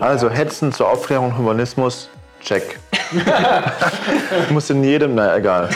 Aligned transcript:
Also 0.00 0.30
Hetzen 0.30 0.72
zur 0.72 0.88
Aufklärung, 0.88 1.36
Humanismus, 1.36 2.08
check. 2.40 2.78
Muss 4.50 4.70
in 4.70 4.82
jedem, 4.82 5.14
na 5.14 5.36
egal. 5.36 5.68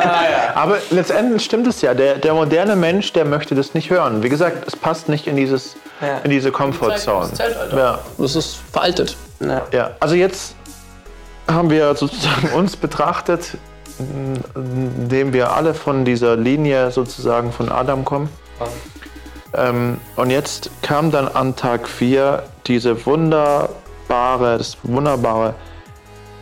Aber 0.54 0.76
letztendlich 0.90 1.42
stimmt 1.42 1.66
es 1.66 1.80
ja. 1.80 1.94
Der, 1.94 2.16
der 2.16 2.34
moderne 2.34 2.76
Mensch, 2.76 3.14
der 3.14 3.24
möchte 3.24 3.54
das 3.54 3.72
nicht 3.72 3.88
hören. 3.88 4.22
Wie 4.22 4.28
gesagt, 4.28 4.66
es 4.66 4.76
passt 4.76 5.08
nicht 5.08 5.26
in, 5.26 5.36
dieses, 5.36 5.76
Ja. 6.02 6.18
in 6.18 6.30
diese 6.30 6.52
Comfortzone. 6.52 7.30
Ja. 7.74 8.00
Das 8.18 8.36
ist 8.36 8.58
veraltet. 8.70 9.16
Ja, 9.72 9.92
also 9.98 10.14
jetzt 10.14 10.54
haben 11.50 11.70
wir 11.70 11.94
sozusagen 11.94 12.48
uns 12.54 12.76
betrachtet, 12.76 13.56
indem 14.54 15.32
wir 15.32 15.52
alle 15.52 15.72
von 15.72 16.04
dieser 16.04 16.36
Linie 16.36 16.90
sozusagen 16.90 17.50
von 17.50 17.70
Adam 17.72 18.04
kommen. 18.04 18.28
Ähm, 19.56 19.98
und 20.16 20.30
jetzt 20.30 20.70
kam 20.82 21.10
dann 21.10 21.28
an 21.28 21.56
Tag 21.56 21.88
4 21.88 22.42
diese 22.66 23.06
wunderbare, 23.06 24.58
das 24.58 24.76
wunderbare, 24.82 25.54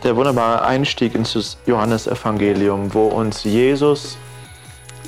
der 0.03 0.15
wunderbare 0.15 0.63
Einstieg 0.63 1.15
ins 1.15 1.57
Johannesevangelium, 1.65 2.93
wo 2.93 3.07
uns 3.07 3.43
Jesus, 3.43 4.17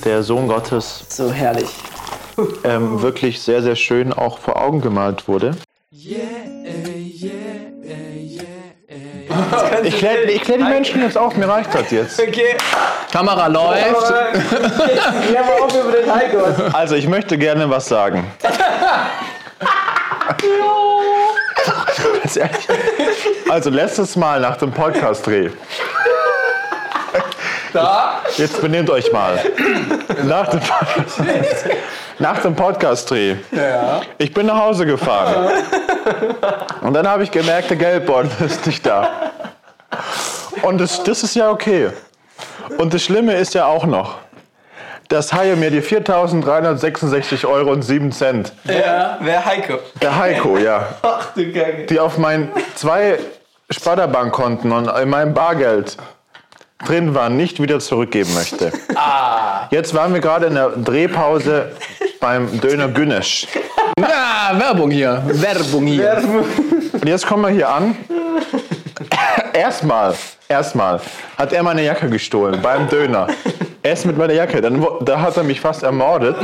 der 0.03 0.23
Sohn 0.23 0.47
Gottes, 0.47 1.05
So 1.09 1.31
herrlich. 1.31 1.69
ähm, 2.63 3.01
wirklich 3.01 3.41
sehr, 3.41 3.61
sehr 3.61 3.75
schön 3.75 4.13
auch 4.13 4.39
vor 4.39 4.61
Augen 4.61 4.81
gemalt 4.81 5.27
wurde. 5.27 5.55
Ich 9.83 9.97
kläre 9.97 10.23
ich 10.23 10.41
klär 10.41 10.57
die 10.57 10.63
Menschen 10.63 11.01
jetzt 11.01 11.17
auf, 11.17 11.35
mir 11.35 11.47
reicht 11.47 11.73
das 11.73 11.91
jetzt. 11.91 12.19
Okay. 12.21 12.55
Kamera 13.11 13.47
läuft. 13.47 14.13
Ja, 15.33 15.41
aber 15.41 15.63
auch 15.63 15.73
über 15.73 15.91
den 15.91 16.13
Heiko. 16.13 16.39
Also, 16.73 16.95
ich 16.95 17.07
möchte 17.07 17.37
gerne 17.37 17.69
was 17.69 17.87
sagen. 17.87 18.25
Also, 23.49 23.69
letztes 23.69 24.15
Mal 24.15 24.41
nach 24.41 24.57
dem 24.57 24.71
Podcast-Dreh. 24.71 25.49
Da? 27.75 28.21
Jetzt 28.37 28.61
benehmt 28.61 28.89
euch 28.89 29.11
mal. 29.11 29.39
Nach 30.23 30.47
dem, 30.47 30.59
nach 32.19 32.39
dem 32.41 32.55
Podcast-Dreh. 32.55 33.35
Ich 34.17 34.33
bin 34.33 34.45
nach 34.45 34.57
Hause 34.59 34.85
gefahren. 34.85 35.49
Und 36.81 36.93
dann 36.93 37.07
habe 37.07 37.23
ich 37.23 37.31
gemerkt, 37.31 37.69
der 37.69 37.77
Geldbeutel 37.77 38.31
ist 38.45 38.65
nicht 38.65 38.85
da. 38.85 39.09
Und 40.61 40.79
das, 40.79 41.03
das 41.03 41.23
ist 41.23 41.35
ja 41.35 41.49
okay. 41.49 41.89
Und 42.77 42.93
das 42.93 43.03
Schlimme 43.03 43.33
ist 43.35 43.53
ja 43.53 43.65
auch 43.65 43.85
noch, 43.85 44.15
dass 45.09 45.31
Haie 45.33 45.55
mir 45.55 45.69
die 45.69 45.81
4.366 45.81 47.47
Euro 47.47 47.71
und 47.71 47.83
7 47.83 48.11
Cent, 48.11 48.53
Ja. 48.63 49.17
Wer 49.21 49.45
Heiko? 49.45 49.79
der 50.01 50.17
Heiko, 50.17 50.57
ja, 50.57 50.87
Ach 51.03 51.27
du 51.35 51.51
Kacke. 51.53 51.85
die 51.85 51.99
auf 51.99 52.17
meinen 52.17 52.51
zwei 52.75 53.19
Sparda-Bankkonten 53.69 54.71
und 54.71 54.87
in 54.87 55.09
meinem 55.09 55.33
Bargeld 55.33 55.97
drin 56.87 57.13
waren, 57.13 57.37
nicht 57.37 57.61
wieder 57.61 57.79
zurückgeben 57.79 58.33
möchte. 58.33 58.71
Jetzt 59.71 59.93
waren 59.93 60.13
wir 60.13 60.21
gerade 60.21 60.47
in 60.47 60.55
der 60.55 60.69
Drehpause 60.69 61.71
beim 62.19 62.59
Döner 62.61 62.87
Günesch. 62.87 63.47
Ja, 63.99 64.57
Werbung 64.59 64.91
hier. 64.91 65.23
Werbung 65.25 65.85
hier. 65.85 66.21
Und 66.93 67.07
jetzt 67.07 67.25
kommen 67.25 67.43
wir 67.43 67.49
hier 67.49 67.69
an. 67.69 67.95
Erstmal, 69.53 70.13
erstmal 70.47 70.99
hat 71.37 71.53
er 71.53 71.63
meine 71.63 71.83
Jacke 71.83 72.09
gestohlen 72.09 72.61
beim 72.61 72.89
Döner. 72.89 73.27
Erst 73.83 74.05
mit 74.05 74.17
meiner 74.17 74.33
Jacke. 74.33 74.61
Dann, 74.61 74.85
da 75.01 75.21
hat 75.21 75.37
er 75.37 75.43
mich 75.43 75.61
fast 75.61 75.83
ermordet, 75.83 76.35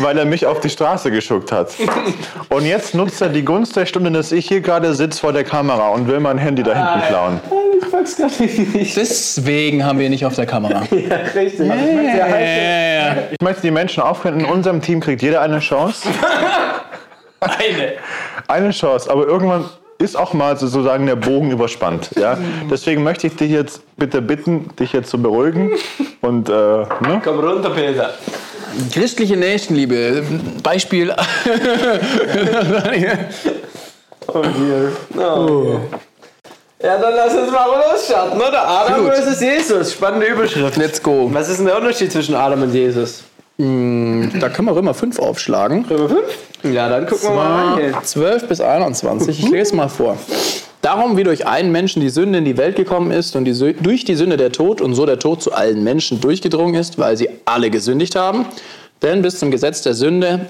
weil 0.00 0.16
er 0.16 0.24
mich 0.24 0.46
auf 0.46 0.60
die 0.60 0.70
Straße 0.70 1.10
geschuckt 1.10 1.50
hat. 1.50 1.70
Und 2.48 2.64
jetzt 2.64 2.94
nutzt 2.94 3.20
er 3.20 3.28
die 3.28 3.44
Gunst 3.44 3.76
der 3.76 3.86
Stunde, 3.86 4.10
dass 4.12 4.30
ich 4.30 4.46
hier 4.46 4.60
gerade 4.60 4.94
sitze 4.94 5.20
vor 5.20 5.32
der 5.32 5.44
Kamera 5.44 5.88
und 5.88 6.06
will 6.06 6.20
mein 6.20 6.38
Handy 6.38 6.62
da 6.62 6.74
hinten 6.74 7.08
klauen. 7.08 7.40
Pack's 7.96 8.16
gar 8.16 8.30
nicht. 8.40 8.96
Deswegen 8.96 9.84
haben 9.84 9.98
wir 9.98 10.06
ihn 10.06 10.12
nicht 10.12 10.26
auf 10.26 10.34
der 10.34 10.46
Kamera. 10.46 10.82
Ja, 10.90 11.16
richtig. 11.34 11.70
Also 11.70 11.84
ich 11.86 11.94
möchte 11.94 12.18
ja 12.18 12.18
Ja, 12.18 12.24
Heiko. 12.26 12.36
ja, 12.44 13.14
ja. 13.16 13.22
Ich 13.30 13.40
möchte 13.42 13.62
die 13.62 13.70
Menschen 13.70 14.02
aufklären, 14.02 14.40
in 14.40 14.46
unserem 14.46 14.82
Team 14.82 15.00
kriegt 15.00 15.22
jeder 15.22 15.40
eine 15.40 15.60
Chance. 15.60 16.08
Eine. 17.40 17.92
Eine 18.48 18.70
Chance, 18.70 19.10
aber 19.10 19.26
irgendwann 19.26 19.66
ist 19.98 20.16
auch 20.16 20.32
mal 20.32 20.56
sozusagen 20.56 21.06
der 21.06 21.16
Bogen 21.16 21.50
überspannt. 21.50 22.10
Ja? 22.18 22.36
Deswegen 22.70 23.02
möchte 23.02 23.26
ich 23.28 23.36
dich 23.36 23.50
jetzt 23.50 23.82
bitte 23.96 24.20
bitten, 24.22 24.70
dich 24.78 24.92
jetzt 24.92 25.10
zu 25.10 25.20
beruhigen. 25.20 25.70
Und 26.22 26.48
äh, 26.48 26.52
ne? 26.52 27.20
Komm 27.22 27.38
runter, 27.40 27.70
Peter. 27.70 28.14
Christliche 28.92 29.36
Nächstenliebe. 29.36 30.22
Beispiel. 30.62 31.14
Oh 34.28 34.42
dear. 34.42 34.90
Oh. 35.24 35.78
Ja, 36.86 36.98
dann 36.98 37.14
lass 37.16 37.34
uns 37.34 37.50
mal 37.50 37.66
losstarten, 37.66 38.40
oder? 38.40 38.64
Adam 38.64 39.02
Gut. 39.02 39.14
versus 39.14 39.40
Jesus. 39.40 39.92
Spannende 39.94 40.26
Überschrift. 40.26 40.76
Let's 40.76 41.02
go. 41.02 41.28
Was 41.32 41.48
ist 41.48 41.56
denn 41.58 41.66
der 41.66 41.76
Unterschied 41.78 42.12
zwischen 42.12 42.36
Adam 42.36 42.62
und 42.62 42.72
Jesus? 42.72 43.24
Da 43.58 43.64
können 43.64 44.68
wir 44.68 44.76
Römer 44.76 44.94
5 44.94 45.18
aufschlagen. 45.18 45.84
Römer 45.90 46.08
5? 46.08 46.20
Ja, 46.72 46.88
dann 46.88 47.08
gucken 47.08 47.30
wir 47.30 47.34
mal 47.34 47.74
rein. 47.74 47.90
hier. 47.90 48.02
12 48.04 48.46
bis 48.46 48.60
21. 48.60 49.40
Ich 49.40 49.50
lese 49.50 49.74
mal 49.74 49.88
vor. 49.88 50.16
Darum, 50.80 51.16
wie 51.16 51.24
durch 51.24 51.48
einen 51.48 51.72
Menschen 51.72 52.00
die 52.02 52.08
Sünde 52.08 52.38
in 52.38 52.44
die 52.44 52.56
Welt 52.56 52.76
gekommen 52.76 53.10
ist 53.10 53.34
und 53.34 53.46
die, 53.46 53.74
durch 53.82 54.04
die 54.04 54.14
Sünde 54.14 54.36
der 54.36 54.52
Tod 54.52 54.80
und 54.80 54.94
so 54.94 55.06
der 55.06 55.18
Tod 55.18 55.42
zu 55.42 55.52
allen 55.52 55.82
Menschen 55.82 56.20
durchgedrungen 56.20 56.76
ist, 56.76 57.00
weil 57.00 57.16
sie 57.16 57.28
alle 57.46 57.70
gesündigt 57.70 58.14
haben. 58.14 58.46
Denn 59.02 59.22
bis 59.22 59.40
zum 59.40 59.50
Gesetz 59.50 59.82
der 59.82 59.94
Sünde 59.94 60.46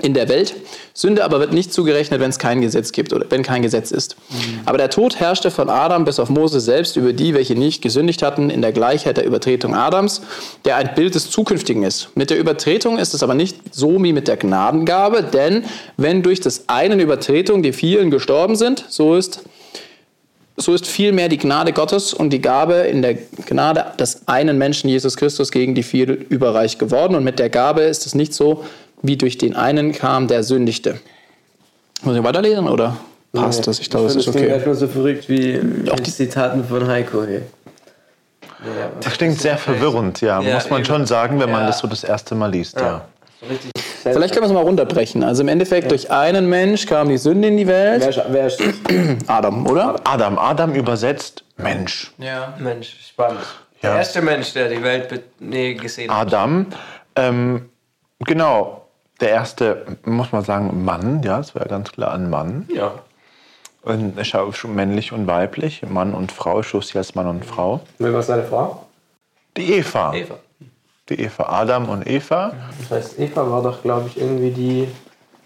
in 0.00 0.14
der 0.14 0.28
Welt. 0.28 0.54
Sünde 0.94 1.24
aber 1.24 1.40
wird 1.40 1.52
nicht 1.52 1.72
zugerechnet, 1.72 2.20
wenn 2.20 2.30
es 2.30 2.38
kein 2.38 2.60
Gesetz 2.60 2.92
gibt 2.92 3.12
oder 3.12 3.26
wenn 3.30 3.42
kein 3.42 3.62
Gesetz 3.62 3.90
ist. 3.90 4.14
Aber 4.64 4.78
der 4.78 4.90
Tod 4.90 5.18
herrschte 5.18 5.50
von 5.50 5.68
Adam 5.68 6.04
bis 6.04 6.20
auf 6.20 6.28
Mose 6.28 6.60
selbst 6.60 6.96
über 6.96 7.12
die, 7.12 7.34
welche 7.34 7.56
nicht 7.56 7.82
gesündigt 7.82 8.22
hatten, 8.22 8.48
in 8.48 8.62
der 8.62 8.70
Gleichheit 8.70 9.16
der 9.16 9.24
Übertretung 9.24 9.74
Adams, 9.74 10.22
der 10.64 10.76
ein 10.76 10.94
Bild 10.94 11.16
des 11.16 11.30
Zukünftigen 11.30 11.82
ist. 11.82 12.10
Mit 12.14 12.30
der 12.30 12.38
Übertretung 12.38 12.96
ist 12.96 13.12
es 13.12 13.24
aber 13.24 13.34
nicht 13.34 13.56
so 13.74 14.00
wie 14.00 14.12
mit 14.12 14.28
der 14.28 14.36
Gnadengabe, 14.36 15.24
denn 15.24 15.64
wenn 15.96 16.22
durch 16.22 16.38
des 16.38 16.68
einen 16.68 17.00
Übertretung 17.00 17.64
die 17.64 17.72
vielen 17.72 18.12
gestorben 18.12 18.54
sind, 18.54 18.84
so 18.88 19.16
ist 19.16 19.40
so 20.60 20.74
ist 20.74 20.88
vielmehr 20.88 21.28
die 21.28 21.38
Gnade 21.38 21.72
Gottes 21.72 22.12
und 22.12 22.30
die 22.30 22.40
Gabe 22.40 22.74
in 22.74 23.00
der 23.00 23.14
Gnade 23.14 23.92
des 23.98 24.26
einen 24.26 24.58
Menschen 24.58 24.90
Jesus 24.90 25.16
Christus 25.16 25.52
gegen 25.52 25.76
die 25.76 25.84
viele 25.84 26.14
überreich 26.14 26.78
geworden. 26.78 27.14
Und 27.14 27.22
mit 27.22 27.38
der 27.38 27.48
Gabe 27.48 27.82
ist 27.82 28.06
es 28.06 28.16
nicht 28.16 28.34
so, 28.34 28.64
wie 29.02 29.16
durch 29.16 29.38
den 29.38 29.54
einen 29.56 29.92
kam, 29.92 30.26
der 30.28 30.42
sündigte. 30.42 31.00
Muss 32.02 32.16
ich 32.16 32.22
weiterlesen 32.22 32.68
oder 32.68 32.96
passt 33.32 33.66
das? 33.66 33.80
Ich 33.80 33.90
glaube, 33.90 34.06
es 34.06 34.16
ist 34.16 34.26
Das 34.26 34.34
klingt 34.34 34.48
okay. 34.48 34.54
einfach 34.60 34.74
so 34.74 34.86
verrückt 34.88 35.28
wie 35.28 35.60
Auch 35.90 36.00
die 36.00 36.12
Zitaten 36.12 36.64
von 36.64 36.86
Heiko 36.86 37.24
hier. 37.24 37.42
Das 39.00 39.12
klingt 39.14 39.40
sehr 39.40 39.56
verwirrend, 39.56 40.20
ja, 40.20 40.40
Ja, 40.40 40.54
muss 40.54 40.68
man 40.68 40.80
eben. 40.80 40.86
schon 40.86 41.06
sagen, 41.06 41.38
wenn 41.38 41.50
man 41.50 41.60
Ja. 41.62 41.66
das 41.68 41.78
so 41.78 41.86
das 41.86 42.02
erste 42.02 42.34
Mal 42.34 42.50
liest. 42.50 42.78
Ja. 42.80 43.04
Vielleicht 44.02 44.34
können 44.34 44.44
wir 44.44 44.48
es 44.48 44.52
mal 44.52 44.62
runterbrechen. 44.62 45.22
Also 45.22 45.42
im 45.42 45.48
Endeffekt, 45.48 45.90
durch 45.92 46.10
einen 46.10 46.48
Mensch 46.48 46.86
kam 46.86 47.08
die 47.08 47.18
Sünde 47.18 47.48
in 47.48 47.56
die 47.56 47.66
Wer, 47.66 48.00
Welt. 48.00 48.06
ist- 48.16 48.20
wer 48.30 48.46
ist 48.48 48.60
das? 48.60 48.74
Adam, 49.28 49.64
oder? 49.66 49.94
Adam, 50.04 50.38
Adam 50.38 50.74
übersetzt 50.74 51.44
Mensch. 51.56 52.12
Ja. 52.18 52.54
Mensch, 52.58 52.96
spannend. 53.08 53.40
Ja. 53.82 53.90
Der 53.90 53.98
erste 53.98 54.22
Mensch, 54.22 54.52
der 54.54 54.68
die 54.68 54.82
Welt 54.82 55.22
nee, 55.38 55.74
gesehen 55.74 56.10
hat. 56.10 56.26
Adam, 56.26 56.66
ähm, 57.14 57.68
genau, 58.24 58.87
der 59.20 59.30
erste, 59.30 59.98
muss 60.04 60.32
man 60.32 60.44
sagen, 60.44 60.84
Mann, 60.84 61.22
ja, 61.22 61.38
das 61.38 61.54
war 61.54 61.62
ja 61.62 61.68
ganz 61.68 61.92
klar 61.92 62.14
ein 62.14 62.30
Mann. 62.30 62.68
Ja. 62.72 62.92
Und 63.82 64.18
er 64.18 64.24
schuf 64.24 64.56
schon 64.56 64.74
männlich 64.74 65.12
und 65.12 65.26
weiblich, 65.26 65.82
Mann 65.88 66.14
und 66.14 66.32
Frau, 66.32 66.62
schuf 66.62 66.84
sie 66.84 66.98
als 66.98 67.14
Mann 67.14 67.26
und 67.26 67.44
Frau. 67.44 67.80
Wer 67.98 68.12
war 68.12 68.22
seine 68.22 68.44
Frau? 68.44 68.84
Die 69.56 69.72
Eva. 69.74 70.14
Eva. 70.14 70.38
Die 71.08 71.20
Eva, 71.20 71.44
Adam 71.44 71.88
und 71.88 72.06
Eva. 72.06 72.52
Das 72.78 72.90
heißt, 72.90 73.18
Eva 73.18 73.50
war 73.50 73.62
doch, 73.62 73.82
glaube 73.82 74.08
ich, 74.08 74.20
irgendwie 74.20 74.50
die. 74.50 74.88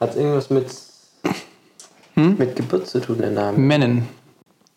Hat 0.00 0.16
irgendwas 0.16 0.50
mit. 0.50 0.66
mit 2.16 2.56
Geburt 2.56 2.88
zu 2.88 3.00
tun, 3.00 3.18
der 3.18 3.30
Name. 3.30 3.56
Mennen. 3.56 4.08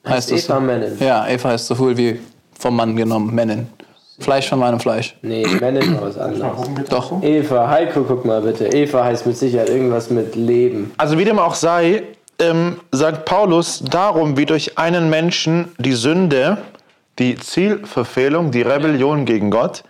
Heißt 0.07 0.31
das 0.31 0.45
Eva 0.45 0.55
so? 0.55 0.61
Mennen. 0.61 0.97
Ja, 0.99 1.27
Eva 1.27 1.49
heißt 1.49 1.67
so 1.67 1.75
viel 1.75 1.97
wie 1.97 2.19
vom 2.57 2.75
Mann 2.75 2.95
genommen. 2.95 3.33
Mennen. 3.33 3.67
Fleisch 4.19 4.47
von 4.47 4.59
meinem 4.59 4.79
Fleisch. 4.79 5.15
Nee, 5.21 5.45
Mennen 5.59 5.95
war 5.95 6.07
was 6.07 6.17
anderes. 6.17 6.89
Doch. 6.89 7.21
Eva, 7.21 7.69
Heiko, 7.69 8.03
guck 8.03 8.23
mal 8.23 8.41
bitte. 8.41 8.67
Eva 8.67 9.03
heißt 9.03 9.25
mit 9.25 9.37
Sicherheit 9.37 9.69
irgendwas 9.69 10.09
mit 10.09 10.35
Leben. 10.35 10.93
Also 10.97 11.17
wie 11.17 11.25
dem 11.25 11.37
auch 11.37 11.55
sei, 11.55 12.03
ähm, 12.39 12.79
sagt 12.91 13.25
Paulus, 13.25 13.83
darum 13.83 14.37
wie 14.37 14.45
durch 14.45 14.77
einen 14.77 15.09
Menschen 15.09 15.73
die 15.77 15.93
Sünde, 15.93 16.57
die 17.19 17.35
Zielverfehlung, 17.35 18.51
die 18.51 18.61
Rebellion 18.61 19.25
gegen 19.25 19.51
Gott 19.51 19.83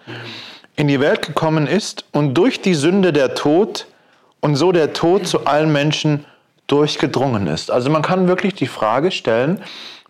in 0.75 0.87
die 0.87 0.99
Welt 0.99 1.21
gekommen 1.21 1.67
ist 1.67 2.05
und 2.11 2.33
durch 2.33 2.61
die 2.61 2.75
Sünde 2.75 3.13
der 3.13 3.35
Tod 3.35 3.87
und 4.41 4.55
so 4.55 4.71
der 4.71 4.93
Tod 4.93 5.27
zu 5.27 5.45
allen 5.45 5.71
Menschen 5.71 6.25
durchgedrungen 6.67 7.47
ist. 7.47 7.71
Also 7.71 7.89
man 7.89 8.01
kann 8.01 8.27
wirklich 8.27 8.55
die 8.55 8.67
Frage 8.67 9.11
stellen, 9.11 9.61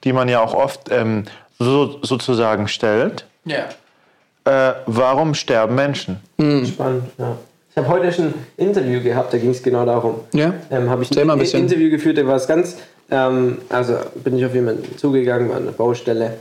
die 0.03 0.13
man 0.13 0.29
ja 0.29 0.41
auch 0.41 0.53
oft 0.53 0.89
ähm, 0.89 1.25
so, 1.59 2.00
sozusagen 2.01 2.68
stellt, 2.68 3.25
Ja. 3.45 3.65
Äh, 4.45 4.74
warum 4.86 5.33
sterben 5.33 5.75
Menschen? 5.75 6.19
Spannend, 6.39 7.06
ja. 7.18 7.38
Ich 7.71 7.77
habe 7.77 7.89
heute 7.89 8.12
schon 8.13 8.27
ein 8.27 8.33
Interview 8.56 9.01
gehabt, 9.01 9.33
da 9.33 9.38
ging 9.38 9.50
es 9.50 9.62
genau 9.62 9.86
darum. 9.86 10.21
Ja? 10.33 10.53
Ähm, 10.71 10.89
habe 10.89 11.03
ich 11.03 11.12
Erzähl 11.12 11.30
ein 11.30 11.38
bisschen. 11.38 11.63
Interview 11.63 11.89
geführt, 11.89 12.18
da 12.18 12.25
war 12.25 12.38
es 12.38 12.47
ganz 12.47 12.77
ähm, 13.12 13.59
also 13.69 13.97
bin 14.24 14.38
ich 14.38 14.45
auf 14.45 14.53
jemanden 14.53 14.97
zugegangen, 14.97 15.50
war 15.50 15.57
an 15.57 15.65
der 15.65 15.71
Baustelle, 15.74 16.38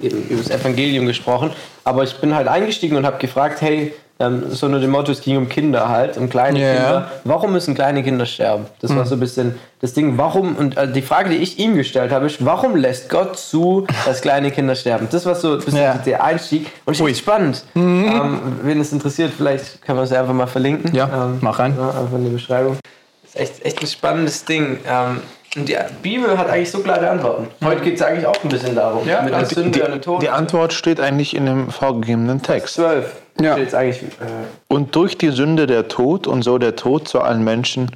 eben 0.00 0.26
über 0.28 0.42
das 0.42 0.50
Evangelium 0.50 1.06
gesprochen. 1.06 1.50
Aber 1.84 2.02
ich 2.02 2.14
bin 2.20 2.34
halt 2.34 2.48
eingestiegen 2.48 2.96
und 2.96 3.06
habe 3.06 3.18
gefragt, 3.18 3.60
hey, 3.60 3.94
ähm, 4.22 4.44
so 4.50 4.68
nur 4.68 4.80
dem 4.80 4.90
Motto, 4.90 5.12
es 5.12 5.20
ging 5.20 5.36
um 5.36 5.48
Kinder 5.48 5.88
halt, 5.88 6.16
um 6.16 6.28
kleine 6.28 6.60
Ja. 6.60 6.72
Kinder. 6.74 7.10
Warum 7.24 7.52
müssen 7.52 7.74
kleine 7.74 8.02
Kinder 8.02 8.24
sterben? 8.24 8.66
Das 8.80 8.94
war 8.94 9.04
so 9.04 9.16
ein 9.16 9.20
bisschen 9.20 9.56
das 9.80 9.92
Ding, 9.94 10.16
warum, 10.16 10.56
und 10.56 10.76
äh, 10.76 10.90
die 10.90 11.02
Frage, 11.02 11.30
die 11.30 11.36
ich 11.36 11.58
ihm 11.58 11.74
gestellt 11.76 12.12
habe, 12.12 12.26
ist, 12.26 12.44
warum 12.44 12.76
lässt 12.76 13.10
Gott 13.10 13.36
zu, 13.36 13.86
dass 14.06 14.20
kleine 14.20 14.50
Kinder 14.52 14.74
sterben? 14.76 15.08
Das 15.10 15.26
war 15.26 15.34
so 15.34 15.52
ein 15.54 15.58
bisschen 15.58 15.76
Ja. 15.80 15.94
der 15.94 16.22
Einstieg. 16.22 16.68
Und 16.84 16.92
ich 16.92 16.98
finde 16.98 17.12
es 17.12 17.18
spannend. 17.18 17.64
Ähm, 17.74 18.40
wen 18.62 18.80
es 18.80 18.92
interessiert, 18.92 19.32
vielleicht 19.36 19.82
kann 19.82 19.96
man 19.96 20.04
es 20.04 20.12
einfach 20.12 20.32
mal 20.34 20.46
verlinken. 20.46 20.94
Ja, 20.94 21.08
ähm, 21.26 21.38
mach 21.40 21.58
rein. 21.58 21.74
Ja, 21.76 21.88
einfach 21.88 22.14
in 22.16 22.24
die 22.24 22.30
Beschreibung. 22.30 22.76
Das 23.24 23.34
ist 23.34 23.40
echt, 23.40 23.64
echt 23.66 23.80
ein 23.82 23.86
spannendes 23.86 24.44
Ding. 24.44 24.78
Ähm, 24.88 25.20
und 25.56 25.68
die 25.68 25.76
Bibel 26.00 26.38
hat 26.38 26.48
eigentlich 26.48 26.70
so 26.70 26.78
klare 26.78 27.10
Antworten. 27.10 27.48
Heute 27.62 27.82
geht 27.82 27.96
es 27.96 28.02
eigentlich 28.02 28.26
auch 28.26 28.42
ein 28.42 28.48
bisschen 28.48 28.74
darum. 28.74 29.06
Ja, 29.06 29.20
mit 29.20 29.34
der 29.34 29.42
die- 29.42 29.54
Sünde 29.54 29.84
und 29.84 29.90
dem 29.92 30.00
Tod. 30.00 30.22
Die 30.22 30.30
Antwort 30.30 30.72
steht 30.72 30.98
eigentlich 30.98 31.36
in 31.36 31.44
dem 31.44 31.68
vorgegebenen 31.70 32.40
Text. 32.40 32.74
12. 32.76 33.04
Ja. 33.40 33.52
Steht 33.52 33.64
jetzt 33.64 33.74
eigentlich, 33.74 34.02
äh, 34.02 34.44
Und 34.68 34.94
durch 34.94 35.18
die 35.18 35.30
Sünde 35.30 35.66
der 35.66 35.88
Tod 35.88 36.26
und 36.26 36.42
so 36.42 36.58
der 36.58 36.76
Tod 36.76 37.08
zu 37.08 37.20
allen 37.20 37.42
Menschen 37.44 37.90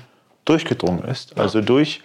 durchgedrungen 0.45 1.05
ist. 1.05 1.39
Also 1.39 1.61
durch 1.61 2.03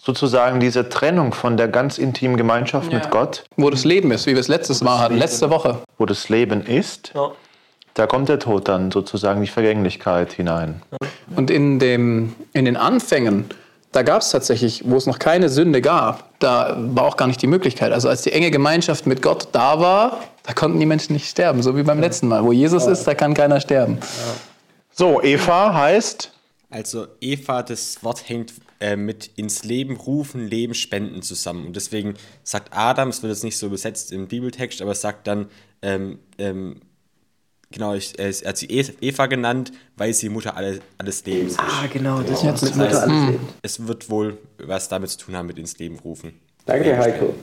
sozusagen 0.00 0.60
diese 0.60 0.88
Trennung 0.88 1.32
von 1.34 1.56
der 1.56 1.68
ganz 1.68 1.98
intimen 1.98 2.36
Gemeinschaft 2.36 2.92
mit 2.92 3.10
Gott, 3.10 3.44
Wo 3.56 3.68
das 3.68 3.84
Leben 3.84 4.10
ist, 4.12 4.26
wie 4.26 4.32
wir 4.32 4.40
es 4.40 4.48
letztes 4.48 4.80
Mal 4.82 4.98
hatten, 4.98 5.16
letzte 5.16 5.50
Woche. 5.50 5.78
wo 5.98 6.06
das 6.06 6.28
Leben 6.28 6.64
ist, 6.64 7.12
ja. 7.14 7.32
da 7.94 8.06
kommt 8.06 8.28
der 8.28 8.38
Tod 8.38 8.68
dann 8.68 8.90
sozusagen 8.92 9.40
die 9.40 9.48
Vergänglichkeit 9.48 10.32
hinein. 10.32 10.82
Und 11.34 11.50
in, 11.50 11.78
dem, 11.78 12.34
in 12.52 12.64
den 12.64 12.76
Anfängen, 12.76 13.46
da 13.92 14.02
gab 14.02 14.22
es 14.22 14.30
tatsächlich, 14.30 14.82
wo 14.84 14.96
es 14.96 15.06
noch 15.06 15.18
keine 15.18 15.48
Sünde 15.48 15.80
gab, 15.80 16.38
da 16.40 16.76
war 16.78 17.04
auch 17.04 17.16
gar 17.16 17.26
nicht 17.26 17.40
die 17.40 17.46
Möglichkeit. 17.46 17.92
Also 17.92 18.08
als 18.08 18.22
die 18.22 18.32
enge 18.32 18.50
Gemeinschaft 18.50 19.06
mit 19.06 19.22
Gott 19.22 19.48
da 19.52 19.80
war, 19.80 20.20
da 20.42 20.52
konnten 20.52 20.78
die 20.78 20.86
Menschen 20.86 21.14
nicht 21.14 21.28
sterben, 21.28 21.62
so 21.62 21.76
wie 21.76 21.82
beim 21.82 22.00
letzten 22.00 22.28
Mal. 22.28 22.44
Wo 22.44 22.52
Jesus 22.52 22.86
ist, 22.86 23.04
da 23.04 23.14
kann 23.14 23.34
keiner 23.34 23.60
sterben. 23.60 23.98
So, 24.92 25.22
Eva 25.22 25.74
heißt, 25.74 26.32
Also 26.70 27.06
Eva, 27.20 27.62
das 27.62 28.02
Wort 28.02 28.28
hängt 28.28 28.52
äh, 28.80 28.96
mit 28.96 29.30
ins 29.36 29.64
Leben 29.64 29.96
rufen, 29.96 30.46
Leben 30.46 30.74
spenden 30.74 31.22
zusammen. 31.22 31.66
Und 31.66 31.76
deswegen 31.76 32.14
sagt 32.42 32.76
Adam, 32.76 33.08
es 33.08 33.22
wird 33.22 33.32
jetzt 33.32 33.44
nicht 33.44 33.56
so 33.56 33.66
übersetzt 33.66 34.12
im 34.12 34.28
Bibeltext, 34.28 34.82
aber 34.82 34.92
es 34.92 35.00
sagt 35.00 35.26
dann, 35.26 35.46
ähm, 35.82 36.18
ähm, 36.38 36.80
genau, 37.70 37.94
ich, 37.94 38.18
äh, 38.18 38.32
er 38.42 38.48
hat 38.48 38.56
sie 38.56 38.66
Eva 38.66 39.26
genannt, 39.26 39.72
weil 39.96 40.12
sie 40.12 40.28
Mutter 40.28 40.56
alle, 40.56 40.80
alles 40.98 41.24
Lebens 41.24 41.52
ist. 41.52 41.60
Ah, 41.60 41.86
genau, 41.92 42.20
das 42.20 42.42
Jetzt 42.42 42.62
mit 42.62 42.76
Mutter 42.76 43.02
alles 43.02 43.30
leben. 43.30 43.48
Es 43.62 43.86
wird 43.86 44.10
wohl 44.10 44.38
was 44.58 44.88
damit 44.88 45.10
zu 45.10 45.18
tun 45.18 45.36
haben 45.36 45.46
mit 45.46 45.58
ins 45.58 45.78
Leben 45.78 45.98
rufen. 45.98 46.38
Danke, 46.66 46.96
Heiko. 46.96 47.34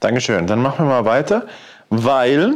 Dankeschön, 0.00 0.46
dann 0.46 0.62
machen 0.62 0.86
wir 0.86 0.90
mal 0.90 1.04
weiter, 1.04 1.46
weil, 1.90 2.54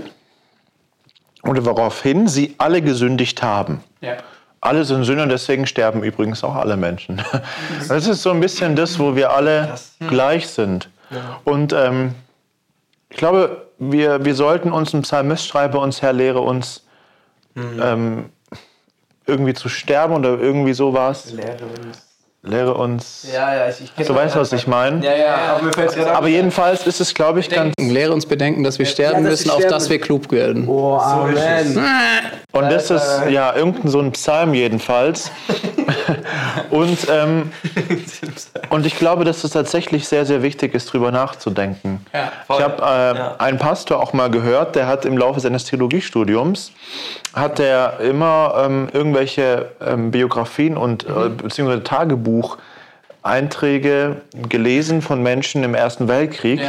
oder 1.42 1.64
woraufhin 1.66 2.26
sie 2.26 2.54
alle 2.56 2.80
gesündigt 2.80 3.42
haben. 3.42 3.84
Ja. 4.00 4.16
Alle 4.60 4.86
sind 4.86 5.04
Sünder, 5.04 5.26
deswegen 5.26 5.66
sterben 5.66 6.02
übrigens 6.02 6.42
auch 6.42 6.54
alle 6.54 6.78
Menschen. 6.78 7.20
Das 7.86 8.06
ist 8.06 8.22
so 8.22 8.30
ein 8.30 8.40
bisschen 8.40 8.74
das, 8.76 8.98
wo 8.98 9.14
wir 9.14 9.30
alle 9.30 9.74
gleich 10.08 10.48
sind. 10.48 10.88
Und 11.44 11.74
ähm, 11.74 12.14
ich 13.10 13.18
glaube, 13.18 13.68
wir, 13.78 14.24
wir 14.24 14.34
sollten 14.34 14.72
uns, 14.72 14.94
ein 14.94 15.02
Psalmist 15.02 15.46
schreibe 15.46 15.78
uns, 15.78 16.00
Herr, 16.00 16.14
lehre 16.14 16.40
uns, 16.40 16.83
ähm, 17.56 18.26
irgendwie 19.26 19.54
zu 19.54 19.68
sterben 19.68 20.14
oder 20.14 20.38
irgendwie 20.38 20.74
sowas. 20.74 21.32
Lehre 21.32 21.64
uns. 21.64 22.04
Lehre 22.46 22.74
uns. 22.74 23.26
Ja, 23.32 23.54
ja, 23.54 23.68
ich, 23.70 23.90
ich 23.96 24.06
Du 24.06 24.14
weißt, 24.14 24.36
was 24.36 24.52
ich 24.52 24.66
meine? 24.66 25.02
Ja, 25.02 25.16
ja, 25.16 25.34
aber 25.54 25.62
mir 25.62 25.72
fällt 25.72 25.94
gerade 25.94 26.14
Aber 26.14 26.28
jedenfalls 26.28 26.86
ist 26.86 27.00
es, 27.00 27.14
glaube 27.14 27.40
ich, 27.40 27.48
ganz. 27.48 27.72
Lehre 27.78 28.12
uns 28.12 28.26
bedenken, 28.26 28.62
dass 28.62 28.78
wir 28.78 28.84
sterben 28.84 29.24
dass 29.24 29.24
wir 29.24 29.30
müssen, 29.30 29.50
auf 29.50 29.66
dass 29.66 29.88
wir 29.88 29.98
klug 29.98 30.30
werden. 30.30 30.68
Oh, 30.68 30.98
Amen. 30.98 31.82
Und 32.52 32.70
das 32.70 32.90
ist 32.90 33.22
ja 33.30 33.56
irgendein 33.56 33.88
so 33.88 33.98
ein 33.98 34.12
Psalm 34.12 34.52
jedenfalls. 34.52 35.30
und, 36.70 36.98
ähm, 37.10 37.50
und 38.68 38.84
ich 38.84 38.98
glaube, 38.98 39.24
dass 39.24 39.42
es 39.42 39.52
tatsächlich 39.52 40.06
sehr, 40.06 40.26
sehr 40.26 40.42
wichtig 40.42 40.74
ist, 40.74 40.92
drüber 40.92 41.10
nachzudenken. 41.10 42.04
ich 42.12 42.60
habe 42.60 43.36
äh, 43.38 43.42
einen 43.42 43.58
Pastor 43.58 44.02
auch 44.02 44.12
mal 44.12 44.30
gehört, 44.30 44.76
der 44.76 44.86
hat 44.86 45.06
im 45.06 45.16
Laufe 45.16 45.40
seines 45.40 45.64
Theologiestudiums 45.64 46.72
hat 47.34 47.60
er 47.60 48.00
immer 48.00 48.54
ähm, 48.64 48.88
irgendwelche 48.92 49.70
ähm, 49.80 50.10
Biografien 50.10 50.76
und 50.76 51.04
äh, 51.04 51.28
beziehungsweise 51.28 51.82
Tagebuch 51.82 52.58
Einträge 53.24 54.16
gelesen 54.50 55.00
von 55.00 55.22
Menschen 55.22 55.64
im 55.64 55.74
Ersten 55.74 56.08
Weltkrieg, 56.08 56.60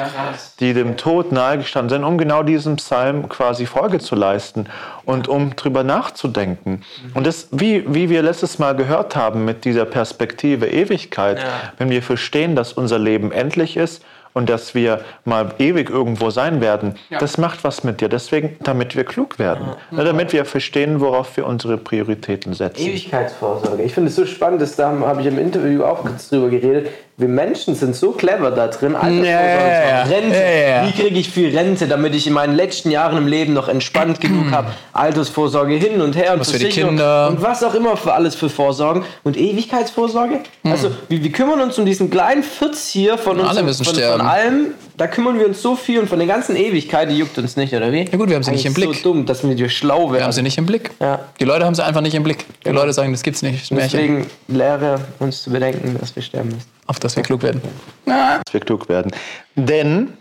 die 0.61 0.73
dem 0.73 0.95
Tod 0.95 1.33
nahegestanden 1.33 1.89
sind, 1.89 2.05
um 2.05 2.17
genau 2.17 2.43
diesem 2.43 2.77
Psalm 2.77 3.27
quasi 3.27 3.65
Folge 3.65 3.99
zu 3.99 4.15
leisten 4.15 4.67
und 5.03 5.27
um 5.27 5.57
drüber 5.57 5.83
nachzudenken. 5.83 6.81
Und 7.13 7.27
das, 7.27 7.49
wie, 7.51 7.83
wie 7.93 8.09
wir 8.09 8.21
letztes 8.21 8.57
Mal 8.57 8.73
gehört 8.73 9.17
haben 9.17 9.43
mit 9.43 9.65
dieser 9.65 9.83
Perspektive 9.83 10.67
Ewigkeit, 10.67 11.45
wenn 11.77 11.89
wir 11.89 12.01
verstehen, 12.01 12.55
dass 12.55 12.71
unser 12.71 12.99
Leben 12.99 13.33
endlich 13.33 13.75
ist 13.75 14.05
und 14.35 14.49
dass 14.49 14.75
wir 14.75 14.99
mal 15.23 15.53
ewig 15.57 15.89
irgendwo 15.89 16.29
sein 16.29 16.61
werden, 16.61 16.95
das 17.19 17.37
macht 17.37 17.63
was 17.63 17.83
mit 17.83 18.01
dir. 18.01 18.09
Deswegen, 18.09 18.57
damit 18.61 18.95
wir 18.95 19.05
klug 19.05 19.39
werden, 19.39 19.69
Ne, 19.91 20.03
damit 20.03 20.33
wir 20.33 20.45
verstehen, 20.45 20.99
worauf 20.99 21.37
wir 21.37 21.47
unsere 21.47 21.77
Prioritäten 21.77 22.53
setzen. 22.53 22.85
Ewigkeitsvorsorge. 22.85 23.81
Ich 23.83 23.93
finde 23.93 24.09
es 24.09 24.15
so 24.15 24.25
spannend, 24.25 24.61
dass 24.61 24.75
da 24.75 24.91
habe 24.99 25.21
ich 25.21 25.27
im 25.27 25.39
Interview 25.39 25.83
auch 25.83 26.01
kurz 26.01 26.29
drüber 26.29 26.49
geredet. 26.49 26.89
Wir 27.17 27.29
Menschen 27.29 27.75
sind 27.75 27.95
so 27.95 28.11
clever 28.11 28.51
da 28.51 28.67
drin. 28.67 28.93
Altersvorsorge, 28.93 29.25
Ja, 29.29 29.87
ja, 29.89 30.03
Rente. 30.03 30.35
ja. 30.37 30.85
Wie 30.87 30.91
kriege 30.91 31.17
ich 31.17 31.29
viel 31.29 31.57
Rente, 31.57 31.87
damit 31.87 32.13
ich 32.13 32.27
in 32.27 32.33
meinen 32.33 32.55
letzten 32.55 32.91
Jahren 32.91 33.15
im 33.17 33.27
Leben 33.27 33.53
noch 33.53 33.69
entspannt 33.69 34.19
genug 34.19 34.51
habe? 34.51 34.67
Altersvorsorge 34.91 35.75
hin 35.75 36.01
und 36.01 36.17
her 36.17 36.33
und 36.33 36.41
Was 36.41 36.51
für 36.51 36.59
die 36.59 36.67
Kinder. 36.67 37.29
und 37.29 37.41
was 37.41 37.63
auch 37.63 37.73
immer 37.73 37.95
für 37.95 38.13
alles 38.13 38.35
für 38.35 38.49
Vorsorgen. 38.49 39.05
Und 39.23 39.37
Ewigkeitsvorsorge? 39.37 40.39
Hm. 40.63 40.71
Also, 40.71 40.91
wir, 41.07 41.23
wir 41.23 41.31
kümmern 41.31 41.61
uns 41.61 41.79
um 41.79 41.85
diesen 41.85 42.09
kleinen 42.09 42.43
Fürz 42.43 42.89
hier 42.89 43.17
von 43.17 43.39
uns. 43.39 43.49
Alle 43.49 43.63
müssen 43.63 43.85
von, 43.85 43.93
sterben. 43.95 44.19
Von 44.19 44.27
allem, 44.29 44.67
da 44.97 45.07
kümmern 45.07 45.37
wir 45.39 45.47
uns 45.47 45.61
so 45.61 45.75
viel 45.75 45.99
und 45.99 46.07
von 46.07 46.19
der 46.19 46.27
ganzen 46.27 46.55
Ewigkeit, 46.55 47.09
die 47.09 47.17
juckt 47.17 47.37
uns 47.37 47.55
nicht, 47.57 47.73
oder 47.73 47.91
wie? 47.91 48.05
Ja 48.05 48.17
gut, 48.17 48.29
wir 48.29 48.35
haben 48.35 48.43
sie 48.43 48.51
nicht 48.51 48.65
im 48.65 48.71
Eigentlich 48.73 48.89
Blick. 48.89 49.03
so 49.03 49.13
dumm, 49.13 49.25
dass 49.25 49.43
wir 49.47 49.69
schlau 49.69 49.97
Wir 49.97 50.03
haben 50.05 50.13
werden. 50.13 50.31
sie 50.31 50.41
nicht 50.41 50.57
im 50.57 50.65
Blick. 50.65 50.91
Ja. 50.99 51.19
Die 51.39 51.43
Leute 51.43 51.65
haben 51.65 51.75
sie 51.75 51.83
einfach 51.83 52.01
nicht 52.01 52.15
im 52.15 52.23
Blick. 52.23 52.45
Die 52.65 52.69
Leute 52.69 52.93
sagen, 52.93 53.11
das 53.11 53.21
gibt's 53.21 53.41
nicht. 53.41 53.71
Das 53.71 53.77
ist. 53.77 53.93
Deswegen 53.93 54.27
lehre 54.47 54.99
uns 55.19 55.43
zu 55.43 55.49
bedenken, 55.51 55.97
dass 55.99 56.15
wir 56.15 56.23
sterben 56.23 56.49
müssen. 56.49 56.69
Auf 56.87 56.99
dass 56.99 57.15
wir 57.15 57.23
klug 57.23 57.43
werden. 57.43 57.61
dass 58.05 58.53
wir 58.53 58.59
klug 58.61 58.87
werden. 58.87 59.11
Denn 59.55 60.13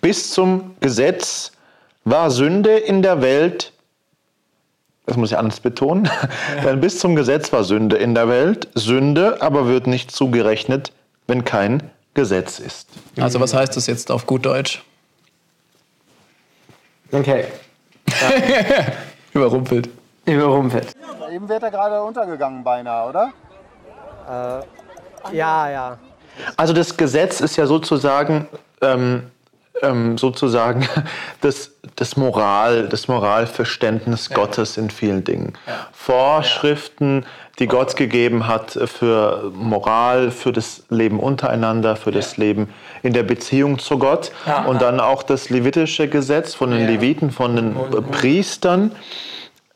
bis 0.00 0.30
zum 0.30 0.76
Gesetz 0.80 1.52
war 2.04 2.30
Sünde 2.30 2.76
in 2.76 3.02
der 3.02 3.20
Welt, 3.20 3.72
das 5.04 5.16
muss 5.16 5.30
ich 5.30 5.38
anders 5.38 5.60
betonen, 5.60 6.08
denn 6.64 6.80
bis 6.80 6.98
zum 6.98 7.16
Gesetz 7.16 7.52
war 7.52 7.64
Sünde 7.64 7.96
in 7.96 8.14
der 8.14 8.28
Welt, 8.28 8.68
Sünde 8.74 9.42
aber 9.42 9.66
wird 9.66 9.86
nicht 9.86 10.10
zugerechnet, 10.10 10.92
wenn 11.26 11.44
kein 11.44 11.90
Gesetz 12.16 12.58
ist. 12.58 12.88
Also 13.20 13.38
was 13.38 13.54
heißt 13.54 13.76
das 13.76 13.86
jetzt 13.86 14.10
auf 14.10 14.26
gut 14.26 14.44
Deutsch? 14.44 14.82
Okay. 17.12 17.44
Überrumpelt. 19.32 19.90
Überrumpelt. 20.24 20.92
Eben 21.30 21.48
wird 21.48 21.62
er 21.62 21.70
gerade 21.70 22.02
untergegangen 22.02 22.64
beinahe, 22.64 23.08
oder? 23.08 23.32
Ja, 25.32 25.70
ja. 25.70 25.98
Also 26.56 26.72
das 26.72 26.96
Gesetz 26.96 27.40
ist 27.40 27.56
ja 27.56 27.66
sozusagen, 27.66 28.48
ähm, 28.80 29.30
ähm, 29.82 30.16
sozusagen 30.18 30.88
das, 31.42 31.70
das 31.96 32.16
Moral, 32.16 32.88
das 32.88 33.08
Moralverständnis 33.08 34.30
Gottes 34.30 34.76
in 34.76 34.90
vielen 34.90 35.24
Dingen. 35.24 35.54
Vorschriften, 35.92 37.24
die 37.58 37.66
Gott 37.66 37.96
gegeben 37.96 38.46
hat 38.46 38.78
für 38.84 39.50
Moral, 39.54 40.30
für 40.30 40.52
das 40.52 40.84
Leben 40.90 41.18
untereinander, 41.18 41.96
für 41.96 42.12
das 42.12 42.36
Leben 42.36 42.68
in 43.02 43.14
der 43.14 43.22
Beziehung 43.22 43.78
zu 43.78 43.98
Gott. 43.98 44.30
Und 44.66 44.82
dann 44.82 45.00
auch 45.00 45.22
das 45.22 45.48
levitische 45.48 46.06
Gesetz 46.08 46.54
von 46.54 46.70
den 46.70 46.86
Leviten, 46.86 47.30
von 47.30 47.56
den 47.56 47.76
äh, 47.76 48.02
Priestern 48.02 48.92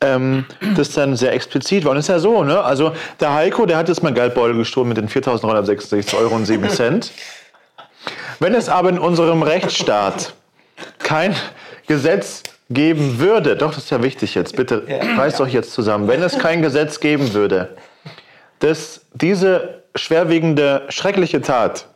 ähm, 0.01 0.45
das 0.75 0.91
dann 0.93 1.15
sehr 1.15 1.33
explizit 1.33 1.85
war. 1.85 1.91
Und 1.91 1.97
es 1.97 2.05
ist 2.05 2.09
ja 2.09 2.19
so, 2.19 2.43
ne? 2.43 2.61
Also 2.61 2.91
der 3.19 3.33
Heiko, 3.33 3.65
der 3.65 3.77
hat 3.77 3.87
jetzt 3.87 4.03
mal 4.03 4.13
Geldbeutel 4.13 4.57
gestohlen 4.57 4.89
mit 4.89 4.97
den 4.97 5.07
4.966 5.07 6.17
Euro 6.17 6.35
und 6.35 6.45
7 6.45 6.69
Cent. 6.69 7.11
Wenn 8.39 8.55
es 8.55 8.67
aber 8.67 8.89
in 8.89 8.97
unserem 8.97 9.43
Rechtsstaat 9.43 10.33
kein 10.99 11.35
Gesetz 11.87 12.43
geben 12.69 13.19
würde, 13.19 13.55
doch, 13.55 13.73
das 13.73 13.85
ist 13.85 13.89
ja 13.91 14.01
wichtig 14.01 14.35
jetzt, 14.35 14.55
bitte 14.55 14.83
reißt 15.17 15.39
doch 15.39 15.47
jetzt 15.47 15.73
zusammen, 15.73 16.07
wenn 16.07 16.21
es 16.21 16.37
kein 16.37 16.61
Gesetz 16.61 16.99
geben 16.99 17.33
würde, 17.33 17.69
dass 18.59 19.01
diese 19.13 19.81
schwerwiegende, 19.95 20.83
schreckliche 20.89 21.41
Tat 21.41 21.87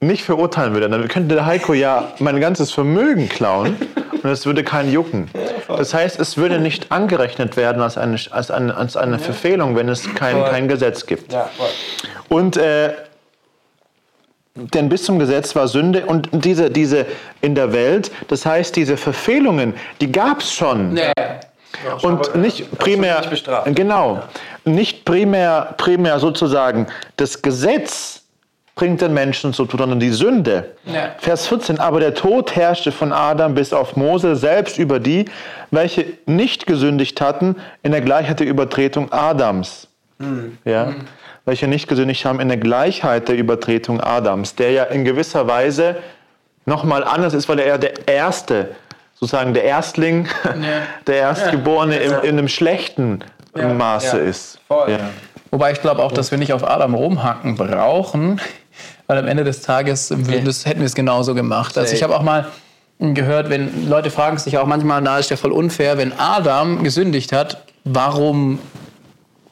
nicht 0.00 0.22
verurteilen 0.22 0.74
würde, 0.74 0.88
dann 0.88 1.08
könnte 1.08 1.34
der 1.34 1.46
Heiko 1.46 1.74
ja 1.74 2.12
mein 2.20 2.38
ganzes 2.40 2.70
Vermögen 2.70 3.28
klauen 3.28 3.76
und 4.22 4.30
es 4.30 4.46
würde 4.46 4.62
keinen 4.62 4.92
jucken. 4.92 5.28
Das 5.66 5.92
heißt, 5.92 6.20
es 6.20 6.36
würde 6.36 6.60
nicht 6.60 6.92
angerechnet 6.92 7.56
werden 7.56 7.82
als 7.82 7.98
eine, 7.98 8.16
als 8.30 8.50
eine, 8.50 8.76
als 8.76 8.96
eine 8.96 9.18
Verfehlung, 9.18 9.74
wenn 9.74 9.88
es 9.88 10.14
kein, 10.14 10.44
kein 10.44 10.68
Gesetz 10.68 11.06
gibt. 11.06 11.36
Und 12.28 12.56
äh, 12.56 12.92
denn 14.74 14.88
bis 14.88 15.04
zum 15.04 15.18
Gesetz 15.18 15.54
war 15.54 15.68
Sünde 15.68 16.06
und 16.06 16.28
diese, 16.32 16.70
diese 16.70 17.06
in 17.40 17.54
der 17.54 17.72
Welt, 17.72 18.10
das 18.28 18.44
heißt, 18.44 18.74
diese 18.76 18.96
Verfehlungen, 18.96 19.74
die 20.00 20.10
gab 20.10 20.40
es 20.40 20.52
schon. 20.52 20.96
Ja. 20.96 21.12
Und 22.02 22.34
nicht 22.34 22.76
primär, 22.78 23.18
nicht 23.18 23.30
bestraft. 23.30 23.74
genau, 23.74 24.22
nicht 24.64 25.04
primär, 25.04 25.74
primär 25.76 26.18
sozusagen 26.18 26.86
das 27.16 27.42
Gesetz 27.42 28.22
bringt 28.74 29.00
den 29.00 29.12
Menschen 29.12 29.52
zu 29.52 29.64
tun, 29.64 29.78
sondern 29.78 30.00
die 30.00 30.10
Sünde. 30.10 30.72
Ja. 30.84 31.10
Vers 31.18 31.48
14, 31.48 31.80
aber 31.80 32.00
der 32.00 32.14
Tod 32.14 32.54
herrschte 32.54 32.92
von 32.92 33.12
Adam 33.12 33.54
bis 33.54 33.72
auf 33.72 33.96
Mose 33.96 34.36
selbst 34.36 34.78
über 34.78 35.00
die, 35.00 35.26
welche 35.70 36.06
nicht 36.26 36.66
gesündigt 36.66 37.20
hatten, 37.20 37.56
in 37.82 37.90
der 37.90 38.00
Gleichheit 38.00 38.40
der 38.40 38.46
Übertretung 38.46 39.12
Adams. 39.12 39.88
Ja? 40.64 40.94
Welche 41.48 41.66
nicht 41.66 41.88
gesündigt 41.88 42.26
haben 42.26 42.40
in 42.40 42.48
der 42.48 42.58
Gleichheit 42.58 43.28
der 43.28 43.36
Übertretung 43.36 44.02
Adams, 44.02 44.54
der 44.54 44.70
ja 44.72 44.84
in 44.84 45.06
gewisser 45.06 45.48
Weise 45.48 45.96
nochmal 46.66 47.02
anders 47.02 47.32
ist, 47.32 47.48
weil 47.48 47.58
er 47.58 47.78
der 47.78 48.06
Erste, 48.06 48.76
sozusagen 49.14 49.54
der 49.54 49.64
Erstling, 49.64 50.28
der 51.06 51.16
Erstgeborene 51.16 51.96
in, 51.96 52.12
in 52.12 52.38
einem 52.38 52.48
schlechten 52.48 53.24
Maße 53.54 54.18
Ja. 54.18 54.24
ist. 54.24 54.60
Voll. 54.68 54.90
Ja. 54.90 54.98
Wobei 55.50 55.72
ich 55.72 55.80
glaube 55.80 56.02
auch, 56.02 56.12
dass 56.12 56.30
wir 56.30 56.36
nicht 56.36 56.52
auf 56.52 56.68
Adam 56.68 56.92
rumhacken 56.92 57.56
brauchen, 57.56 58.42
weil 59.06 59.16
am 59.16 59.26
Ende 59.26 59.42
des 59.42 59.62
Tages 59.62 60.10
würden 60.10 60.44
das, 60.44 60.66
hätten 60.66 60.80
wir 60.80 60.86
es 60.86 60.94
genauso 60.94 61.34
gemacht. 61.34 61.78
Also 61.78 61.94
ich 61.94 62.02
habe 62.02 62.14
auch 62.14 62.22
mal 62.22 62.48
gehört, 62.98 63.48
wenn 63.48 63.88
Leute 63.88 64.10
fragen 64.10 64.36
sich 64.36 64.58
auch 64.58 64.66
manchmal, 64.66 65.00
na 65.00 65.18
ist 65.18 65.30
ja 65.30 65.38
voll 65.38 65.52
unfair, 65.52 65.96
wenn 65.96 66.12
Adam 66.12 66.84
gesündigt 66.84 67.32
hat, 67.32 67.62
warum 67.84 68.58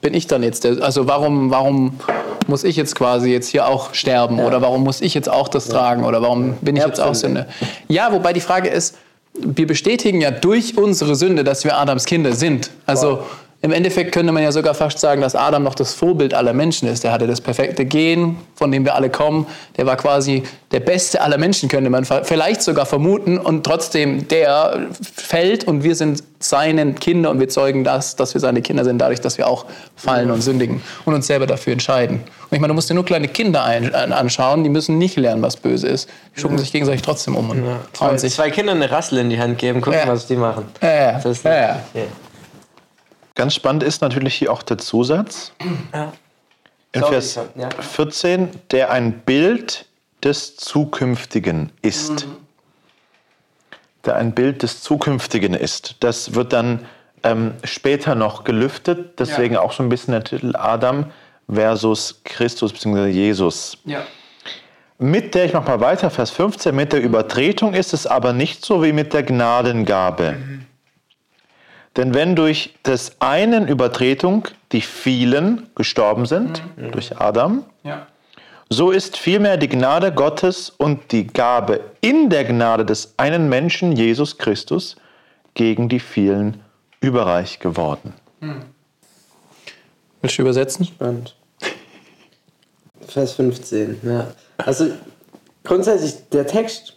bin 0.06 0.14
ich 0.14 0.28
dann 0.28 0.44
jetzt 0.44 0.62
der, 0.62 0.84
also 0.84 1.08
warum, 1.08 1.50
warum 1.50 1.98
muss 2.46 2.62
ich 2.62 2.76
jetzt 2.76 2.94
quasi 2.94 3.32
jetzt 3.32 3.48
hier 3.48 3.66
auch 3.66 3.92
sterben? 3.92 4.38
Oder 4.38 4.62
warum 4.62 4.84
muss 4.84 5.00
ich 5.00 5.14
jetzt 5.14 5.28
auch 5.28 5.48
das 5.48 5.66
tragen? 5.66 6.04
Oder 6.04 6.22
warum 6.22 6.52
bin 6.60 6.76
ich 6.76 6.84
jetzt 6.84 7.00
auch 7.00 7.16
Sünde? 7.16 7.46
Ja, 7.88 8.12
wobei 8.12 8.32
die 8.32 8.40
Frage 8.40 8.68
ist, 8.68 8.96
wir 9.34 9.66
bestätigen 9.66 10.20
ja 10.20 10.30
durch 10.30 10.78
unsere 10.78 11.16
Sünde, 11.16 11.42
dass 11.42 11.64
wir 11.64 11.76
Adams 11.76 12.04
Kinder 12.04 12.34
sind. 12.34 12.70
Also 12.86 13.18
im 13.66 13.72
Endeffekt 13.72 14.12
könnte 14.12 14.32
man 14.32 14.42
ja 14.42 14.52
sogar 14.52 14.74
fast 14.74 14.98
sagen, 14.98 15.20
dass 15.20 15.34
Adam 15.34 15.62
noch 15.62 15.74
das 15.74 15.92
Vorbild 15.92 16.32
aller 16.34 16.52
Menschen 16.54 16.88
ist. 16.88 17.04
Der 17.04 17.12
hatte 17.12 17.26
das 17.26 17.40
perfekte 17.40 17.84
Gen, 17.84 18.36
von 18.54 18.72
dem 18.72 18.84
wir 18.84 18.94
alle 18.94 19.10
kommen. 19.10 19.46
Der 19.76 19.84
war 19.86 19.96
quasi 19.96 20.42
der 20.72 20.80
Beste 20.80 21.20
aller 21.20 21.36
Menschen, 21.38 21.68
könnte 21.68 21.90
man 21.90 22.04
vielleicht 22.04 22.62
sogar 22.62 22.86
vermuten. 22.86 23.38
Und 23.38 23.64
trotzdem, 23.64 24.26
der 24.28 24.86
fällt 25.14 25.64
und 25.64 25.84
wir 25.84 25.94
sind 25.94 26.22
seine 26.38 26.92
Kinder 26.94 27.30
und 27.30 27.40
wir 27.40 27.48
zeugen 27.48 27.82
das, 27.84 28.14
dass 28.16 28.34
wir 28.34 28.40
seine 28.40 28.62
Kinder 28.62 28.84
sind, 28.84 28.98
dadurch, 28.98 29.20
dass 29.20 29.38
wir 29.38 29.48
auch 29.48 29.64
fallen 29.96 30.30
und 30.30 30.42
sündigen 30.42 30.82
und 31.04 31.14
uns 31.14 31.26
selber 31.26 31.46
dafür 31.46 31.72
entscheiden. 31.72 32.16
Und 32.18 32.52
ich 32.54 32.60
meine, 32.60 32.68
du 32.68 32.74
musst 32.74 32.88
dir 32.90 32.94
nur 32.94 33.04
kleine 33.04 33.26
Kinder 33.28 33.64
ein, 33.64 33.94
an- 33.94 34.12
anschauen, 34.12 34.62
die 34.62 34.70
müssen 34.70 34.98
nicht 34.98 35.16
lernen, 35.16 35.42
was 35.42 35.56
böse 35.56 35.88
ist. 35.88 36.08
Die 36.36 36.40
schucken 36.40 36.58
sich 36.58 36.70
gegenseitig 36.72 37.02
trotzdem 37.02 37.34
um 37.36 37.50
und 37.50 37.62
trauen 37.92 38.10
Zwei, 38.10 38.18
sich. 38.18 38.34
zwei 38.34 38.50
Kindern 38.50 38.76
eine 38.80 38.90
Rassel 38.90 39.18
in 39.18 39.30
die 39.30 39.40
Hand 39.40 39.58
geben, 39.58 39.80
gucken, 39.80 39.98
Ja. 39.98 40.08
was 40.12 40.26
die 40.26 40.36
machen. 40.36 40.66
Ja, 40.82 40.94
ja, 40.94 41.12
Das 41.12 41.24
ist 41.24 41.44
ja, 41.44 41.54
ja. 41.94 42.02
Ganz 43.36 43.54
spannend 43.54 43.82
ist 43.82 44.00
natürlich 44.02 44.34
hier 44.34 44.50
auch 44.50 44.62
der 44.62 44.78
Zusatz. 44.78 45.52
Ja. 45.92 46.12
In 46.92 47.00
Sorry, 47.02 47.12
Vers 47.12 47.38
ja. 47.54 47.68
14, 47.70 48.48
der 48.70 48.90
ein 48.90 49.20
Bild 49.20 49.86
des 50.24 50.56
Zukünftigen 50.56 51.70
ist. 51.82 52.26
Der 54.06 54.16
ein 54.16 54.32
Bild 54.32 54.62
des 54.62 54.82
Zukünftigen 54.82 55.52
ist. 55.52 55.96
Das 56.00 56.34
wird 56.34 56.54
dann 56.54 56.86
ähm, 57.22 57.52
später 57.64 58.14
noch 58.14 58.44
gelüftet, 58.44 59.18
deswegen 59.18 59.56
auch 59.58 59.72
so 59.72 59.82
ein 59.82 59.90
bisschen 59.90 60.12
der 60.12 60.24
Titel 60.24 60.56
Adam 60.56 61.06
versus 61.52 62.20
Christus 62.24 62.72
bzw. 62.72 63.08
Jesus. 63.08 63.76
Ja. 63.84 64.00
Mit 64.98 65.34
der, 65.34 65.44
ich 65.44 65.52
mach 65.52 65.66
mal 65.66 65.80
weiter, 65.80 66.08
Vers 66.08 66.30
15, 66.30 66.74
mit 66.74 66.94
der 66.94 67.02
Übertretung 67.02 67.74
ist 67.74 67.92
es 67.92 68.06
aber 68.06 68.32
nicht 68.32 68.64
so 68.64 68.82
wie 68.82 68.92
mit 68.92 69.12
der 69.12 69.24
Gnadengabe. 69.24 70.36
Denn 71.96 72.12
wenn 72.14 72.36
durch 72.36 72.74
des 72.84 73.12
einen 73.20 73.68
Übertretung 73.68 74.48
die 74.72 74.82
vielen 74.82 75.68
gestorben 75.74 76.26
sind, 76.26 76.62
durch 76.92 77.18
Adam, 77.18 77.64
Ja. 77.84 78.06
so 78.68 78.90
ist 78.90 79.16
vielmehr 79.16 79.56
die 79.56 79.68
Gnade 79.68 80.12
Gottes 80.12 80.70
und 80.70 81.12
die 81.12 81.26
Gabe 81.26 81.80
in 82.00 82.28
der 82.28 82.44
Gnade 82.44 82.84
des 82.84 83.14
einen 83.16 83.48
Menschen, 83.48 83.92
Jesus 83.92 84.36
Christus, 84.36 84.96
gegen 85.54 85.88
die 85.88 86.00
vielen 86.00 86.60
überreich 87.00 87.60
geworden. 87.60 88.12
Willst 90.20 90.36
du 90.38 90.42
übersetzen? 90.42 90.84
Spannend. 90.84 91.34
Vers 93.08 93.32
15, 93.34 94.00
ja. 94.02 94.26
Also 94.58 94.90
grundsätzlich, 95.64 96.28
der 96.30 96.46
Text 96.46 96.94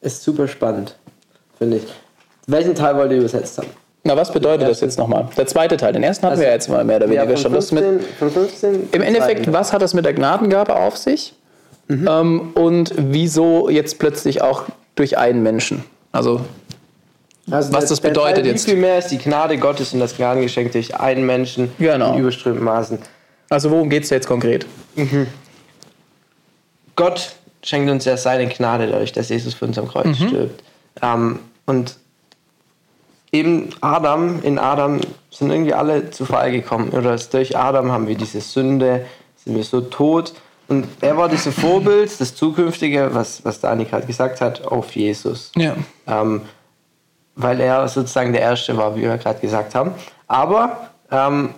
ist 0.00 0.22
super 0.22 0.48
spannend, 0.48 0.96
finde 1.56 1.78
ich. 1.78 1.84
Welchen 2.46 2.74
Teil 2.74 2.96
wollt 2.96 3.12
ihr 3.12 3.18
übersetzt 3.18 3.56
haben? 3.58 3.68
Na, 4.06 4.16
was 4.16 4.30
bedeutet 4.32 4.68
das 4.68 4.80
jetzt 4.82 4.98
nochmal? 4.98 5.28
Der 5.36 5.46
zweite 5.46 5.76
Teil. 5.78 5.94
Den 5.94 6.02
ersten 6.02 6.26
hatten 6.26 6.38
wir 6.38 6.46
ja 6.48 6.52
jetzt 6.52 6.68
mal 6.68 6.84
mehr 6.84 6.96
oder 6.98 7.06
weniger 7.06 7.26
von 7.26 7.36
schon. 7.38 7.52
Das 7.54 7.72
mit, 7.72 7.82
15, 7.84 8.14
von 8.18 8.30
15 8.30 8.88
Im 8.92 9.02
Endeffekt, 9.02 9.50
was 9.52 9.72
hat 9.72 9.80
das 9.80 9.94
mit 9.94 10.04
der 10.04 10.12
Gnadengabe 10.12 10.76
auf 10.76 10.96
sich? 10.98 11.34
Ähm, 11.88 12.52
und 12.54 12.92
wieso 12.96 13.68
jetzt 13.70 13.98
plötzlich 13.98 14.42
auch 14.42 14.64
durch 14.94 15.16
einen 15.18 15.42
Menschen? 15.42 15.84
Also, 16.12 16.42
also 17.50 17.72
was 17.72 17.80
der- 17.80 17.88
das 17.90 18.00
bedeutet 18.00 18.36
Teil, 18.44 18.46
jetzt. 18.46 18.66
Wie 18.66 18.72
viel 18.72 18.80
mehr 18.80 18.98
ist 18.98 19.08
die 19.08 19.18
Gnade 19.18 19.56
Gottes 19.58 19.92
und 19.94 20.00
das 20.00 20.16
Gnadengeschenk 20.16 20.72
durch 20.72 20.94
einen 20.98 21.24
Menschen 21.26 21.72
Genau. 21.78 22.12
in 22.14 22.20
überströmten 22.20 22.64
Maßen? 22.64 22.98
also 23.50 23.70
worum 23.70 23.88
geht 23.90 24.04
es 24.04 24.10
jetzt 24.10 24.26
konkret? 24.26 24.66
Gott 26.96 27.32
schenkt 27.62 27.90
uns 27.90 28.04
ja 28.04 28.16
seine 28.16 28.46
Gnade 28.48 28.86
dadurch, 28.86 29.12
dass 29.12 29.28
Jesus 29.28 29.54
für 29.54 29.64
uns 29.66 29.78
am 29.78 29.88
Kreuz 29.88 30.16
stirbt. 30.16 30.62
Ähm, 31.02 31.38
und 31.66 31.96
eben 33.34 33.70
Adam, 33.80 34.40
in 34.42 34.58
Adam 34.58 35.00
sind 35.30 35.50
irgendwie 35.50 35.74
alle 35.74 36.10
zu 36.10 36.24
Fall 36.24 36.52
gekommen. 36.52 36.90
Oder 36.90 37.16
durch 37.16 37.56
Adam 37.56 37.90
haben 37.90 38.06
wir 38.06 38.16
diese 38.16 38.40
Sünde, 38.40 39.04
sind 39.36 39.56
wir 39.56 39.64
so 39.64 39.80
tot. 39.80 40.34
Und 40.68 40.86
er 41.00 41.16
war 41.16 41.28
dieses 41.28 41.54
Vorbild, 41.54 42.18
das 42.18 42.34
Zukünftige, 42.34 43.10
was, 43.12 43.44
was 43.44 43.60
Dani 43.60 43.84
gerade 43.84 44.06
gesagt 44.06 44.40
hat, 44.40 44.64
auf 44.64 44.94
Jesus. 44.94 45.52
Ja. 45.56 45.74
Ähm, 46.06 46.42
weil 47.34 47.60
er 47.60 47.86
sozusagen 47.88 48.32
der 48.32 48.42
Erste 48.42 48.76
war, 48.76 48.96
wie 48.96 49.02
wir 49.02 49.18
gerade 49.18 49.40
gesagt 49.40 49.74
haben. 49.74 49.90
Aber 50.28 50.90
ähm, 51.10 51.50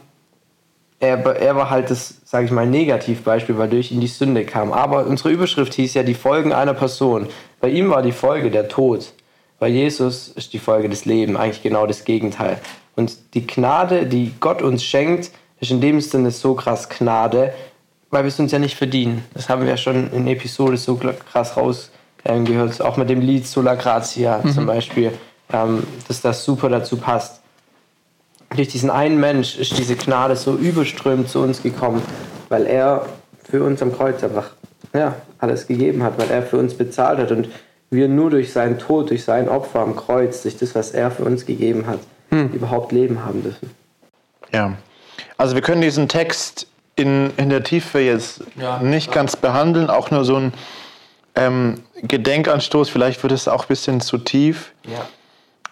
er, 0.99 1.19
er 1.19 1.57
war 1.57 1.69
halt 1.69 1.91
das, 1.91 2.15
sage 2.25 2.47
ich 2.47 2.51
mal, 2.51 2.67
Negativbeispiel, 2.67 3.59
weil 3.59 3.69
durch 3.69 3.93
ihn 3.93 4.01
die 4.01 4.07
Sünde 4.07 4.45
kam. 4.45 4.73
Aber 4.73 5.07
unsere 5.07 5.31
Überschrift 5.31 5.75
hieß 5.75 5.93
ja 5.95 6.03
die 6.03 6.15
Folgen 6.15 6.55
einer 6.55 6.75
Person. 6.75 7.29
Bei 7.61 7.69
ihm 7.69 7.91
war 7.91 8.03
die 8.03 8.13
Folge 8.13 8.51
der 8.51 8.69
Tod. 8.69 9.13
Bei 9.59 9.69
Jesus 9.69 10.29
ist 10.29 10.53
die 10.53 10.59
Folge 10.59 10.89
des 10.89 11.05
Lebens 11.05 11.39
eigentlich 11.39 11.63
genau 11.63 11.87
das 11.87 12.05
Gegenteil. 12.05 12.59
Und 12.95 13.35
die 13.35 13.47
Gnade, 13.47 14.07
die 14.07 14.33
Gott 14.41 14.63
uns 14.63 14.85
schenkt, 14.85 15.31
ist 15.61 15.71
in 15.71 15.81
dem 15.81 16.01
Sinne 16.01 16.31
so 16.31 16.55
krass 16.55 16.89
Gnade, 16.89 17.53
weil 18.11 18.25
wir 18.25 18.29
es 18.29 18.39
uns 18.39 18.53
ja 18.53 18.59
nicht 18.59 18.77
verdienen. 18.77 19.25
Das 19.35 19.49
haben 19.49 19.63
wir 19.63 19.69
ja 19.69 19.77
schon 19.77 20.13
in 20.13 20.27
Episode 20.27 20.77
so 20.77 20.97
krass 20.97 21.57
rausgehört, 21.57 22.81
auch 22.83 22.97
mit 22.97 23.09
dem 23.09 23.21
Lied 23.21 23.47
Sola 23.47 23.75
Gratia 23.75 24.43
zum 24.55 24.67
Beispiel, 24.67 25.13
ähm, 25.53 25.83
dass 26.09 26.21
das 26.21 26.45
super 26.45 26.69
dazu 26.69 26.97
passt 26.97 27.41
durch 28.55 28.69
diesen 28.69 28.91
einen 28.91 29.19
Mensch 29.19 29.59
ist 29.59 29.77
diese 29.79 29.97
Gnade 29.97 30.37
so 30.37 30.55
überströmt 30.55 31.29
zu 31.29 31.41
uns 31.41 31.63
gekommen, 31.63 32.03
weil 32.49 32.67
er 32.67 33.07
für 33.45 33.63
uns 33.65 33.83
am 33.83 33.93
Kreuz 33.93 34.23
einfach 34.23 34.51
ja, 34.95 35.15
alles 35.39 35.67
gegeben 35.67 36.03
hat, 36.03 36.19
weil 36.19 36.31
er 36.31 36.43
für 36.43 36.59
uns 36.59 36.75
bezahlt 36.75 37.19
hat 37.19 37.33
und 37.33 37.49
wir 37.91 38.09
nur 38.09 38.31
durch 38.31 38.53
seinen 38.53 38.79
Tod, 38.79 39.11
durch 39.11 39.25
sein 39.25 39.49
Opfer 39.49 39.81
am 39.81 39.95
Kreuz, 39.97 40.43
durch 40.43 40.57
das, 40.57 40.75
was 40.75 40.91
er 40.91 41.11
für 41.11 41.25
uns 41.25 41.47
gegeben 41.47 41.87
hat, 41.87 42.01
überhaupt 42.31 42.93
Leben 42.93 43.25
haben 43.25 43.43
dürfen. 43.43 43.71
Ja, 44.53 44.75
also 45.39 45.55
wir 45.55 45.63
können 45.63 45.81
diesen 45.81 46.09
Text 46.09 46.67
in, 46.97 47.31
in 47.37 47.51
der 47.51 47.63
Tiefe 47.63 48.01
jetzt 48.01 48.43
Ja. 48.61 48.79
nicht 48.79 49.13
ganz 49.13 49.37
behandeln, 49.37 49.91
auch 49.91 50.11
nur 50.11 50.25
so 50.25 50.37
ein 50.37 50.53
ähm, 51.37 51.83
Gedenkanstoß, 52.03 52.89
vielleicht 52.89 53.23
wird 53.23 53.33
es 53.33 53.47
auch 53.47 53.63
ein 53.65 53.69
bisschen 53.69 54.01
zu 54.01 54.19
tief. 54.19 54.73
Ja. 54.85 55.07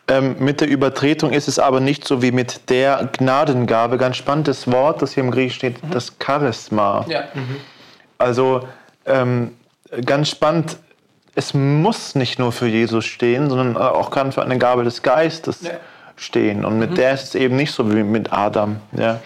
Ähm, 0.07 0.37
mit 0.39 0.61
der 0.61 0.69
Übertretung 0.69 1.33
ist 1.33 1.49
es 1.49 1.59
aber 1.59 1.81
nicht 1.81 2.07
so 2.07 2.21
wie 2.21 2.31
mit 2.31 2.69
der 2.69 3.09
Gnadengabe. 3.17 3.97
Ganz 3.97 4.19
spannendes 4.19 4.71
Wort, 4.71 5.01
das 5.01 5.13
hier 5.15 5.25
im 5.25 5.31
Griech 5.31 5.55
steht, 5.55 5.77
das 5.91 6.13
Charisma. 6.23 7.07
Ja. 7.09 7.25
Also 8.19 8.69
ähm, 9.07 9.53
ganz 10.05 10.29
spannend, 10.29 10.77
es 11.35 11.55
muss 11.55 12.15
nicht 12.15 12.39
nur 12.39 12.53
für 12.53 12.67
Jesus 12.67 13.05
stehen, 13.05 13.49
sondern 13.51 13.77
auch 13.77 14.11
kann 14.11 14.33
für 14.33 14.43
eine 14.43 14.59
Gabe 14.59 14.85
des 14.85 15.03
Geistes 15.03 15.63
Ja. 15.63 15.71
stehen. 16.17 16.65
Und 16.65 16.79
mit 16.79 16.97
der 16.97 17.13
ist 17.15 17.25
es 17.25 17.35
eben 17.35 17.57
nicht 17.57 17.73
so 17.73 17.93
wie 17.93 18.03
mit 18.05 18.33
Adam. 18.33 18.77
Ja. 18.97 19.21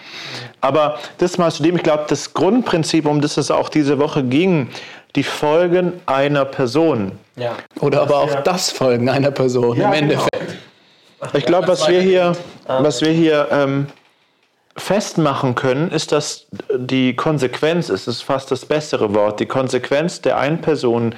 Aber 0.61 0.97
das 1.19 1.37
mal 1.37 1.51
zu 1.51 1.61
dem, 1.61 1.75
ich 1.75 1.83
glaube, 1.83 2.05
das 2.07 2.33
Grundprinzip, 2.33 3.05
um 3.05 3.21
das 3.21 3.37
es 3.37 3.51
auch 3.51 3.69
diese 3.69 3.99
Woche 3.99 4.23
ging, 4.23 4.69
die 5.15 5.23
Folgen 5.23 5.93
einer 6.05 6.45
Person. 6.45 7.11
Ja. 7.35 7.53
Oder 7.79 8.01
aber 8.01 8.17
auch 8.17 8.35
das 8.41 8.71
Folgen 8.71 9.09
einer 9.09 9.31
Person 9.31 9.79
im 9.79 9.93
Endeffekt. 9.93 10.57
Ich 11.33 11.45
glaube, 11.45 11.67
was 11.67 11.87
wir 11.87 12.01
hier, 12.01 12.33
was 12.67 13.01
wir 13.01 13.11
hier 13.11 13.47
ähm, 13.51 13.87
festmachen 14.77 15.55
können, 15.55 15.91
ist, 15.91 16.11
dass 16.11 16.47
die 16.75 17.15
Konsequenz, 17.15 17.89
es 17.89 18.07
ist 18.07 18.21
fast 18.21 18.51
das 18.51 18.65
bessere 18.65 19.13
Wort, 19.13 19.39
die 19.39 19.45
Konsequenz 19.45 20.21
der 20.21 20.37
einen 20.37 20.61
Person 20.61 21.13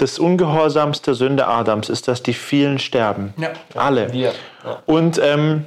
des 0.00 0.18
Ungehorsams 0.18 1.02
der 1.02 1.14
Sünde 1.14 1.46
Adams 1.46 1.88
ist, 1.88 2.08
dass 2.08 2.22
die 2.22 2.32
vielen 2.32 2.78
sterben. 2.78 3.34
Ja. 3.36 3.52
Alle. 3.74 4.14
Ja. 4.14 4.32
Und 4.86 5.20
ähm, 5.22 5.66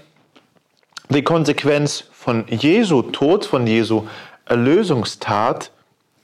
die 1.10 1.24
Konsequenz 1.24 2.06
von 2.12 2.46
Jesu 2.48 3.04
Tod, 3.04 3.46
von 3.46 3.68
Jesu 3.68 4.08
Erlösungstat, 4.46 5.72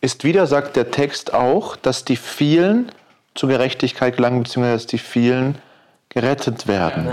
ist 0.01 0.23
wieder, 0.23 0.47
sagt 0.47 0.75
der 0.75 0.89
Text 0.89 1.33
auch, 1.33 1.75
dass 1.75 2.03
die 2.05 2.15
vielen 2.15 2.91
zur 3.35 3.49
Gerechtigkeit 3.49 4.17
gelangen, 4.17 4.43
beziehungsweise 4.43 4.77
dass 4.77 4.87
die 4.87 4.97
vielen 4.97 5.57
gerettet 6.09 6.67
werden. 6.67 7.07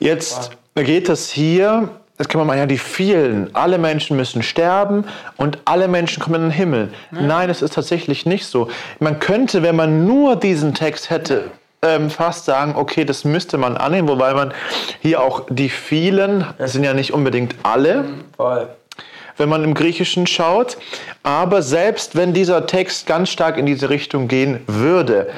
Jetzt 0.00 0.50
geht 0.74 1.08
es 1.08 1.30
hier, 1.30 1.99
das 2.20 2.28
kann 2.28 2.38
man 2.38 2.48
mal, 2.48 2.58
ja, 2.58 2.66
die 2.66 2.76
vielen, 2.76 3.48
alle 3.54 3.78
Menschen 3.78 4.14
müssen 4.14 4.42
sterben 4.42 5.06
und 5.38 5.56
alle 5.64 5.88
Menschen 5.88 6.22
kommen 6.22 6.34
in 6.34 6.42
den 6.42 6.50
Himmel. 6.50 6.92
Nein, 7.10 7.48
es 7.48 7.62
ist 7.62 7.72
tatsächlich 7.72 8.26
nicht 8.26 8.44
so. 8.44 8.68
Man 8.98 9.20
könnte, 9.20 9.62
wenn 9.62 9.74
man 9.74 10.04
nur 10.06 10.36
diesen 10.36 10.74
Text 10.74 11.08
hätte, 11.08 11.44
ähm, 11.80 12.10
fast 12.10 12.44
sagen, 12.44 12.74
okay, 12.76 13.06
das 13.06 13.24
müsste 13.24 13.56
man 13.56 13.78
annehmen, 13.78 14.06
wobei 14.06 14.34
man 14.34 14.52
hier 15.00 15.22
auch 15.22 15.46
die 15.48 15.70
vielen, 15.70 16.44
das 16.58 16.74
sind 16.74 16.84
ja 16.84 16.92
nicht 16.92 17.14
unbedingt 17.14 17.54
alle, 17.62 18.04
Voll. 18.36 18.68
wenn 19.38 19.48
man 19.48 19.64
im 19.64 19.72
Griechischen 19.72 20.26
schaut. 20.26 20.76
Aber 21.22 21.62
selbst 21.62 22.16
wenn 22.16 22.34
dieser 22.34 22.66
Text 22.66 23.06
ganz 23.06 23.30
stark 23.30 23.56
in 23.56 23.64
diese 23.64 23.88
Richtung 23.88 24.28
gehen 24.28 24.60
würde, 24.66 25.30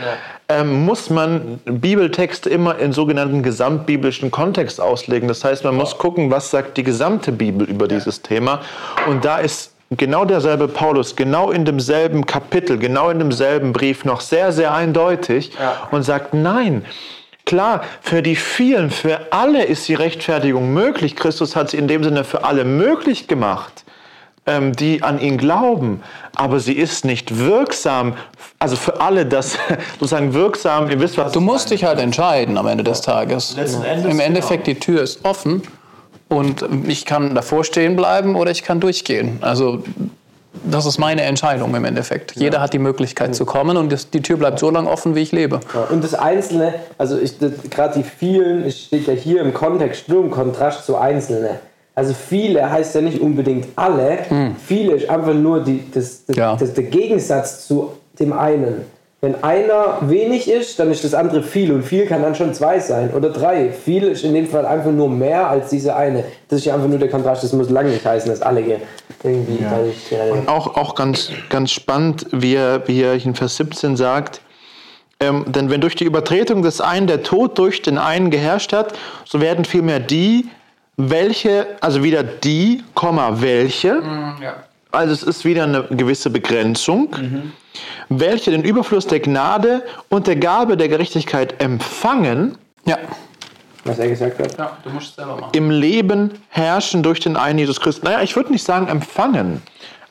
ähm, 0.61 0.85
muss 0.85 1.11
man 1.11 1.61
Bibeltexte 1.65 2.49
immer 2.51 2.79
in 2.79 2.93
sogenannten 2.93 3.43
gesamtbiblischen 3.43 4.31
Kontext 4.31 4.81
auslegen. 4.81 5.29
Das 5.29 5.45
heißt, 5.45 5.65
man 5.65 5.77
muss 5.77 5.99
gucken, 5.99 6.31
was 6.31 6.51
sagt 6.51 6.77
die 6.77 6.83
gesamte 6.83 7.33
Bibel 7.33 7.69
über 7.69 7.89
dieses 7.89 8.23
Thema. 8.23 8.61
Und 9.09 9.25
da 9.25 9.39
ist 9.39 9.73
genau 9.91 10.25
derselbe 10.25 10.69
Paulus, 10.69 11.17
genau 11.17 11.51
in 11.51 11.65
demselben 11.65 12.27
Kapitel, 12.27 12.79
genau 12.79 13.11
in 13.11 13.19
demselben 13.19 13.73
Brief 13.73 14.05
noch 14.05 14.21
sehr, 14.21 14.53
sehr 14.53 14.75
eindeutig 14.75 15.53
Ja. 15.59 15.89
und 15.91 16.03
sagt, 16.03 16.35
nein, 16.35 16.85
Klar, 17.45 17.83
für 18.01 18.23
die 18.23 18.37
vielen, 18.37 18.91
für 18.91 19.33
alle 19.33 19.65
ist 19.65 19.89
die 19.89 19.95
Rechtfertigung 19.95 20.73
möglich. 20.73 21.17
Christus 21.17 21.57
hat 21.57 21.71
sie 21.71 21.77
in 21.77 21.89
dem 21.89 22.05
Sinne 22.05 22.23
für 22.23 22.45
alle 22.45 22.65
möglich 22.65 23.27
gemacht, 23.27 23.82
die 24.47 25.03
an 25.03 25.21
ihn 25.21 25.39
glauben. 25.39 26.03
Aber 26.35 26.59
sie 26.59 26.73
ist 26.73 27.05
nicht 27.05 27.39
wirksam, 27.39 28.15
also 28.59 28.75
für 28.77 29.01
alle 29.01 29.25
das 29.25 29.57
sozusagen 30.01 30.35
wirksam, 30.35 30.91
ihr 30.91 31.01
wisst 31.01 31.17
was. 31.17 31.33
Du 31.33 31.41
musst 31.41 31.71
dich 31.71 31.85
halt 31.85 32.01
entscheiden 32.01 32.59
am 32.59 32.67
Ende 32.67 32.83
des 32.83 33.03
Tages. 33.03 33.57
Letzten 33.57 33.85
Endes, 33.85 34.13
Im 34.13 34.21
Endeffekt, 34.21 34.67
die 34.67 34.75
Tür 34.75 35.03
ist 35.03 35.25
offen 35.25 35.63
und 36.29 36.65
ich 36.87 37.07
kann 37.07 37.35
davor 37.35 37.63
stehen 37.65 37.95
bleiben 37.95 38.35
oder 38.35 38.51
ich 38.51 38.65
kann 38.65 38.81
durchgehen. 38.81 39.39
Also 39.43 39.85
das 40.65 40.87
ist 40.87 40.99
meine 40.99 41.23
Entscheidung 41.23 41.75
im 41.75 41.85
Endeffekt. 41.85 42.37
Jeder 42.37 42.61
hat 42.61 42.73
die 42.73 42.79
Möglichkeit 42.79 43.35
zu 43.35 43.47
kommen 43.47 43.77
und 43.77 43.91
das, 43.91 44.11
die 44.11 44.23
Tür 44.23 44.37
bleibt 44.37 44.59
so 44.59 44.71
lange 44.71 44.89
offen, 44.91 45.15
wie 45.15 45.21
ich 45.21 45.33
lebe. 45.33 45.61
Ja, 45.73 45.85
Und 45.91 46.05
das 46.05 46.15
Einzelne, 46.15 46.75
also 46.99 47.19
gerade 47.71 47.99
die 47.99 48.05
vielen, 48.05 48.65
es 48.65 48.81
steht 48.81 49.07
ja 49.07 49.15
hier 49.15 49.41
im 49.41 49.55
Kontext 49.55 50.09
nur 50.09 50.23
im 50.23 50.31
Kontrast 50.31 50.85
zu 50.85 50.97
Einzelne. 50.97 51.61
Also 51.95 52.15
viele 52.15 52.71
heißt 52.71 52.95
ja 52.95 53.01
nicht 53.03 53.21
unbedingt 53.21 53.67
alle. 53.77 54.19
Viele 54.67 54.93
ist 54.95 55.09
einfach 55.11 55.35
nur 55.35 55.61
die, 55.63 55.83
das, 55.93 56.25
das, 56.27 56.37
Ja. 56.37 56.57
das, 56.57 56.73
der 56.75 56.85
Gegensatz 56.85 57.67
zu 57.67 57.93
dem 58.19 58.33
einen. 58.33 58.83
Wenn 59.21 59.45
einer 59.45 59.99
wenig 60.01 60.51
ist, 60.51 60.79
dann 60.81 60.91
ist 60.91 61.05
das 61.05 61.15
andere 61.15 61.43
viel 61.45 61.71
und 61.71 61.85
viel 61.85 62.07
kann 62.07 62.23
dann 62.23 62.35
schon 62.35 62.55
zwei 62.55 62.81
sein 62.81 63.11
oder 63.15 63.31
drei. 63.31 63.71
Viel 63.71 64.05
ist 64.05 64.25
in 64.25 64.35
dem 64.35 64.49
Fall 64.49 64.67
einfach 64.67 64.91
nur 64.91 65.09
mehr 65.09 65.49
als 65.49 65.71
diese 65.71 65.95
eine. 65.95 66.25
Das 66.49 66.59
ist 66.61 66.65
ja 66.65 66.75
einfach 66.75 66.89
nur 66.89 66.99
der 66.99 67.09
Kontrast. 67.09 67.45
Das 67.45 67.53
muss 67.53 67.71
lange 67.71 67.91
nicht 67.91 68.05
heißen, 68.05 68.29
dass 68.31 68.43
alle 68.43 68.63
ge- 68.63 68.79
irgendwie 69.23 69.63
dadurch 69.63 70.09
gerettet 70.11 70.49
auch, 70.49 70.75
auch 70.77 70.97
ganz, 70.97 71.31
ganz 71.51 71.71
spannend, 71.71 72.27
wie 72.33 72.57
er, 72.57 72.89
wie 72.89 73.01
er 73.03 73.15
in 73.15 73.37
Vers 73.37 73.57
17 73.59 73.97
sagt, 73.97 74.41
ähm, 75.21 75.45
denn 75.47 75.71
wenn 75.71 75.81
durch 75.81 75.95
die 75.95 76.03
Übertretung 76.05 76.63
des 76.63 76.81
einen 76.81 77.07
der 77.07 77.23
Tod 77.23 77.57
durch 77.59 77.81
den 77.83 77.99
einen 77.99 78.31
geherrscht 78.31 78.73
hat, 78.73 78.95
so 79.25 79.40
werden 79.40 79.64
vielmehr 79.64 80.01
die, 80.01 80.47
welche, 81.11 81.67
also 81.81 82.03
wieder 82.03 82.23
die, 82.23 82.83
Komma, 82.95 83.41
welche, 83.41 84.03
also 84.91 85.12
es 85.12 85.23
ist 85.23 85.45
wieder 85.45 85.65
eine 85.65 85.85
gewisse 85.85 86.31
Begrenzung, 86.31 87.09
welche 88.09 88.51
den 88.51 88.62
Überfluss 88.62 89.07
der 89.07 89.21
Gnade 89.21 89.83
und 90.09 90.27
der 90.27 90.37
Gabe 90.37 90.77
der 90.77 90.88
Gerechtigkeit 90.88 91.61
empfangen, 91.62 92.57
Ja. 92.85 92.99
was 93.85 93.99
er 93.99 94.09
gesagt 94.09 94.38
hat. 94.38 94.59
ja 94.59 94.77
du 94.85 94.91
musst 94.91 95.09
es 95.11 95.15
selber 95.17 95.37
machen. 95.37 95.51
im 95.55 95.71
Leben 95.71 96.31
herrschen 96.51 97.03
durch 97.03 97.21
den 97.21 97.37
einen 97.37 97.59
Jesus 97.59 97.81
Christus. 97.81 98.05
Naja, 98.05 98.23
ich 98.23 98.37
würde 98.37 98.53
nicht 98.53 98.65
sagen 98.65 98.87
empfangen. 98.88 99.62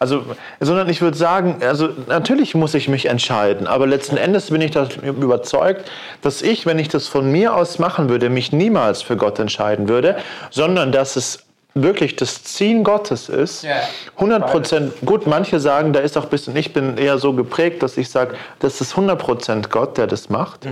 Also, 0.02 0.26
sondern 0.60 0.90
ich 0.90 1.00
würde 1.04 1.16
sagen, 1.16 1.58
also 1.62 1.90
natürlich 2.08 2.56
muss 2.56 2.74
ich 2.74 2.88
mich 2.88 3.06
entscheiden, 3.06 3.68
aber 3.68 3.86
letzten 3.86 4.18
Endes 4.18 4.50
bin 4.50 4.60
ich 4.60 4.72
davon 4.72 5.04
überzeugt, 5.04 5.92
dass 6.24 6.42
ich, 6.42 6.66
wenn 6.66 6.80
ich 6.80 6.88
das 6.88 7.08
von 7.08 7.32
mir 7.32 7.56
aus 7.56 7.78
machen 7.78 8.10
würde, 8.10 8.32
mich 8.32 8.52
niemals 8.52 9.04
für 9.04 9.16
Gott 9.16 9.38
entscheiden 9.38 9.88
würde, 9.88 10.16
sondern 10.50 10.92
dass 10.92 11.18
es 11.18 11.44
wirklich 11.74 12.16
das 12.18 12.44
Ziehen 12.44 12.84
Gottes 12.84 13.30
ist. 13.30 13.64
Ja. 13.64 13.82
100 14.16 14.48
Prozent, 14.52 14.94
gut, 15.06 15.26
manche 15.26 15.60
sagen, 15.60 15.94
da 15.94 16.00
ist 16.00 16.18
auch 16.18 16.24
ein 16.24 16.30
bisschen, 16.30 16.56
ich 16.56 16.74
bin 16.74 16.98
eher 16.98 17.18
so 17.18 17.34
geprägt, 17.34 17.82
dass 17.82 17.98
ich 17.98 18.10
sage, 18.10 18.36
das 18.60 18.82
ist 18.82 18.92
100 18.92 19.18
Prozent 19.18 19.70
Gott, 19.70 19.98
der 19.98 20.08
das 20.08 20.30
macht. 20.30 20.66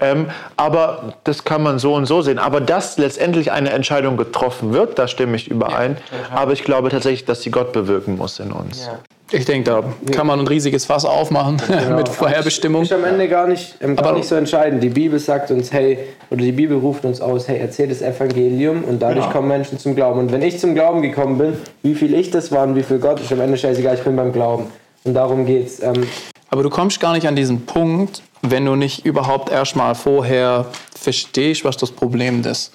Ähm, 0.00 0.30
aber 0.56 1.14
das 1.24 1.44
kann 1.44 1.62
man 1.62 1.78
so 1.78 1.94
und 1.94 2.06
so 2.06 2.22
sehen. 2.22 2.38
Aber 2.38 2.60
dass 2.60 2.96
letztendlich 2.98 3.52
eine 3.52 3.70
Entscheidung 3.70 4.16
getroffen 4.16 4.72
wird, 4.72 4.98
da 4.98 5.06
stimme 5.06 5.36
ich 5.36 5.48
überein. 5.48 5.98
aber 6.34 6.52
ich 6.52 6.64
glaube 6.64 6.88
tatsächlich, 6.88 7.24
dass 7.24 7.42
sie 7.42 7.50
Gott 7.50 7.72
bewirken 7.72 8.16
muss 8.16 8.38
in 8.40 8.52
uns. 8.52 8.88
Ich 9.32 9.44
denke, 9.46 9.70
da 9.70 9.82
kann 10.12 10.26
man 10.26 10.40
ein 10.40 10.46
riesiges 10.46 10.84
Fass 10.84 11.04
aufmachen 11.04 11.56
mit 11.96 12.08
Vorherbestimmung. 12.08 12.82
Ist 12.82 12.92
am 12.92 13.04
Ende 13.04 13.28
gar 13.28 13.46
nicht, 13.46 13.76
ähm, 13.80 13.96
gar 13.96 14.06
Aber- 14.08 14.16
nicht 14.18 14.28
so 14.28 14.34
entscheidend. 14.34 14.82
Die 14.82 14.90
Bibel 14.90 15.18
sagt 15.18 15.50
uns, 15.50 15.72
hey, 15.72 15.98
oder 16.30 16.42
die 16.42 16.52
Bibel 16.52 16.76
ruft 16.78 17.04
uns 17.04 17.20
aus, 17.20 17.48
hey, 17.48 17.58
erzähl 17.58 17.88
das 17.88 18.02
Evangelium 18.02 18.84
und 18.84 19.00
dadurch 19.00 19.28
kommen 19.30 19.48
Menschen 19.48 19.78
zum 19.78 19.94
Glauben. 19.96 20.20
Und 20.20 20.32
wenn 20.32 20.42
ich 20.42 20.58
zum 20.58 20.74
Glauben 20.74 21.02
gekommen 21.02 21.38
bin, 21.38 21.54
wie 21.82 21.94
viel 21.94 22.14
ich 22.14 22.30
das 22.30 22.52
war 22.52 22.64
und 22.64 22.76
wie 22.76 22.82
viel 22.82 22.98
Gott, 22.98 23.20
ist 23.20 23.32
am 23.32 23.40
Ende 23.40 23.56
scheißegal, 23.56 23.94
ich 23.94 24.02
bin 24.02 24.16
beim 24.16 24.32
Glauben. 24.32 24.66
Und 25.04 25.14
darum 25.14 25.46
geht's. 25.46 25.82
Ähm, 25.82 26.06
Aber 26.50 26.62
du 26.62 26.70
kommst 26.70 27.00
gar 27.00 27.12
nicht 27.14 27.26
an 27.26 27.34
diesen 27.34 27.64
Punkt, 27.66 28.22
wenn 28.42 28.64
du 28.66 28.74
nicht 28.76 29.06
überhaupt 29.06 29.50
erstmal 29.50 29.94
vorher 29.94 30.66
verstehst, 30.94 31.64
was 31.64 31.76
das 31.76 31.90
Problem 31.90 32.42
ist. 32.44 32.72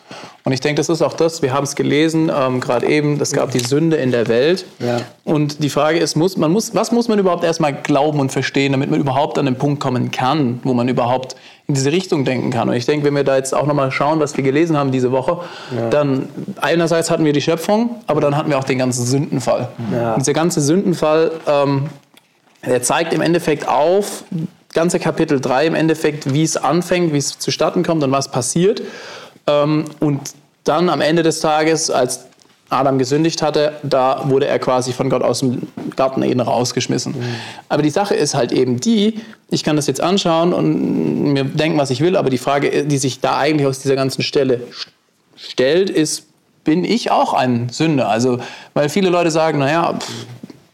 Und 0.48 0.54
ich 0.54 0.62
denke, 0.62 0.80
das 0.80 0.88
ist 0.88 1.02
auch 1.02 1.12
das, 1.12 1.42
wir 1.42 1.52
haben 1.52 1.66
es 1.66 1.76
gelesen, 1.76 2.32
ähm, 2.34 2.62
gerade 2.62 2.88
eben, 2.88 3.20
es 3.20 3.34
gab 3.34 3.52
die 3.52 3.60
Sünde 3.60 3.98
in 3.98 4.12
der 4.12 4.30
Welt. 4.30 4.64
Ja. 4.80 5.02
Und 5.26 5.62
die 5.62 5.70
Frage 5.70 6.00
ist, 6.00 6.16
muss, 6.16 6.38
man 6.38 6.54
muss, 6.54 6.74
was 6.74 6.94
muss 6.94 7.10
man 7.10 7.20
überhaupt 7.20 7.44
erstmal 7.44 7.74
glauben 7.74 8.22
und 8.22 8.32
verstehen, 8.32 8.72
damit 8.72 8.90
man 8.90 8.98
überhaupt 8.98 9.38
an 9.38 9.46
den 9.46 9.58
Punkt 9.58 9.82
kommen 9.82 10.10
kann, 10.10 10.62
wo 10.64 10.74
man 10.74 10.88
überhaupt 10.88 11.36
in 11.68 11.74
diese 11.74 11.92
Richtung 11.92 12.24
denken 12.24 12.50
kann. 12.50 12.70
Und 12.70 12.76
ich 12.76 12.86
denke, 12.86 13.06
wenn 13.06 13.14
wir 13.14 13.26
da 13.26 13.36
jetzt 13.36 13.54
auch 13.54 13.66
nochmal 13.66 13.92
schauen, 13.92 14.22
was 14.22 14.38
wir 14.38 14.44
gelesen 14.46 14.78
haben 14.78 14.94
diese 14.94 15.12
Woche, 15.12 15.40
dann 15.90 16.30
einerseits 16.62 17.12
hatten 17.12 17.26
wir 17.26 17.34
die 17.34 17.42
Schöpfung, 17.42 17.98
aber 18.08 18.22
dann 18.22 18.38
hatten 18.38 18.50
wir 18.50 18.58
auch 18.58 18.64
den 18.64 18.78
ganzen 18.78 19.06
Sündenfall. 19.06 19.68
Ja. 19.92 20.14
Und 20.14 20.22
dieser 20.22 20.32
ganze 20.32 20.62
Sündenfall, 20.62 21.32
ähm, 21.46 21.88
er 22.62 22.82
zeigt 22.82 23.14
im 23.14 23.20
Endeffekt 23.20 23.68
auf, 23.68 24.24
ganze 24.74 25.00
Kapitel 25.00 25.42
3 25.42 25.68
im 25.68 25.76
Endeffekt, 25.76 26.34
wie 26.34 26.44
es 26.44 26.56
anfängt, 26.56 27.12
wie 27.12 27.18
es 27.18 27.38
zustatten 27.38 27.84
kommt 27.84 28.02
und 28.02 28.14
was 28.14 28.32
passiert. 28.32 28.82
Ähm, 29.48 29.86
und 30.00 30.22
dann 30.64 30.90
am 30.90 31.02
Ende 31.02 31.24
des 31.24 31.40
Tages, 31.40 31.90
als 31.90 32.26
Adam 32.70 32.98
gesündigt 32.98 33.42
hatte, 33.42 33.74
da 33.84 34.24
wurde 34.26 34.48
er 34.48 34.60
quasi 34.60 34.92
von 34.92 35.10
Gott 35.10 35.24
aus 35.24 35.40
dem 35.40 35.62
Garten 35.96 36.22
Eden 36.22 36.42
rausgeschmissen. 36.42 37.16
Aber 37.70 37.82
die 37.82 37.90
Sache 37.90 38.14
ist 38.14 38.36
halt 38.36 38.52
eben 38.52 38.80
die, 38.80 39.22
ich 39.50 39.64
kann 39.64 39.78
das 39.78 39.88
jetzt 39.88 40.02
anschauen 40.02 40.52
und 40.54 41.34
mir 41.34 41.46
denken, 41.46 41.78
was 41.78 41.90
ich 41.92 42.02
will, 42.02 42.18
aber 42.18 42.30
die 42.30 42.38
Frage, 42.38 42.84
die 42.86 42.98
sich 42.98 43.22
da 43.22 43.38
eigentlich 43.38 43.68
aus 43.68 43.80
dieser 43.80 43.96
ganzen 43.96 44.22
Stelle 44.22 44.62
stellt, 45.38 45.90
ist, 45.90 46.26
bin 46.66 46.84
ich 46.84 47.10
auch 47.10 47.34
ein 47.34 47.70
Sünder? 47.70 48.10
Also, 48.10 48.40
weil 48.74 48.90
viele 48.90 49.10
Leute 49.10 49.32
sagen, 49.32 49.60
naja, 49.60 49.94
pff, 49.98 50.26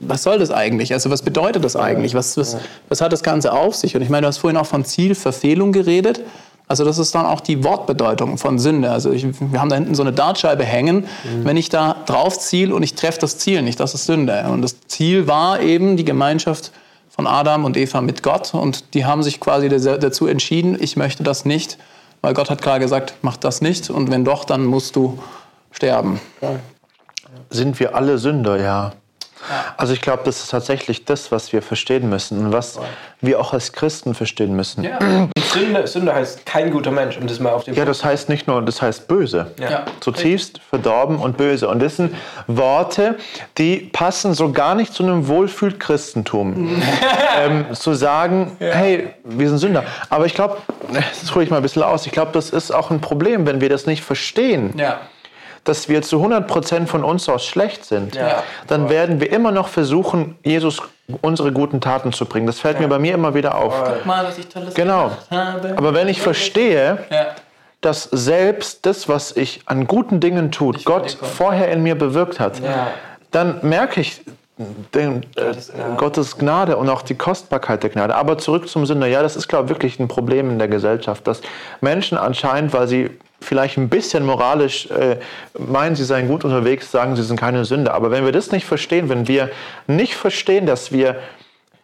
was 0.08 0.24
soll 0.24 0.40
das 0.40 0.52
eigentlich? 0.52 0.94
Also 0.94 1.10
was 1.10 1.22
bedeutet 1.22 1.64
das 1.64 1.76
eigentlich? 1.76 2.14
Was, 2.14 2.38
was, 2.38 2.58
was 2.90 3.02
hat 3.02 3.14
das 3.14 3.24
Ganze 3.24 3.54
auf 3.54 3.76
sich? 3.76 3.96
Und 3.96 4.02
ich 4.02 4.10
meine, 4.10 4.22
du 4.22 4.28
hast 4.28 4.40
vorhin 4.40 4.58
auch 4.58 4.66
von 4.66 4.84
Zielverfehlung 4.86 5.72
geredet. 5.72 6.22
Also 6.68 6.86
das 6.86 6.98
ist 6.98 7.14
dann 7.14 7.26
auch 7.26 7.42
die 7.42 7.64
Wortbedeutung 7.64 8.38
von 8.38 8.58
Sünde. 8.58 8.90
Also 8.90 9.12
ich, 9.12 9.26
wir 9.52 9.60
haben 9.60 9.70
da 9.70 9.76
hinten 9.76 9.96
so 9.96 10.02
eine 10.04 10.14
Dartscheibe 10.14 10.64
hängen. 10.64 11.06
Wenn 11.44 11.58
ich 11.58 11.70
da 11.70 11.98
drauf 12.06 12.40
ziele 12.40 12.74
und 12.74 12.84
ich 12.84 12.96
treffe 12.96 13.20
das 13.20 13.38
Ziel 13.38 13.62
nicht, 13.62 13.80
das 13.80 13.94
ist 13.94 14.06
Sünde. 14.06 14.46
Und 14.50 14.62
das 14.62 14.78
Ziel 14.88 15.28
war 15.28 15.60
eben 15.60 15.98
die 15.98 16.06
Gemeinschaft 16.06 16.72
von 17.10 17.28
Adam 17.28 17.66
und 17.66 17.78
Eva 17.78 18.02
mit 18.02 18.24
Gott. 18.24 18.54
Und 18.54 18.94
die 18.96 19.06
haben 19.06 19.22
sich 19.24 19.40
quasi 19.40 19.70
da- 19.70 19.98
dazu 19.98 20.26
entschieden, 20.26 20.78
ich 20.80 20.96
möchte 20.98 21.22
das 21.24 21.46
nicht, 21.46 21.78
weil 22.22 22.34
Gott 22.34 22.50
hat 22.50 22.62
klar 22.62 22.80
gesagt, 22.80 23.16
mach 23.22 23.38
das 23.38 23.62
nicht. 23.62 23.90
Und 23.90 24.10
wenn 24.10 24.24
doch, 24.26 24.46
dann 24.46 24.66
musst 24.66 24.96
du 24.96 25.20
sterben. 25.72 26.20
Sind 27.50 27.80
wir 27.80 27.94
alle 27.96 28.18
Sünder, 28.18 28.60
ja. 28.60 28.94
Also 29.78 29.94
ich 29.94 30.02
glaube, 30.02 30.24
das 30.26 30.40
ist 30.40 30.52
tatsächlich 30.52 31.06
das, 31.06 31.32
was 31.32 31.54
wir 31.54 31.62
verstehen 31.62 32.10
müssen 32.10 32.46
und 32.46 32.54
was 32.54 32.80
wir 33.22 33.40
auch 33.40 33.54
als 33.54 33.74
Christen 33.74 34.16
verstehen 34.16 34.56
müssen. 34.56 34.84
Ja, 34.84 35.00
Sünde, 35.54 35.88
Sünde 35.88 36.14
heißt 36.14 36.46
kein 36.46 36.72
guter 36.72 36.92
Mensch, 36.92 37.18
um 37.18 37.28
das 37.28 37.40
mal 37.40 37.52
auf 37.52 37.64
den 37.64 37.76
ja 37.76 37.86
das 37.86 38.04
heißt 38.04 38.30
nicht 38.30 38.48
nur, 38.48 38.62
das 38.62 38.82
heißt 38.82 39.08
böse. 39.08 39.52
Ja. 39.60 39.86
Zutiefst 40.00 40.60
verdorben 40.70 41.18
und 41.18 41.38
böse. 41.38 41.68
Und 41.68 41.82
das 41.82 41.98
sind 41.98 42.16
Worte, 42.48 43.18
die 43.58 43.90
passen 43.94 44.34
so 44.34 44.52
gar 44.52 44.76
nicht 44.76 44.94
zu 44.94 45.04
einem 45.04 45.28
Wohlfühl-Christentum. 45.28 46.82
ähm, 47.38 47.66
zu 47.74 47.94
sagen, 47.94 48.56
hey, 48.60 49.14
wir 49.24 49.50
sind 49.50 49.60
Sünder. 49.60 49.84
Aber 50.10 50.26
ich 50.26 50.34
glaube, 50.34 50.58
das 50.92 51.34
hole 51.34 51.46
ich 51.46 51.52
mal 51.52 51.58
ein 51.58 51.64
bisschen 51.64 51.84
aus, 51.84 52.06
ich 52.06 52.12
glaube, 52.12 52.32
das 52.34 52.50
ist 52.50 52.72
auch 52.72 52.92
ein 52.92 53.02
Problem, 53.02 53.46
wenn 53.46 53.62
wir 53.62 53.70
das 53.70 53.86
nicht 53.86 54.04
verstehen. 54.04 54.74
Ja. 54.78 55.02
Dass 55.64 55.88
wir 55.90 56.02
zu 56.02 56.18
100% 56.22 56.88
von 56.88 57.04
uns 57.04 57.30
aus 57.30 57.46
schlecht 57.46 57.86
sind, 57.86 58.16
Ja. 58.16 58.44
dann 58.68 58.90
werden 58.90 59.20
wir 59.22 59.32
immer 59.32 59.52
noch 59.52 59.68
versuchen, 59.70 60.38
Jesus 60.44 60.82
unsere 61.22 61.52
guten 61.52 61.82
Taten 61.82 62.14
zu 62.14 62.26
bringen. 62.26 62.48
Das 62.48 62.60
fällt 62.60 62.80
mir 62.80 62.88
bei 62.88 63.00
mir 63.00 63.14
immer 63.14 63.34
wieder 63.34 63.56
auf. 63.56 64.06
Mal, 64.06 64.26
was 64.26 64.38
ich 64.38 64.48
tolles 64.48 64.74
Genau. 64.74 65.12
habe. 65.32 65.74
Aber 65.78 65.94
wenn 65.94 66.08
ich 66.08 66.22
verstehe, 66.22 67.00
Ja. 67.10 67.26
dass 67.82 68.04
selbst 68.06 68.86
das, 68.86 69.10
was 69.10 69.36
ich 69.36 69.62
an 69.66 69.88
guten 69.88 70.20
Dingen 70.22 70.52
tut, 70.52 70.86
Gott 70.86 71.12
dir 71.14 71.18
kommt. 71.18 71.32
vorher 71.32 71.70
in 71.72 71.84
mir 71.84 71.96
bewirkt 71.96 72.40
hat, 72.40 72.60
Ja. 72.60 72.88
dann 73.32 73.60
merke 73.62 74.00
ich 74.02 74.22
den, 74.94 75.24
äh, 75.36 75.54
Gottes 75.98 76.38
Gnade 76.38 76.78
und 76.78 76.88
auch 76.88 77.02
die 77.02 77.16
Kostbarkeit 77.16 77.84
der 77.84 77.90
Gnade. 77.90 78.16
Aber 78.16 78.38
zurück 78.38 78.70
zum 78.70 78.86
Sünder. 78.86 79.08
Ja, 79.08 79.22
das 79.24 79.36
ist, 79.36 79.48
glaube 79.48 79.66
ich, 79.66 79.70
wirklich 79.72 80.00
ein 80.00 80.08
Problem 80.08 80.50
in 80.52 80.60
der 80.60 80.68
Gesellschaft, 80.68 81.26
dass 81.28 81.42
Menschen 81.82 82.18
anscheinend, 82.18 82.72
weil 82.72 82.88
sie 82.88 83.10
vielleicht 83.44 83.78
ein 83.78 83.90
bisschen 83.90 84.26
moralisch 84.26 84.88
äh, 84.92 85.18
meinen, 85.58 85.96
sie 85.96 86.04
seien 86.04 86.28
gut 86.28 86.44
unterwegs, 86.44 86.92
sagen, 86.92 87.16
sie 87.16 87.24
sind 87.24 87.40
keine 87.40 87.66
Sünder. 87.66 87.94
Aber 87.94 88.12
wenn 88.12 88.26
wir 88.26 88.32
das 88.32 88.52
nicht 88.52 88.66
verstehen, 88.66 89.10
wenn 89.10 89.28
wir 89.28 89.50
nicht 89.88 90.16
verstehen, 90.16 90.66
dass 90.66 90.92
wir 90.92 91.18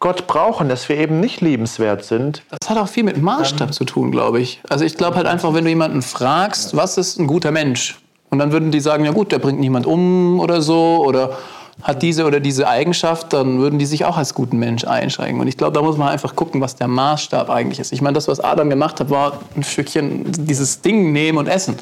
Gott 0.00 0.26
brauchen, 0.26 0.68
dass 0.70 0.88
wir 0.88 0.96
eben 0.96 1.20
nicht 1.20 1.42
liebenswert 1.42 2.04
sind, 2.04 2.42
Das 2.58 2.70
hat 2.70 2.78
auch 2.78 2.88
viel 2.88 3.04
mit 3.04 3.20
Maßstab 3.20 3.74
zu 3.74 3.84
tun, 3.84 4.10
glaube 4.10 4.40
ich. 4.40 4.60
Also 4.68 4.84
ich 4.84 4.96
glaube 4.96 5.16
halt 5.16 5.26
einfach, 5.26 5.52
wenn 5.52 5.64
du 5.64 5.70
jemanden 5.70 6.00
fragst, 6.00 6.74
was 6.74 6.96
ist 6.96 7.18
ein 7.18 7.26
guter 7.26 7.50
Mensch? 7.50 8.00
Und 8.30 8.38
dann 8.38 8.52
würden 8.52 8.70
die 8.70 8.80
sagen, 8.80 9.04
ja 9.04 9.10
gut, 9.10 9.30
der 9.30 9.40
bringt 9.40 9.60
niemand 9.60 9.86
um 9.86 10.40
oder 10.40 10.62
so 10.62 11.04
oder 11.04 11.36
hat 11.82 12.02
diese 12.02 12.24
oder 12.26 12.40
diese 12.40 12.68
Eigenschaft, 12.68 13.32
dann 13.32 13.58
würden 13.58 13.78
die 13.78 13.86
sich 13.86 14.04
auch 14.04 14.16
als 14.16 14.34
guten 14.34 14.58
Mensch 14.58 14.84
einschränken. 14.84 15.40
Und 15.40 15.48
ich 15.48 15.56
glaube, 15.56 15.72
da 15.72 15.82
muss 15.82 15.96
man 15.96 16.08
einfach 16.08 16.36
gucken, 16.36 16.60
was 16.60 16.76
der 16.76 16.88
Maßstab 16.88 17.48
eigentlich 17.50 17.80
ist. 17.80 17.92
Ich 17.92 18.02
meine, 18.02 18.14
das, 18.14 18.28
was 18.28 18.40
Adam 18.40 18.68
gemacht 18.70 19.00
hat, 19.00 19.10
war 19.10 19.40
ein 19.56 19.62
Stückchen 19.62 20.24
dieses 20.30 20.80
Ding 20.82 21.12
nehmen 21.12 21.38
und 21.38 21.46
essen. 21.46 21.76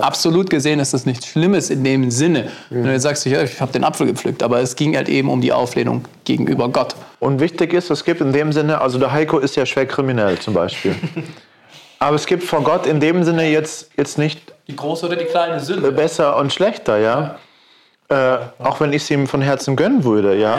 Absolut 0.00 0.50
gesehen 0.50 0.78
ist 0.78 0.92
das 0.92 1.06
nichts 1.06 1.26
Schlimmes 1.26 1.70
in 1.70 1.82
dem 1.84 2.10
Sinne. 2.10 2.50
Wenn 2.68 2.84
du 2.84 2.92
jetzt 2.92 3.02
sagst, 3.02 3.24
ja, 3.26 3.42
ich 3.42 3.60
habe 3.60 3.72
den 3.72 3.82
Apfel 3.82 4.06
gepflückt, 4.06 4.42
aber 4.42 4.60
es 4.60 4.76
ging 4.76 4.94
halt 4.94 5.08
eben 5.08 5.28
um 5.30 5.40
die 5.40 5.52
Auflehnung 5.52 6.04
gegenüber 6.24 6.68
Gott. 6.68 6.94
Und 7.18 7.40
wichtig 7.40 7.72
ist, 7.72 7.90
es 7.90 8.04
gibt 8.04 8.20
in 8.20 8.32
dem 8.32 8.52
Sinne, 8.52 8.80
also 8.80 8.98
der 8.98 9.12
Heiko 9.12 9.38
ist 9.38 9.56
ja 9.56 9.64
schwer 9.66 9.86
kriminell 9.86 10.38
zum 10.38 10.54
Beispiel. 10.54 10.94
Aber 12.02 12.16
es 12.16 12.24
gibt 12.24 12.44
vor 12.44 12.62
Gott 12.62 12.86
in 12.86 12.98
dem 12.98 13.24
Sinne 13.24 13.50
jetzt, 13.50 13.90
jetzt 13.94 14.16
nicht 14.16 14.40
Die 14.68 14.74
große 14.74 15.04
oder 15.04 15.16
die 15.16 15.26
kleine 15.26 15.60
Sünde? 15.60 15.92
besser 15.92 16.36
und 16.38 16.50
schlechter, 16.50 16.98
ja. 16.98 17.36
Äh, 18.10 18.38
auch 18.58 18.80
wenn 18.80 18.92
ich 18.92 19.02
es 19.02 19.10
ihm 19.10 19.26
von 19.26 19.40
Herzen 19.40 19.76
gönnen 19.76 20.04
würde, 20.04 20.36
ja. 20.36 20.58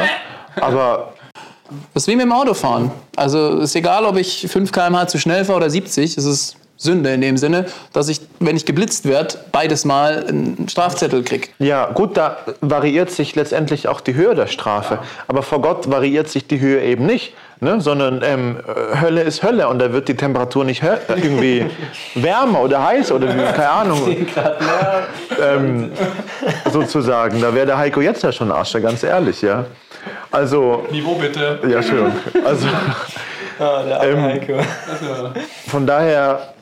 Aber 0.60 1.14
Das 1.94 2.04
ist 2.04 2.08
wie 2.08 2.16
mit 2.16 2.26
dem 2.26 2.32
Autofahren. 2.32 2.92
Also 3.16 3.60
ist 3.60 3.76
egal, 3.76 4.06
ob 4.06 4.18
ich 4.18 4.48
5 4.50 4.72
km/h 4.72 5.08
zu 5.08 5.20
schnell 5.20 5.46
fahre 5.46 5.58
oder 5.58 5.70
70, 5.70 6.18
es 6.18 6.26
ist 6.26 6.58
Sünde 6.78 7.14
in 7.14 7.22
dem 7.22 7.38
Sinne, 7.38 7.68
dass 7.94 8.10
ich, 8.10 8.22
wenn 8.40 8.56
ich 8.56 8.66
geblitzt 8.66 9.06
werde, 9.06 9.36
beides 9.52 9.86
Mal 9.86 10.26
einen 10.28 10.68
Strafzettel 10.68 11.24
kriege. 11.24 11.50
ja, 11.60 11.92
gut, 11.92 12.18
da 12.18 12.38
variiert 12.62 13.12
sich 13.12 13.36
letztendlich 13.36 13.88
auch 13.88 14.02
die 14.02 14.16
Höhe 14.16 14.34
der 14.34 14.48
Strafe. 14.48 14.98
Aber 15.28 15.44
vor 15.44 15.62
Gott 15.62 15.92
variiert 15.92 16.28
sich 16.28 16.48
die 16.48 16.60
Höhe 16.60 16.82
eben 16.82 17.06
nicht. 17.06 17.34
Ne? 17.63 17.80
Sondern 17.80 18.21
ähm, 18.24 18.58
äh, 18.67 19.00
Hölle 19.02 19.21
ist 19.21 19.43
Hölle 19.43 19.67
und 19.67 19.78
da 19.80 19.93
wird 19.93 20.08
die 20.08 20.15
Temperatur 20.15 20.65
nicht 20.65 20.82
hö- 20.84 20.97
irgendwie 21.10 21.67
wärmer 22.15 22.62
oder 22.62 22.84
heißer 22.84 23.15
oder 23.15 23.28
keine 23.28 23.69
Ahnung. 23.69 24.15
ähm, 25.39 25.91
sozusagen. 26.71 27.39
Da 27.39 27.54
wäre 27.54 27.67
der 27.67 27.78
Heiko 27.78 28.02
jetzt 28.02 28.24
ja 28.24 28.32
schon 28.32 28.52
Arsch, 28.52 28.74
ganz 28.82 29.04
ehrlich, 29.04 29.43
ja. 29.43 29.65
Also, 30.32 30.88
Niveau 30.91 31.13
bitte. 31.13 31.60
ja, 31.69 31.78
Entschuldigung. 31.78 32.13
Also, 32.43 32.67
ähm, 34.02 34.60
von 35.67 35.86
daher, 35.86 36.54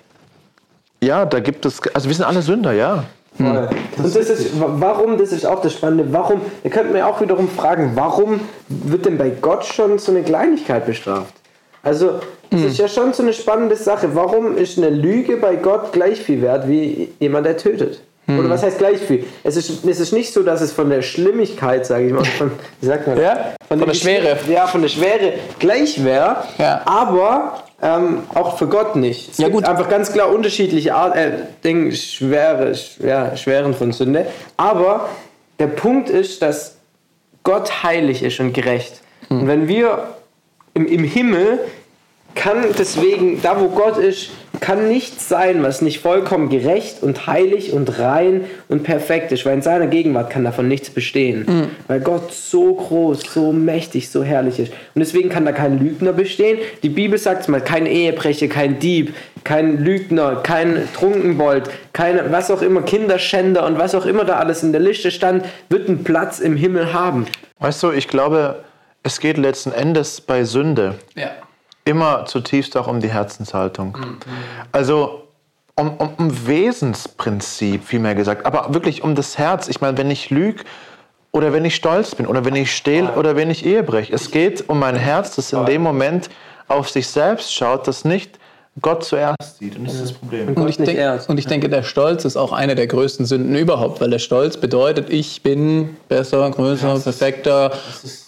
ja, 1.01 1.25
da 1.25 1.39
gibt 1.39 1.65
es, 1.65 1.79
also 1.93 2.09
wir 2.09 2.15
sind 2.15 2.25
alle 2.25 2.41
Sünder, 2.41 2.73
ja. 2.73 3.05
Und 3.39 3.69
das 3.97 4.15
ist, 4.15 4.59
wa- 4.59 4.69
warum, 4.79 5.17
das 5.17 5.31
ist 5.31 5.45
auch 5.45 5.61
das 5.61 5.73
Spannende, 5.73 6.05
warum, 6.11 6.41
ihr 6.63 6.69
könnt 6.69 6.91
mir 6.91 7.07
auch 7.07 7.21
wiederum 7.21 7.47
fragen, 7.49 7.91
warum 7.95 8.41
wird 8.67 9.05
denn 9.05 9.17
bei 9.17 9.29
Gott 9.29 9.63
schon 9.65 9.97
so 9.97 10.11
eine 10.11 10.23
Kleinigkeit 10.23 10.85
bestraft? 10.85 11.33
Also, 11.81 12.19
das 12.51 12.61
ist 12.61 12.77
ja 12.77 12.87
schon 12.89 13.13
so 13.13 13.23
eine 13.23 13.31
spannende 13.31 13.75
Sache. 13.77 14.09
Warum 14.13 14.57
ist 14.57 14.77
eine 14.77 14.89
Lüge 14.89 15.37
bei 15.37 15.55
Gott 15.55 15.93
gleich 15.93 16.19
viel 16.19 16.41
wert 16.41 16.67
wie 16.67 17.09
jemand, 17.19 17.45
der 17.45 17.55
tötet? 17.57 18.01
Oder 18.27 18.47
was 18.49 18.61
heißt 18.61 18.77
gleich 18.77 18.99
viel? 18.99 19.23
Es 19.43 19.55
ist, 19.55 19.83
es 19.85 19.99
ist 19.99 20.11
nicht 20.13 20.31
so, 20.33 20.43
dass 20.43 20.61
es 20.61 20.71
von 20.71 20.89
der 20.89 21.01
Schlimmigkeit, 21.01 21.85
sage 21.85 22.07
ich 22.07 22.13
mal, 22.13 22.23
von, 22.37 22.51
wie 22.81 22.85
sagt 22.85 23.07
man, 23.07 23.19
Ja, 23.19 23.53
von 23.67 23.79
dem 23.79 23.87
der 23.87 23.93
Schwere. 23.95 24.37
Ja, 24.47 24.67
von 24.67 24.81
der 24.83 24.89
Schwere 24.89 25.33
gleich 25.57 26.03
wäre, 26.03 26.43
Ja. 26.59 26.81
aber 26.85 27.63
ähm, 27.81 28.23
auch 28.33 28.57
für 28.57 28.67
Gott 28.67 28.95
nicht. 28.95 29.31
Es 29.31 29.37
Ja, 29.37 29.49
gut. 29.49 29.65
einfach 29.65 29.89
ganz 29.89 30.11
klar 30.11 30.29
unterschiedliche 30.29 30.95
Art, 30.95 31.15
äh, 31.15 31.31
Dinge, 31.63 31.93
schwere, 31.93 32.75
schwer, 32.75 33.37
Schweren 33.37 33.73
von 33.73 33.91
Sünde. 33.91 34.25
Aber 34.57 35.09
der 35.59 35.67
Punkt 35.67 36.09
ist, 36.09 36.41
dass 36.41 36.77
Gott 37.43 37.83
heilig 37.83 38.21
ist 38.23 38.39
und 38.39 38.53
gerecht. 38.53 39.01
Und 39.29 39.47
wenn 39.47 39.67
wir 39.67 40.09
im, 40.73 40.87
im 40.87 41.03
Himmel 41.03 41.59
kann 42.35 42.65
deswegen, 42.77 43.41
da 43.41 43.59
wo 43.59 43.69
Gott 43.69 43.97
ist, 43.97 44.31
kann 44.59 44.87
nichts 44.87 45.29
sein, 45.29 45.63
was 45.63 45.81
nicht 45.81 45.99
vollkommen 45.99 46.49
gerecht 46.49 47.01
und 47.01 47.27
heilig 47.27 47.71
und 47.71 47.99
rein 47.99 48.45
und 48.67 48.83
perfekt 48.83 49.31
ist, 49.31 49.45
weil 49.45 49.53
in 49.53 49.61
seiner 49.61 49.87
Gegenwart 49.87 50.29
kann 50.29 50.43
davon 50.43 50.67
nichts 50.67 50.89
bestehen. 50.89 51.69
Weil 51.87 52.01
Gott 52.01 52.33
so 52.33 52.73
groß, 52.73 53.21
so 53.21 53.51
mächtig, 53.53 54.09
so 54.09 54.23
herrlich 54.23 54.59
ist. 54.59 54.71
Und 54.95 54.99
deswegen 54.99 55.29
kann 55.29 55.45
da 55.45 55.51
kein 55.51 55.79
Lügner 55.79 56.13
bestehen. 56.13 56.59
Die 56.83 56.89
Bibel 56.89 57.17
sagt 57.17 57.47
mal, 57.47 57.61
kein 57.61 57.85
Ehebrecher, 57.85 58.47
kein 58.47 58.79
Dieb, 58.79 59.13
kein 59.43 59.83
Lügner, 59.83 60.37
kein 60.37 60.87
Trunkenbold, 60.93 61.69
kein 61.93 62.31
was 62.31 62.51
auch 62.51 62.61
immer, 62.61 62.81
Kinderschänder 62.81 63.65
und 63.65 63.77
was 63.77 63.95
auch 63.95 64.05
immer 64.05 64.25
da 64.25 64.37
alles 64.37 64.63
in 64.63 64.71
der 64.71 64.81
Liste 64.81 65.11
stand, 65.11 65.45
wird 65.69 65.87
einen 65.87 66.03
Platz 66.03 66.39
im 66.39 66.57
Himmel 66.57 66.93
haben. 66.93 67.27
Weißt 67.59 67.83
du, 67.83 67.91
ich 67.91 68.07
glaube, 68.07 68.63
es 69.03 69.19
geht 69.19 69.37
letzten 69.37 69.71
Endes 69.71 70.21
bei 70.21 70.43
Sünde 70.43 70.95
Ja. 71.15 71.31
Immer 71.85 72.25
zutiefst 72.25 72.75
auch 72.77 72.87
um 72.87 72.99
die 72.99 73.09
Herzenshaltung. 73.09 73.97
Also 74.71 75.23
um, 75.75 75.95
um, 75.97 76.13
um 76.17 76.47
Wesensprinzip, 76.47 77.83
vielmehr 77.85 78.15
gesagt, 78.15 78.45
aber 78.45 78.73
wirklich 78.73 79.03
um 79.03 79.15
das 79.15 79.37
Herz. 79.37 79.67
Ich 79.67 79.81
meine, 79.81 79.97
wenn 79.97 80.11
ich 80.11 80.29
lüge 80.29 80.63
oder 81.31 81.53
wenn 81.53 81.65
ich 81.65 81.75
stolz 81.75 82.15
bin 82.15 82.25
oder 82.25 82.43
wenn 82.45 82.55
ich 82.55 82.75
stehle 82.75 83.13
oder 83.13 83.35
wenn 83.35 83.49
ich 83.49 83.65
Ehe 83.65 83.83
breche. 83.83 84.13
Es 84.13 84.31
geht 84.31 84.67
um 84.67 84.79
mein 84.79 84.95
Herz, 84.95 85.35
das 85.35 85.53
in 85.53 85.65
dem 85.65 85.81
Moment 85.81 86.29
auf 86.67 86.89
sich 86.89 87.07
selbst 87.07 87.53
schaut, 87.53 87.87
das 87.87 88.05
nicht 88.05 88.38
Gott 88.81 89.03
zuerst 89.03 89.57
sieht. 89.57 89.77
Und 89.77 89.85
das 89.85 89.95
ist 89.95 90.03
das 90.03 90.11
Problem. 90.13 90.47
Und 90.49 90.69
ich, 90.69 90.79
nicht 90.79 90.87
denk, 90.87 90.99
ernst. 90.99 91.29
und 91.29 91.37
ich 91.37 91.47
denke, 91.47 91.69
der 91.69 91.83
Stolz 91.83 92.23
ist 92.23 92.37
auch 92.37 92.53
eine 92.53 92.75
der 92.75 92.87
größten 92.87 93.25
Sünden 93.25 93.55
überhaupt, 93.55 93.99
weil 93.99 94.09
der 94.09 94.19
Stolz 94.19 94.57
bedeutet, 94.57 95.09
ich 95.09 95.41
bin 95.41 95.97
besser, 96.07 96.49
größer, 96.49 96.99
perfekter. 96.99 97.71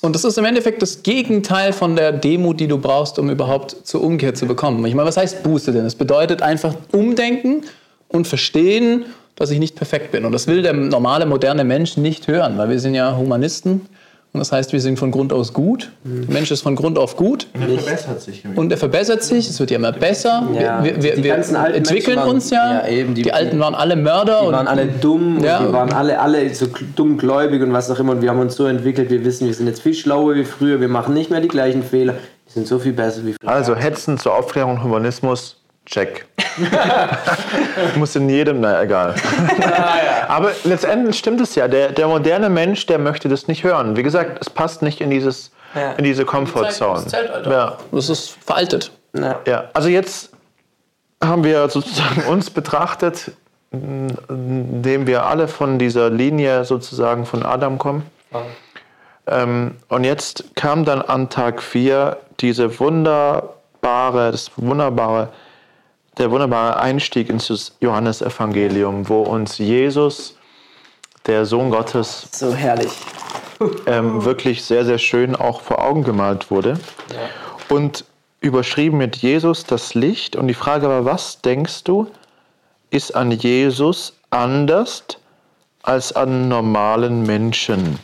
Und 0.01 0.15
das 0.15 0.25
ist 0.25 0.37
im 0.37 0.45
Endeffekt 0.45 0.81
das 0.81 1.03
Gegenteil 1.03 1.73
von 1.73 1.95
der 1.95 2.11
Demut, 2.11 2.59
die 2.59 2.67
du 2.67 2.77
brauchst, 2.77 3.17
um 3.19 3.29
überhaupt 3.29 3.87
zur 3.87 4.03
Umkehr 4.03 4.33
zu 4.33 4.45
bekommen. 4.45 4.85
Ich 4.85 4.95
meine, 4.95 5.07
was 5.07 5.17
heißt 5.17 5.43
Buße 5.43 5.71
denn? 5.71 5.85
Es 5.85 5.95
bedeutet 5.95 6.41
einfach 6.41 6.75
umdenken 6.91 7.61
und 8.09 8.27
verstehen, 8.27 9.05
dass 9.35 9.51
ich 9.51 9.59
nicht 9.59 9.75
perfekt 9.75 10.11
bin. 10.11 10.25
Und 10.25 10.33
das 10.33 10.47
will 10.47 10.61
der 10.61 10.73
normale, 10.73 11.25
moderne 11.25 11.63
Mensch 11.63 11.97
nicht 11.97 12.27
hören, 12.27 12.57
weil 12.57 12.69
wir 12.69 12.79
sind 12.79 12.93
ja 12.93 13.15
Humanisten. 13.15 13.87
Und 14.33 14.39
das 14.39 14.53
heißt, 14.53 14.71
wir 14.71 14.79
sind 14.79 14.97
von 14.97 15.11
Grund 15.11 15.33
aus 15.33 15.51
gut. 15.51 15.91
Der 16.05 16.33
Mensch 16.33 16.51
ist 16.51 16.61
von 16.61 16.77
Grund 16.77 16.97
auf 16.97 17.17
gut. 17.17 17.47
Er 17.53 17.67
verbessert 17.67 18.21
sich. 18.21 18.43
Und 18.55 18.71
er 18.71 18.77
verbessert 18.77 19.23
sich, 19.23 19.49
es 19.49 19.59
wird 19.59 19.71
ja 19.71 19.77
immer 19.77 19.91
besser. 19.91 20.47
Ja, 20.57 20.81
wir 20.81 21.03
wir, 21.03 21.15
die 21.15 21.23
wir 21.25 21.33
ganzen 21.35 21.57
alten 21.57 21.79
entwickeln 21.79 22.15
waren- 22.17 22.29
uns 22.29 22.49
ja. 22.49 22.81
ja, 22.83 22.87
eben, 22.87 23.13
die, 23.13 23.23
die- 23.23 23.33
Alten 23.33 23.59
waren 23.59 23.75
alle 23.75 23.97
Mörder. 23.97 24.39
Die 24.41 24.47
und, 24.47 24.53
waren 24.53 24.67
alle 24.69 24.85
dumm 24.87 25.43
Ja. 25.43 25.57
und 25.59 25.67
die 25.67 25.73
waren 25.73 25.91
alle, 25.91 26.17
alle 26.21 26.55
so 26.55 26.67
dummgläubig 26.95 27.61
und 27.61 27.73
was 27.73 27.91
auch 27.91 27.99
immer. 27.99 28.13
Und 28.13 28.21
wir 28.21 28.29
haben 28.29 28.39
uns 28.39 28.55
so 28.55 28.65
entwickelt, 28.67 29.09
wir 29.09 29.25
wissen, 29.25 29.47
wir 29.47 29.53
sind 29.53 29.67
jetzt 29.67 29.81
viel 29.81 29.93
schlauer 29.93 30.35
wie 30.35 30.45
früher, 30.45 30.79
wir 30.79 30.87
machen 30.87 31.13
nicht 31.13 31.29
mehr 31.29 31.41
die 31.41 31.49
gleichen 31.49 31.83
Fehler, 31.83 32.13
wir 32.13 32.53
sind 32.53 32.67
so 32.67 32.79
viel 32.79 32.93
besser 32.93 33.25
wie 33.25 33.33
früher. 33.33 33.49
Also 33.49 33.75
Hetzen 33.75 34.17
zur 34.17 34.33
Aufklärung 34.35 34.75
und 34.77 34.83
Humanismus, 34.83 35.57
check. 35.91 36.25
Muss 37.95 38.15
in 38.15 38.29
jedem, 38.29 38.61
na 38.61 38.81
egal. 38.81 39.15
Aber 40.27 40.51
letztendlich 40.63 41.17
stimmt 41.17 41.41
es 41.41 41.55
ja. 41.55 41.67
Der, 41.67 41.91
der 41.91 42.07
moderne 42.07 42.49
Mensch, 42.49 42.85
der 42.87 42.97
möchte 42.97 43.29
das 43.29 43.47
nicht 43.47 43.63
hören. 43.63 43.95
Wie 43.95 44.03
gesagt, 44.03 44.39
es 44.41 44.49
passt 44.49 44.81
nicht 44.81 45.01
in, 45.01 45.09
dieses, 45.09 45.51
Ja. 45.75 45.91
in 45.93 46.03
diese 46.03 46.25
Comfortzone. 46.25 47.03
Ja. 47.45 47.77
Das 47.91 48.09
ist 48.09 48.37
veraltet. 48.43 48.91
Ja. 49.13 49.39
ja, 49.45 49.65
also 49.73 49.89
jetzt 49.89 50.29
haben 51.23 51.43
wir 51.43 51.69
sozusagen 51.69 52.23
uns 52.27 52.49
betrachtet, 52.49 53.31
indem 53.71 55.05
wir 55.07 55.25
alle 55.25 55.47
von 55.47 55.77
dieser 55.77 56.09
Linie 56.09 56.65
sozusagen 56.65 57.25
von 57.25 57.43
Adam 57.43 57.77
kommen. 57.77 58.03
Ähm, 59.27 59.75
und 59.89 60.03
jetzt 60.03 60.55
kam 60.55 60.85
dann 60.85 61.01
an 61.01 61.29
Tag 61.29 61.61
4 61.61 62.17
diese 62.39 62.79
wunderbare, 62.79 64.31
das 64.31 64.51
wunderbare, 64.55 65.29
der 66.21 66.31
wunderbare 66.31 66.79
Einstieg 66.79 67.29
ins 67.29 67.73
Johannesevangelium, 67.81 69.09
wo 69.09 69.21
uns 69.21 69.57
Jesus, 69.57 70.37
der 71.25 71.45
Sohn 71.45 71.71
Gottes, 71.71 72.29
So 72.31 72.53
herrlich. 72.53 72.91
ähm, 73.87 74.23
wirklich 74.23 74.63
sehr, 74.63 74.85
sehr 74.85 74.99
schön 74.99 75.35
auch 75.35 75.61
vor 75.61 75.83
Augen 75.83 76.03
gemalt 76.03 76.51
wurde. 76.51 76.79
Und 77.69 78.05
überschrieben 78.39 78.97
mit 78.97 79.17
Jesus 79.17 79.65
das 79.65 79.93
Licht. 79.95 80.35
Und 80.35 80.47
die 80.47 80.53
Frage 80.53 80.87
war, 80.87 81.05
was 81.05 81.41
denkst 81.41 81.83
du, 81.83 82.07
ist 82.89 83.15
an 83.15 83.31
Jesus 83.31 84.13
anders 84.29 85.03
als 85.83 86.13
an 86.13 86.47
normalen 86.49 87.23
Menschen? 87.23 87.99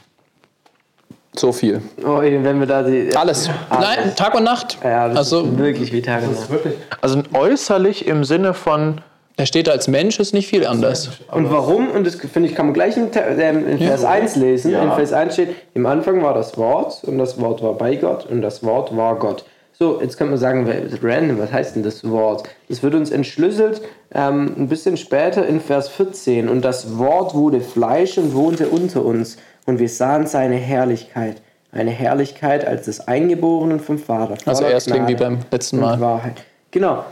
So 1.37 1.51
viel. 1.51 1.81
Oh, 2.03 2.19
wenn 2.21 2.59
wir 2.59 2.65
da 2.65 2.83
die. 2.83 3.15
Alles. 3.15 3.49
Nein, 3.69 4.15
Tag 4.15 4.33
und 4.35 4.43
Nacht. 4.43 4.77
Ja, 4.83 5.07
das 5.07 5.17
also, 5.17 5.41
ist 5.43 5.57
wirklich 5.57 5.93
wie 5.93 6.01
Tage 6.01 6.25
und 6.25 6.33
Nacht. 6.33 6.61
Also 7.01 7.21
äußerlich 7.33 8.07
im 8.07 8.23
Sinne 8.23 8.53
von, 8.55 9.01
er 9.35 9.45
steht 9.45 9.69
als 9.69 9.87
Mensch, 9.87 10.19
ist 10.19 10.33
nicht 10.33 10.47
viel 10.47 10.65
anders. 10.65 11.09
Und 11.31 11.51
warum? 11.51 11.91
Und 11.91 12.07
das 12.07 12.15
finde 12.15 12.49
ich, 12.49 12.55
kann 12.55 12.65
man 12.65 12.73
gleich 12.73 12.97
in, 12.97 13.09
ähm, 13.13 13.67
in 13.67 13.77
Vers 13.77 14.03
1 14.03 14.35
lesen. 14.35 14.73
In 14.73 14.91
Vers 14.93 15.13
1 15.13 15.33
steht, 15.33 15.55
im 15.75 15.85
Anfang 15.85 16.23
war 16.23 16.33
das 16.33 16.57
Wort 16.57 17.03
und 17.03 17.19
das 17.19 17.39
Wort 17.39 17.61
war 17.61 17.73
bei 17.73 17.95
Gott 17.95 18.25
und 18.25 18.41
das 18.41 18.63
Wort 18.63 18.95
war 18.97 19.17
Gott. 19.17 19.45
So, 19.79 20.01
jetzt 20.01 20.17
kann 20.17 20.29
man 20.29 20.39
sagen, 20.39 20.67
random, 21.03 21.37
was 21.37 21.51
heißt 21.51 21.75
denn 21.75 21.83
das 21.83 22.09
Wort? 22.09 22.49
Das 22.67 22.81
wird 22.81 22.95
uns 22.95 23.11
entschlüsselt 23.11 23.81
ähm, 24.11 24.55
ein 24.57 24.67
bisschen 24.67 24.97
später 24.97 25.45
in 25.45 25.61
Vers 25.61 25.87
14. 25.89 26.49
Und 26.49 26.65
das 26.65 26.97
Wort 26.97 27.35
wurde 27.35 27.61
Fleisch 27.61 28.17
und 28.17 28.33
wohnte 28.33 28.69
unter 28.69 29.05
uns. 29.05 29.37
Und 29.67 29.79
wir 29.79 29.89
sahen 29.89 30.25
seine 30.25 30.55
Herrlichkeit. 30.55 31.41
Eine 31.71 31.91
Herrlichkeit 31.91 32.65
als 32.65 32.85
des 32.85 33.07
Eingeborenen 33.07 33.79
vom 33.79 33.99
Vater. 33.99 34.35
Also 34.45 34.63
erst 34.63 34.87
klingt 34.87 35.09
wie 35.09 35.15
Gnade 35.15 35.35
beim 35.35 35.39
letzten 35.51 35.79
Mal. 35.79 35.99
Wahrheit. 35.99 36.41
Genau. 36.71 37.03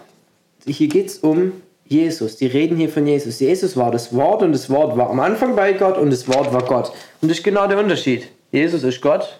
Hier 0.66 0.88
geht 0.88 1.08
es 1.08 1.18
um 1.20 1.52
Jesus. 1.86 2.38
Die 2.38 2.48
reden 2.48 2.78
hier 2.78 2.90
von 2.90 3.06
Jesus. 3.06 3.42
Jesus 3.42 3.76
war 3.76 3.92
das 3.92 4.16
Wort 4.16 4.42
und 4.42 4.54
das 4.54 4.70
Wort 4.70 4.98
war 4.98 5.10
am 5.10 5.20
Anfang 5.20 5.56
bei 5.56 5.74
Gott 5.74 5.98
und 5.98 6.10
das 6.10 6.28
Wort 6.30 6.52
war 6.54 6.64
Gott. 6.64 6.92
Und 7.22 7.30
das 7.30 7.40
ist 7.40 7.44
genau 7.44 7.68
der 7.68 7.78
Unterschied. 7.78 8.30
Jesus 8.52 8.84
ist 8.84 9.02
Gott 9.02 9.40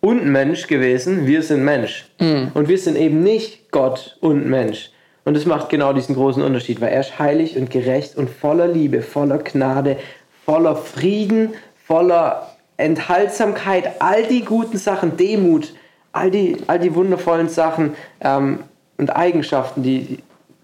und 0.00 0.26
Mensch 0.26 0.66
gewesen. 0.66 1.26
Wir 1.26 1.42
sind 1.42 1.64
Mensch. 1.64 2.10
Und 2.18 2.68
wir 2.68 2.78
sind 2.78 2.96
eben 2.96 3.22
nicht 3.22 3.70
Gott 3.70 4.18
und 4.20 4.46
Mensch. 4.46 4.90
Und 5.24 5.36
das 5.36 5.46
macht 5.46 5.68
genau 5.68 5.92
diesen 5.92 6.16
großen 6.16 6.42
Unterschied, 6.42 6.80
weil 6.80 6.92
er 6.92 7.00
ist 7.00 7.18
heilig 7.18 7.56
und 7.56 7.70
gerecht 7.70 8.16
und 8.16 8.28
voller 8.28 8.66
Liebe, 8.66 9.00
voller 9.00 9.38
Gnade, 9.38 9.96
voller 10.44 10.76
Frieden, 10.76 11.54
voller 11.86 12.48
Enthaltsamkeit, 12.76 14.00
all 14.00 14.24
die 14.24 14.44
guten 14.44 14.78
Sachen, 14.78 15.16
Demut, 15.16 15.74
all 16.12 16.30
die, 16.30 16.56
all 16.66 16.78
die 16.78 16.94
wundervollen 16.94 17.48
Sachen 17.48 17.94
ähm, 18.20 18.60
und 18.98 19.14
Eigenschaften, 19.14 19.82
die, 19.82 20.18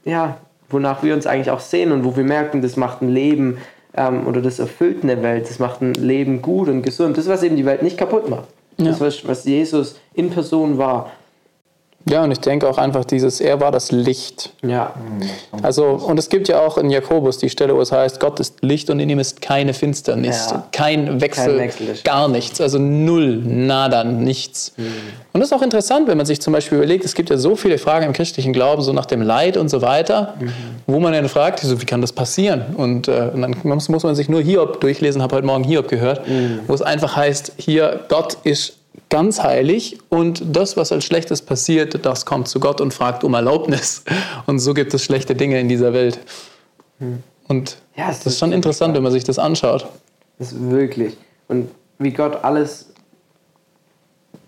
ja, 0.05 0.39
wonach 0.69 1.03
wir 1.03 1.15
uns 1.15 1.27
eigentlich 1.27 1.51
auch 1.51 1.61
sehen 1.61 1.93
und 1.93 2.05
wo 2.05 2.17
wir 2.17 2.25
merken, 2.25 2.63
das 2.63 2.77
macht 2.77 3.03
ein 3.03 3.09
Leben 3.09 3.59
ähm, 3.95 4.27
oder 4.27 4.41
das 4.41 4.59
erfüllt 4.59 5.03
eine 5.03 5.23
Welt, 5.23 5.49
das 5.49 5.59
macht 5.59 5.83
ein 5.83 5.95
Leben 5.95 6.43
gut 6.43 6.69
und 6.69 6.83
gesund. 6.83 7.19
Das, 7.19 7.29
was 7.29 7.43
eben 7.43 7.57
die 7.57 7.67
Welt 7.67 7.83
nicht 7.83 7.99
kaputt 7.99 8.29
macht. 8.29 8.49
Das, 8.79 9.01
was, 9.01 9.27
was 9.29 9.45
Jesus 9.45 10.01
in 10.15 10.31
Person 10.31 10.79
war. 10.79 11.11
Ja, 12.09 12.25
und 12.25 12.31
ich 12.33 12.41
denke 12.41 12.67
auch 12.69 12.79
einfach 12.79 13.05
dieses, 13.05 13.41
er 13.43 13.61
war 13.61 13.71
das 13.71 13.93
Licht. 13.93 14.51
Ja. 14.63 14.95
Also, 15.63 15.85
und 15.85 16.19
es 16.19 16.31
gibt 16.31 16.49
ja 16.49 16.61
auch 16.61 16.79
in 16.79 16.89
Jakobus 16.89 17.37
die 17.39 17.51
Stelle, 17.51 17.77
wo 17.77 17.81
es 17.83 17.93
heißt, 17.93 18.19
Gott 18.21 18.41
ist 18.41 18.63
Licht 18.63 18.89
und 18.89 18.99
in 19.01 19.11
ihm 19.11 19.19
ist 19.19 19.43
keine 19.43 19.75
Finsternis, 19.75 20.49
Ja. 20.51 20.67
kein 20.73 21.21
Wechsel, 21.21 21.59
Kein 21.59 21.59
Wechsel, 21.59 21.95
gar 22.03 22.29
nichts, 22.29 22.61
also 22.61 22.79
null, 22.79 23.37
nada, 23.45 24.03
nichts. 24.05 24.73
Und 25.33 25.41
das 25.41 25.51
ist 25.51 25.53
auch 25.57 25.63
interessant, 25.63 26.09
wenn 26.09 26.17
man 26.17 26.25
sich 26.27 26.41
zum 26.41 26.55
Beispiel 26.55 26.79
überlegt, 26.79 27.05
es 27.05 27.15
gibt 27.15 27.29
ja 27.29 27.37
so 27.37 27.55
viele 27.55 27.77
Fragen 27.77 28.07
im 28.07 28.13
christlichen 28.15 28.55
Glauben, 28.55 28.81
so 28.83 28.93
nach 28.95 29.07
dem 29.07 29.21
Leid 29.21 29.59
und 29.59 29.69
so 29.69 29.83
weiter, 29.83 30.35
wo 30.87 31.01
man 31.01 31.13
dann 31.13 31.29
fragt, 31.29 31.61
so, 31.61 31.81
wie 31.81 31.87
kann 31.87 32.01
das 32.01 32.13
passieren? 32.13 32.65
Und, 32.77 33.09
äh, 33.09 33.31
und 33.35 33.43
dann 33.43 33.55
muss, 33.63 33.89
muss 33.91 34.03
man 34.05 34.15
sich 34.15 34.29
nur 34.31 34.41
Hiob 34.41 34.81
durchlesen, 34.81 35.21
habe 35.23 35.37
heute 35.37 35.47
Morgen 35.47 35.65
Hiob 35.65 35.87
gehört, 35.89 36.23
wo 36.67 36.73
es 36.75 36.81
einfach 36.83 37.15
heißt, 37.15 37.53
hier, 37.59 38.01
Gott 38.09 38.39
ist 38.45 38.73
ganz 39.11 39.43
heilig 39.43 39.99
und 40.09 40.43
das, 40.57 40.77
was 40.77 40.93
als 40.93 41.05
Schlechtes 41.05 41.43
passiert, 41.43 42.05
das 42.07 42.25
kommt 42.25 42.49
zu 42.49 42.61
Gott 42.61 42.81
und 42.81 42.95
fragt 42.95 43.25
um 43.25 43.35
Erlaubnis. 43.35 44.05
Und 44.47 44.59
so 44.61 44.73
gibt 44.73 44.95
es 44.95 45.05
schlechte 45.05 45.35
Dinge 45.35 45.61
in 45.61 45.69
dieser 45.69 45.93
Welt. 45.93 46.19
Und 47.49 47.77
Ja, 47.97 48.09
das 48.09 48.25
ist 48.25 48.39
schon 48.39 48.53
interessant, 48.53 48.95
wenn 48.95 49.03
man 49.03 49.13
sich 49.13 49.25
das 49.25 49.39
anschaut. 49.39 49.87
Das 50.39 50.53
ist 50.53 50.71
wirklich. 50.71 51.17
Und 51.49 51.71
wie 51.99 52.13
Gott 52.13 52.43
alles 52.45 52.91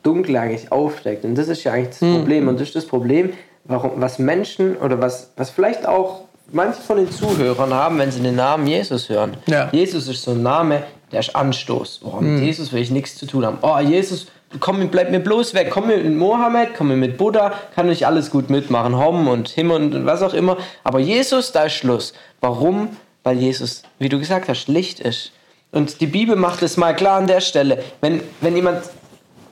dunkel 0.02 0.36
eigentlich 0.36 0.72
aufdeckt. 0.72 1.24
Und 1.24 1.34
das 1.34 1.48
ist 1.48 1.64
ja 1.64 1.72
eigentlich 1.72 1.98
das 1.98 1.98
Problem. 1.98 2.48
Und 2.48 2.60
das 2.60 2.68
ist 2.68 2.76
das 2.76 2.86
Problem, 2.86 3.32
warum, 3.64 3.92
was 3.96 4.18
Menschen 4.18 4.76
oder 4.76 5.00
was, 5.00 5.30
was 5.36 5.50
vielleicht 5.50 5.86
auch 5.86 6.22
manche 6.50 6.80
von 6.80 6.96
den 6.96 7.10
Zuhörern 7.10 7.72
haben, 7.72 7.98
wenn 7.98 8.10
sie 8.10 8.20
den 8.20 8.36
Namen 8.36 8.66
Jesus 8.66 9.08
hören. 9.08 9.36
Ja. 9.46 9.68
Jesus 9.72 10.08
ist 10.08 10.22
so 10.22 10.32
ein 10.32 10.42
Name, 10.42 10.82
der 11.10 11.20
ist 11.20 11.34
Anstoß. 11.34 12.00
Oh, 12.04 12.20
mit 12.20 12.42
Jesus 12.42 12.72
will 12.72 12.82
ich 12.82 12.90
nichts 12.90 13.16
zu 13.16 13.26
tun 13.26 13.44
haben. 13.44 13.58
Oh, 13.62 13.78
Jesus, 13.78 14.26
komm, 14.60 14.88
bleib 14.88 15.10
mir 15.10 15.20
bloß 15.20 15.54
weg. 15.54 15.70
Komm 15.70 15.86
mir 15.88 15.96
mit 15.98 16.14
Mohammed, 16.16 16.70
komm 16.76 16.88
mir 16.88 16.96
mit 16.96 17.16
Buddha, 17.18 17.52
kann 17.74 17.90
ich 17.90 18.06
alles 18.06 18.30
gut 18.30 18.50
mitmachen. 18.50 18.96
Hom 18.98 19.28
und 19.28 19.48
Him 19.48 19.70
und 19.70 20.06
was 20.06 20.22
auch 20.22 20.34
immer. 20.34 20.56
Aber 20.84 20.98
Jesus, 21.00 21.52
da 21.52 21.64
ist 21.64 21.74
Schluss. 21.74 22.12
Warum? 22.40 22.96
Weil 23.24 23.38
Jesus, 23.38 23.82
wie 23.98 24.08
du 24.08 24.18
gesagt 24.18 24.48
hast, 24.48 24.68
Licht 24.68 25.00
ist. 25.00 25.32
Und 25.70 26.00
die 26.00 26.06
Bibel 26.06 26.36
macht 26.36 26.62
es 26.62 26.76
mal 26.76 26.94
klar 26.94 27.18
an 27.18 27.26
der 27.26 27.40
Stelle. 27.40 27.78
Wenn, 28.00 28.20
wenn 28.40 28.54
jemand 28.56 28.82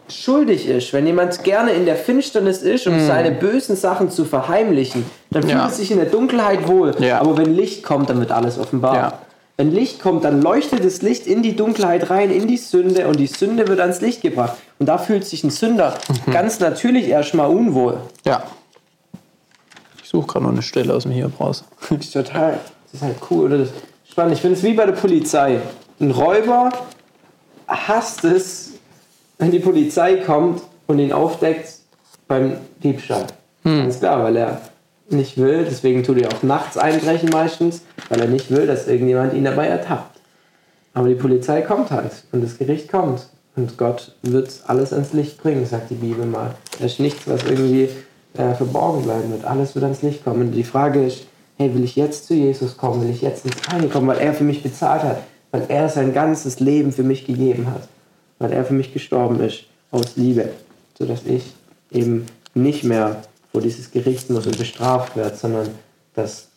schuldig 0.08 0.66
ist, 0.66 0.92
wenn 0.92 1.06
jemand 1.06 1.44
gerne 1.44 1.70
in 1.70 1.86
der 1.86 1.94
Finsternis 1.96 2.62
ist, 2.62 2.86
um 2.88 2.98
seine 3.06 3.30
bösen 3.30 3.76
Sachen 3.76 4.10
zu 4.10 4.24
verheimlichen, 4.24 5.04
dann 5.30 5.42
fühlt 5.42 5.54
Ja. 5.54 5.64
er 5.66 5.70
sich 5.70 5.90
in 5.92 5.98
der 5.98 6.06
Dunkelheit 6.06 6.66
wohl. 6.66 6.94
Ja. 6.98 7.20
Aber 7.20 7.36
wenn 7.38 7.54
Licht 7.54 7.84
kommt, 7.84 8.10
dann 8.10 8.18
wird 8.18 8.32
alles 8.32 8.58
offenbar. 8.58 8.94
Ja. 8.96 9.12
Wenn 9.60 9.72
Licht 9.72 10.00
kommt, 10.00 10.24
dann 10.24 10.40
leuchtet 10.40 10.82
das 10.86 11.02
Licht 11.02 11.26
in 11.26 11.42
die 11.42 11.54
Dunkelheit 11.54 12.08
rein, 12.08 12.30
in 12.30 12.48
die 12.48 12.56
Sünde 12.56 13.06
und 13.06 13.20
die 13.20 13.26
Sünde 13.26 13.68
wird 13.68 13.78
ans 13.78 14.00
Licht 14.00 14.22
gebracht. 14.22 14.56
Und 14.78 14.86
da 14.86 14.96
fühlt 14.96 15.26
sich 15.26 15.44
ein 15.44 15.50
Sünder 15.50 15.98
ganz 16.32 16.60
natürlich 16.60 17.08
erstmal 17.08 17.50
unwohl. 17.50 17.98
Ja. 18.24 18.42
Ich 20.02 20.08
suche 20.08 20.26
gerade 20.28 20.46
noch 20.46 20.52
eine 20.52 20.62
Stelle 20.62 20.94
aus 20.94 21.02
dem 21.02 21.12
Hiob 21.12 21.38
raus. 21.38 21.62
Das 21.90 21.90
ist 22.00 22.12
total, 22.14 22.58
das 22.84 22.94
ist 22.94 23.02
halt 23.02 23.16
cool. 23.30 23.48
Oder? 23.48 23.58
Das 23.58 23.68
ist 23.68 23.74
spannend. 24.10 24.32
Ich 24.32 24.40
finde 24.40 24.56
es 24.56 24.62
wie 24.62 24.72
bei 24.72 24.86
der 24.86 24.94
Polizei. 24.94 25.60
Ein 26.00 26.10
Räuber 26.10 26.70
hasst 27.68 28.24
es, 28.24 28.70
wenn 29.36 29.50
die 29.50 29.58
Polizei 29.58 30.16
kommt 30.24 30.62
und 30.86 31.00
ihn 31.00 31.12
aufdeckt 31.12 31.80
beim 32.26 32.56
Diebstahl. 32.82 33.26
Ganz 33.62 33.98
klar, 33.98 34.24
weil 34.24 34.36
er 34.38 34.62
nicht 35.12 35.38
will, 35.38 35.64
deswegen 35.68 36.02
tut 36.02 36.18
er 36.18 36.32
auch 36.32 36.42
nachts 36.42 36.76
einbrechen 36.76 37.30
meistens, 37.30 37.82
weil 38.08 38.20
er 38.20 38.28
nicht 38.28 38.50
will, 38.50 38.66
dass 38.66 38.86
irgendjemand 38.86 39.34
ihn 39.34 39.44
dabei 39.44 39.66
ertappt. 39.66 40.20
Aber 40.94 41.08
die 41.08 41.14
Polizei 41.14 41.62
kommt 41.62 41.90
halt 41.90 42.24
und 42.32 42.42
das 42.42 42.58
Gericht 42.58 42.90
kommt. 42.90 43.28
Und 43.56 43.76
Gott 43.76 44.14
wird 44.22 44.50
alles 44.66 44.92
ans 44.92 45.12
Licht 45.12 45.42
bringen, 45.42 45.66
sagt 45.66 45.90
die 45.90 45.94
Bibel 45.94 46.24
mal. 46.24 46.54
Da 46.78 46.86
ist 46.86 47.00
nichts, 47.00 47.26
was 47.26 47.44
irgendwie 47.44 47.88
äh, 48.34 48.54
verborgen 48.54 49.02
bleiben 49.02 49.30
wird. 49.30 49.44
Alles 49.44 49.74
wird 49.74 49.84
ans 49.84 50.02
Licht 50.02 50.24
kommen. 50.24 50.42
Und 50.42 50.52
die 50.52 50.64
Frage 50.64 51.04
ist, 51.04 51.26
hey, 51.58 51.74
will 51.74 51.84
ich 51.84 51.96
jetzt 51.96 52.26
zu 52.26 52.34
Jesus 52.34 52.76
kommen? 52.76 53.02
Will 53.02 53.10
ich 53.10 53.22
jetzt 53.22 53.44
ins 53.44 53.56
Reine 53.70 53.88
kommen, 53.88 54.06
weil 54.06 54.18
er 54.18 54.34
für 54.34 54.44
mich 54.44 54.62
bezahlt 54.62 55.02
hat? 55.02 55.22
Weil 55.50 55.64
er 55.68 55.88
sein 55.88 56.14
ganzes 56.14 56.60
Leben 56.60 56.92
für 56.92 57.02
mich 57.02 57.26
gegeben 57.26 57.66
hat? 57.66 57.88
Weil 58.38 58.52
er 58.52 58.64
für 58.64 58.74
mich 58.74 58.92
gestorben 58.92 59.40
ist, 59.40 59.64
aus 59.90 60.16
Liebe. 60.16 60.50
Sodass 60.96 61.26
ich 61.26 61.52
eben 61.90 62.26
nicht 62.54 62.84
mehr 62.84 63.22
vor 63.52 63.60
dieses 63.60 63.90
Gericht 63.90 64.30
muss 64.30 64.46
und 64.46 64.58
bestraft 64.58 65.16
werde, 65.16 65.36
sondern 65.36 65.68
dass 66.14 66.48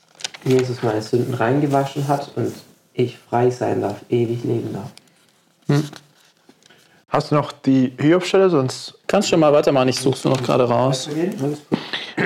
Jesus 0.44 0.84
meine 0.84 1.02
Sünden 1.02 1.34
reingewaschen 1.34 2.08
hat 2.08 2.32
und 2.36 2.54
ich 2.94 3.18
frei 3.18 3.50
sein 3.50 3.82
darf, 3.82 3.98
ewig 4.10 4.44
leben 4.44 4.74
darf. 4.74 5.84
Hast 7.10 7.32
du 7.32 7.36
noch 7.36 7.52
die 7.52 7.94
Hiob-Stelle? 8.00 8.50
Sonst. 8.50 8.96
Kannst 9.08 9.30
schon 9.30 9.40
mal 9.40 9.54
weitermachen, 9.54 9.88
ich 9.88 10.00
suche 10.00 10.16
es 10.16 10.24
noch 10.24 10.42
gerade 10.42 10.64
raus. 10.64 11.10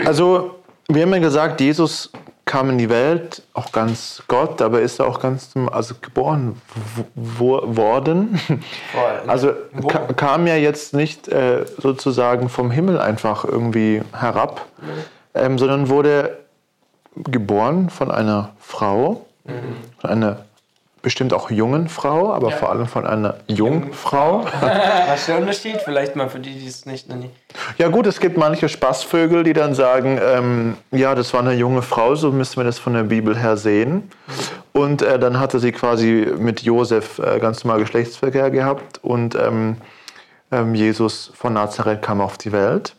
Also, 0.05 0.55
wir 0.87 1.01
haben 1.03 1.13
ja 1.13 1.19
gesagt, 1.19 1.61
Jesus 1.61 2.09
kam 2.47 2.71
in 2.71 2.77
die 2.79 2.89
Welt, 2.89 3.43
auch 3.53 3.71
ganz 3.71 4.23
Gott, 4.27 4.61
aber 4.63 4.81
ist 4.81 4.99
er 4.99 5.05
auch 5.05 5.19
ganz 5.19 5.51
zum, 5.51 5.69
also 5.69 5.93
geboren 6.01 6.59
wo- 7.15 7.61
worden. 7.63 8.39
Also 9.27 9.51
ka 9.87 9.99
kam 10.15 10.47
ja 10.47 10.55
jetzt 10.55 10.95
nicht 10.95 11.27
äh, 11.27 11.65
sozusagen 11.77 12.49
vom 12.49 12.71
Himmel 12.71 12.99
einfach 12.99 13.45
irgendwie 13.45 14.01
herab, 14.19 14.65
ähm, 15.35 15.59
sondern 15.59 15.89
wurde 15.89 16.37
geboren 17.15 17.89
von 17.91 18.09
einer 18.11 18.49
Frau, 18.59 19.25
von 19.99 20.09
einer 20.09 20.45
bestimmt 21.07 21.31
auch 21.31 21.49
jungen 21.49 21.87
Frau, 21.87 22.33
aber 22.33 22.51
vor 22.51 22.69
allem 22.69 22.85
von 22.85 23.07
einer 23.07 23.35
Jungfrau. 23.47 24.43
Was 25.07 25.21
ist 25.21 25.29
der 25.29 25.37
Unterschied? 25.37 25.77
Vielleicht 25.77 26.17
mal 26.17 26.27
für 26.27 26.41
die, 26.41 26.53
die 26.53 26.67
es 26.67 26.85
nicht 26.85 27.07
noch 27.07 27.15
nie. 27.15 27.29
Ja 27.77 27.87
gut, 27.87 28.07
es 28.07 28.19
gibt 28.19 28.35
manche 28.35 28.67
Spaßvögel, 28.67 29.45
die 29.45 29.53
dann 29.53 29.73
sagen, 29.73 30.19
ähm, 30.21 30.75
ja, 30.91 31.15
das 31.15 31.33
war 31.33 31.39
eine 31.39 31.53
junge 31.53 31.81
Frau, 31.81 32.15
so 32.15 32.33
müssen 32.33 32.57
wir 32.57 32.65
das 32.65 32.77
von 32.77 32.91
der 32.91 33.03
Bibel 33.03 33.37
her 33.39 33.55
sehen. 33.55 34.11
Und 34.73 35.01
äh, 35.01 35.17
dann 35.17 35.39
hatte 35.39 35.59
sie 35.59 35.71
quasi 35.71 36.27
mit 36.37 36.63
Josef 36.63 37.19
äh, 37.19 37.39
ganz 37.39 37.63
normal 37.63 37.79
Geschlechtsverkehr 37.79 38.51
gehabt 38.51 38.99
und 39.01 39.33
ähm, 39.35 39.77
ähm, 40.51 40.75
Jesus 40.75 41.31
von 41.35 41.53
Nazareth 41.53 42.01
kam 42.01 42.19
auf 42.19 42.37
die 42.37 42.51
Welt. 42.51 42.97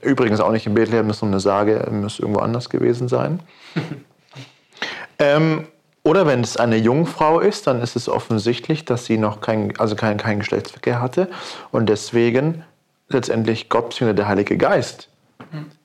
Übrigens 0.00 0.38
auch 0.38 0.52
nicht 0.52 0.68
in 0.68 0.74
Bethlehem, 0.74 1.08
das 1.08 1.16
ist 1.16 1.22
nur 1.22 1.32
eine 1.32 1.40
Sage, 1.40 1.84
muss 1.90 2.20
irgendwo 2.20 2.38
anders 2.38 2.70
gewesen 2.70 3.08
sein. 3.08 3.40
ähm, 5.18 5.66
oder 6.08 6.26
wenn 6.26 6.40
es 6.40 6.56
eine 6.56 6.78
Jungfrau 6.78 7.38
ist, 7.38 7.66
dann 7.66 7.82
ist 7.82 7.94
es 7.94 8.08
offensichtlich, 8.08 8.86
dass 8.86 9.04
sie 9.04 9.18
noch 9.18 9.42
kein, 9.42 9.78
also 9.78 9.94
kein, 9.94 10.16
kein 10.16 10.38
Geschlechtsverkehr 10.38 11.02
hatte 11.02 11.28
und 11.70 11.86
deswegen 11.90 12.64
letztendlich 13.10 13.68
Gott 13.68 13.90
bzw. 13.90 14.14
der 14.14 14.26
Heilige 14.26 14.56
Geist, 14.56 15.10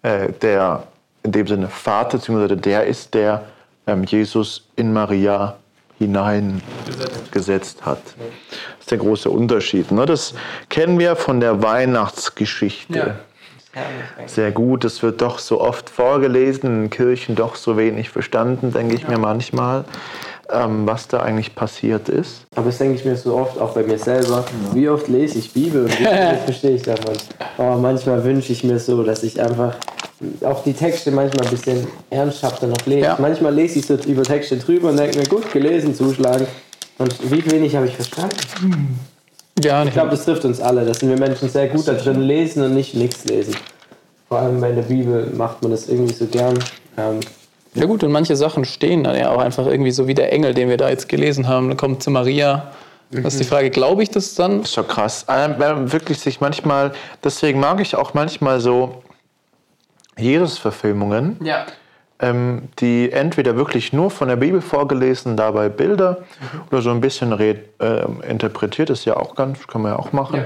äh, 0.02 0.32
der 0.32 0.88
in 1.24 1.34
dem 1.34 1.46
Sinne 1.46 1.68
Vater 1.68 2.20
bzw. 2.20 2.56
der 2.56 2.86
ist, 2.86 3.14
der 3.14 3.44
ähm, 3.86 4.06
Jesus 4.06 4.64
in 4.78 4.94
Maria 4.94 5.58
hineingesetzt 6.00 7.86
hat. 7.86 8.02
Das 8.06 8.80
ist 8.80 8.92
der 8.92 9.00
große 9.00 9.30
Unterschied. 9.30 9.92
Ne? 9.92 10.06
Das 10.06 10.36
kennen 10.70 11.00
wir 11.00 11.18
von 11.18 11.42
der 11.42 11.62
Weihnachtsgeschichte. 11.62 12.98
Ja. 12.98 13.16
Sehr 14.28 14.52
gut, 14.52 14.86
es 14.86 15.02
wird 15.02 15.22
doch 15.22 15.40
so 15.40 15.60
oft 15.60 15.90
vorgelesen, 15.90 16.84
in 16.84 16.90
Kirchen 16.90 17.36
doch 17.36 17.56
so 17.56 17.78
wenig 17.78 18.10
verstanden, 18.10 18.72
denke 18.72 18.96
ich 18.96 19.08
mir 19.08 19.18
manchmal, 19.18 19.86
ähm, 20.52 20.86
was 20.86 21.08
da 21.08 21.22
eigentlich 21.22 21.56
passiert 21.56 22.10
ist. 22.10 22.46
Aber 22.56 22.68
das 22.68 22.78
denke 22.78 22.96
ich 22.96 23.06
mir 23.06 23.16
so 23.16 23.36
oft, 23.36 23.60
auch 23.60 23.74
bei 23.74 23.84
mir 23.84 23.98
selber. 23.98 24.46
Wie 24.74 24.88
oft 24.90 25.08
lese 25.08 25.40
ich 25.40 25.54
Bibel 25.54 25.84
und 25.84 25.92
wie 25.92 26.06
viel 26.06 26.38
verstehe 26.46 26.76
ich 26.76 26.84
davon? 26.84 27.14
Aber 27.58 27.78
manchmal 27.78 28.24
wünsche 28.24 28.52
ich 28.52 28.64
mir 28.64 28.80
so, 28.80 29.04
dass 29.04 29.24
ich 29.24 29.42
einfach 29.42 29.76
auch 30.44 30.64
die 30.64 30.74
Texte 30.74 31.12
manchmal 31.12 31.46
ein 31.46 31.52
bisschen 31.52 31.88
ernsthafter 32.10 32.68
noch 32.68 32.86
lese. 32.86 33.08
Ja. 33.08 33.18
Manchmal 33.20 33.54
lese 33.54 33.80
ich 33.80 33.86
so 33.86 33.96
über 33.96 34.24
Texte 34.24 34.58
drüber 34.58 34.90
und 34.90 34.98
denke 34.98 35.18
mir, 35.18 35.26
gut, 35.26 35.52
gelesen, 35.52 35.96
zuschlagen. 35.96 36.48
Und 36.98 37.32
wie 37.32 37.52
wenig 37.52 37.76
habe 37.76 37.88
ich 37.88 37.96
verstanden? 37.96 38.38
Ja, 39.62 39.84
Ich 39.84 39.92
glaube, 39.92 40.10
das 40.12 40.26
trifft 40.26 40.46
uns 40.46 40.60
alle. 40.60 40.86
Da 40.86 40.94
sind 40.94 41.10
wir 41.10 41.18
Menschen 41.18 41.50
sehr 41.50 41.68
gut 41.68 41.88
da 41.88 41.94
drin, 41.94 42.22
lesen 42.22 42.64
und 42.64 42.74
nicht 42.74 42.96
nichts 42.96 43.26
lesen. 43.26 43.56
Vor 44.28 44.40
allem 44.40 44.60
bei 44.60 44.72
der 44.72 44.82
Bibel 44.84 45.28
macht 45.36 45.62
man 45.62 45.72
das 45.72 45.88
irgendwie 45.90 46.14
so 46.14 46.26
gern. 46.26 46.58
Ähm, 46.98 47.20
Ja 47.76 47.86
gut, 47.86 48.04
und 48.04 48.12
manche 48.12 48.36
Sachen 48.36 48.66
stehen 48.66 49.04
dann 49.04 49.16
ja 49.16 49.32
auch 49.32 49.40
einfach 49.40 49.68
irgendwie 49.68 49.92
so 49.92 50.08
wie 50.08 50.14
der 50.16 50.32
Engel, 50.34 50.54
den 50.54 50.70
wir 50.70 50.78
da 50.78 50.90
jetzt 50.90 51.08
gelesen 51.08 51.48
haben. 51.48 51.68
Dann 51.68 51.78
kommt 51.78 52.02
zu 52.04 52.10
Maria. 52.10 52.72
Das 53.12 53.36
ist 53.36 53.42
die 53.42 53.48
Frage, 53.48 53.70
glaube 53.70 54.02
ich 54.02 54.10
das 54.10 54.34
dann? 54.34 54.62
Das 54.62 54.70
ist 54.70 54.78
doch 54.78 54.88
krass. 54.88 55.26
Ähm, 55.30 55.56
Wenn 55.60 55.72
man 55.76 55.92
wirklich 55.94 56.18
sich 56.20 56.42
manchmal, 56.42 56.94
deswegen 57.24 57.60
mag 57.60 57.80
ich 57.80 57.96
auch 57.96 58.16
manchmal 58.16 58.60
so 58.60 59.04
Jesus-Verfilmungen, 60.18 61.38
Ja. 61.44 61.66
Ähm, 62.24 62.70
die 62.80 63.12
entweder 63.12 63.58
wirklich 63.58 63.92
nur 63.92 64.10
von 64.10 64.30
der 64.30 64.38
Bibel 64.38 64.62
vorgelesen, 64.62 65.36
dabei 65.36 65.68
Bilder 65.68 66.20
oder 66.72 66.82
so 66.82 66.90
ein 66.90 67.02
bisschen 67.02 67.34
ähm, 67.34 68.24
interpretiert, 68.28 68.90
ist 68.90 69.04
ja 69.04 69.18
auch 69.18 69.36
ganz, 69.36 69.68
kann 69.68 69.82
man 69.82 69.92
ja 69.92 70.00
auch 70.00 70.14
machen, 70.14 70.46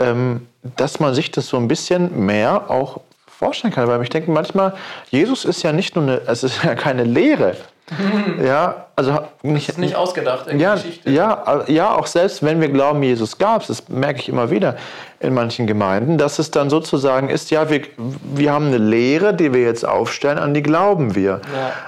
ähm, 0.00 0.48
dass 0.76 0.98
man 0.98 1.14
sich 1.14 1.30
das 1.30 1.46
so 1.46 1.56
ein 1.58 1.68
bisschen 1.68 2.26
mehr 2.26 2.68
auch 2.70 3.00
vorstellen 3.26 3.72
kann. 3.72 3.86
Weil 3.86 4.02
ich 4.02 4.10
denke 4.10 4.32
manchmal, 4.32 4.74
Jesus 5.10 5.44
ist 5.44 5.62
ja 5.62 5.72
nicht 5.72 5.94
nur 5.94 6.04
eine, 6.04 6.22
es 6.26 6.42
ist 6.42 6.64
ja 6.64 6.74
keine 6.74 7.04
Lehre. 7.04 7.56
Ja, 8.44 8.86
also 8.96 9.20
nicht, 9.42 9.78
Nicht 9.78 9.94
ausgedacht, 9.94 10.46
ja, 10.52 10.76
ja, 11.04 11.62
äh, 11.66 11.72
ja, 11.72 11.94
auch 11.94 12.06
selbst 12.06 12.42
wenn 12.42 12.60
wir 12.60 12.68
glauben, 12.68 13.02
Jesus 13.02 13.38
gab 13.38 13.62
es, 13.62 13.68
das 13.68 13.88
merke 13.88 14.20
ich 14.20 14.28
immer 14.28 14.50
wieder 14.50 14.76
in 15.20 15.34
manchen 15.34 15.66
Gemeinden, 15.66 16.18
dass 16.18 16.38
es 16.38 16.50
dann 16.50 16.68
sozusagen 16.68 17.28
ist, 17.28 17.50
ja, 17.50 17.70
wir, 17.70 17.82
wir 17.96 18.52
haben 18.52 18.66
eine 18.66 18.78
Lehre, 18.78 19.34
die 19.34 19.52
wir 19.54 19.62
jetzt 19.62 19.86
aufstellen, 19.86 20.38
an 20.38 20.52
die 20.52 20.62
glauben 20.62 21.14
wir. 21.14 21.40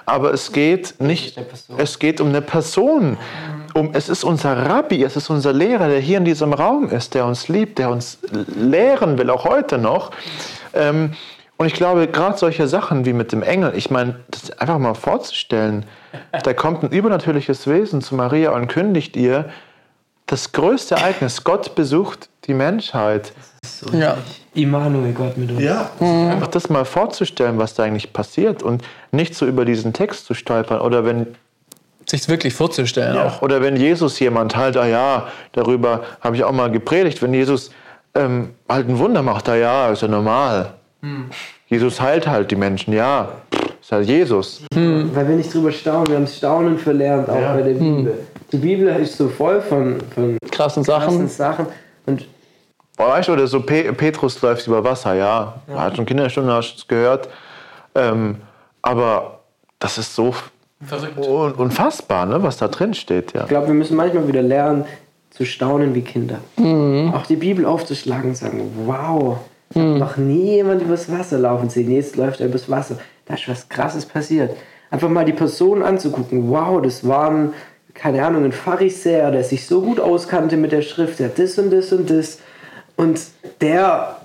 Aber 0.07 0.33
es 0.33 0.53
geht 0.53 1.01
nicht, 1.01 1.39
es 1.77 1.99
geht 1.99 2.21
um 2.21 2.29
eine 2.29 2.43
Person. 2.43 3.19
Um, 3.75 3.91
es 3.93 4.09
ist 4.09 4.23
unser 4.23 4.57
Rabbi, 4.69 5.03
es 5.03 5.17
ist 5.17 5.31
unser 5.31 5.53
Lehrer, 5.53 5.89
der 5.89 5.99
hier 5.99 6.19
in 6.19 6.25
diesem 6.25 6.53
Raum 6.53 6.89
ist, 6.91 7.15
der 7.15 7.27
uns 7.27 7.49
liebt, 7.49 7.81
der 7.81 7.91
uns 7.91 8.19
lehren 8.57 9.19
will, 9.19 9.31
auch 9.31 9.45
heute 9.45 9.79
noch. 9.79 10.13
Ähm, 10.75 11.15
und 11.57 11.67
ich 11.67 11.75
glaube, 11.75 12.09
gerade 12.09 12.37
solche 12.37 12.67
Sachen 12.67 13.05
wie 13.05 13.13
mit 13.13 13.33
dem 13.33 13.43
Engel, 13.43 13.73
ich 13.77 13.91
meine, 13.91 14.17
das 14.31 14.51
einfach 14.59 14.79
mal 14.79 14.95
vorzustellen, 14.95 15.87
da 16.43 16.53
kommt 16.53 16.83
ein 16.83 16.91
übernatürliches 16.91 17.67
Wesen 17.67 18.03
zu 18.03 18.15
Maria 18.15 18.51
und 18.51 18.67
kündigt 18.69 19.17
ihr 19.17 19.47
das 20.27 20.53
größte 20.53 20.97
Ereignis. 20.97 21.45
Gott 21.45 21.75
besucht 21.75 22.29
die 22.47 22.55
Menschheit. 22.55 23.33
Ja. 23.93 24.17
Immanuel, 24.55 25.13
Gott 25.13 25.37
mit 25.37 25.51
uns. 25.51 25.63
Ja. 25.63 25.91
Einfach 26.01 26.49
das 26.49 26.69
mal 26.71 26.85
vorzustellen, 26.85 27.59
was 27.59 27.75
da 27.75 27.85
eigentlich 27.85 28.13
passiert 28.13 28.63
und 28.63 28.83
nicht 29.13 29.35
so 29.35 29.47
über 29.47 29.65
diesen 29.65 29.93
Text 29.93 30.27
zu 30.27 30.35
stolpern. 30.35 30.81
Oder 30.81 31.05
wenn, 31.05 31.35
Sich 32.07 32.29
wirklich 32.29 32.55
vorzustellen 32.55 33.17
auch. 33.17 33.43
oder 33.43 33.63
wenn 33.63 33.77
Jesus 33.77 34.19
jemand 34.19 34.57
halt, 34.57 34.77
ah 34.77 34.87
ja, 34.87 35.29
darüber 35.53 36.03
habe 36.21 36.37
ich 36.37 36.45
auch 36.45 36.53
mal 36.53 36.71
gepredigt, 36.71 37.23
wenn 37.23 37.35
Jesus 37.35 37.71
ähm, 38.15 38.55
halt 38.69 38.89
ein 38.89 38.99
Wunder 38.99 39.23
macht, 39.23 39.49
ah 39.49 39.57
ja, 39.57 39.91
ist 39.91 40.03
ja 40.03 40.09
normal. 40.09 40.75
Jesus 41.67 42.01
heilt 42.01 42.27
halt 42.27 42.51
die 42.51 42.57
Menschen, 42.57 42.93
ja, 42.93 43.29
ist 43.81 43.93
halt 43.93 44.07
Jesus. 44.07 44.63
Weil 44.73 45.29
wir 45.29 45.37
nicht 45.37 45.53
drüber 45.53 45.73
staunen, 45.73 46.07
wir 46.09 46.17
haben 46.17 46.25
das 46.25 46.37
Staunen 46.37 46.79
verlernt, 46.79 47.29
auch 47.29 47.35
bei 47.35 47.63
der 47.63 47.75
Bibel. 47.75 48.19
Die 48.53 48.57
Bibel 48.57 48.89
ist 48.97 49.17
so 49.17 49.29
voll 49.29 49.61
von, 49.61 49.99
von 50.15 50.39
Krassen 50.51 50.85
krassen 50.85 51.29
Sachen. 51.29 51.29
Sachen. 51.29 51.67
Und 52.07 52.27
Weißt 52.97 53.29
du, 53.29 53.33
oder 53.33 53.47
so 53.49 53.61
Pe 53.61 53.93
Petrus 53.93 54.41
läuft 54.41 54.67
über 54.69 54.85
Wasser, 54.85 55.15
ja. 55.15 55.55
Hat 55.75 55.97
schon 55.97 56.07
Kinderstunde, 56.07 56.53
hast 56.53 56.89
gehört. 56.89 57.29
Ähm, 57.95 58.37
aber 58.83 59.41
das 59.81 59.99
ist 59.99 60.15
so 60.15 60.35
Verrückt. 60.85 61.19
un 61.19 61.53
unfassbar, 61.53 62.27
ne, 62.27 62.43
was 62.43 62.59
da 62.59 62.69
drin 62.69 62.95
steht. 62.95 63.33
Ja. 63.33 63.43
ich 63.43 63.49
glaube, 63.49 63.67
wir 63.69 63.75
müssen 63.75 63.97
manchmal 63.97 64.29
wieder 64.29 64.43
lernen, 64.43 64.85
zu 65.31 65.45
staunen 65.45 65.95
wie 65.95 66.03
Kinder. 66.03 66.39
Auch 67.13 67.27
die 67.27 67.37
Bibel 67.37 67.67
aufzuschlagen 67.67 68.31
und 68.31 68.37
sagen, 68.37 68.71
wow, 68.87 69.39
ich 69.71 69.77
habe 69.77 69.99
noch 69.99 70.17
nie 70.17 70.57
jemand 70.57 70.83
übers 70.83 71.11
Wasser 71.11 71.39
laufen 71.39 71.69
sehen. 71.71 71.91
Jetzt 71.91 72.17
läuft 72.17 72.41
er 72.41 72.47
übers 72.47 72.71
Wasser. 72.71 72.99
Da 73.27 73.35
ist 73.35 73.49
was 73.49 73.69
Krasses 73.69 74.07
passiert. 74.07 74.57
Einfach 74.91 75.09
mal 75.09 75.25
die 75.25 75.33
Person 75.33 75.83
anzugucken. 75.83 76.51
Wow, 76.51 76.81
das 76.83 77.07
waren, 77.09 77.55
keine 77.95 78.25
Ahnung, 78.25 78.45
ein 78.45 78.53
Pharisäer, 78.53 79.31
der 79.31 79.43
sich 79.43 79.67
so 79.67 79.81
gut 79.83 79.99
auskannte 79.99 80.57
mit 80.57 80.71
der 80.73 80.83
Schrift. 80.83 81.19
Der 81.19 81.29
hat 81.29 81.39
das 81.39 81.59
und 81.59 81.71
das 81.73 81.93
und 81.93 82.09
das. 82.11 82.39
Und 82.97 83.21
der 83.61 84.19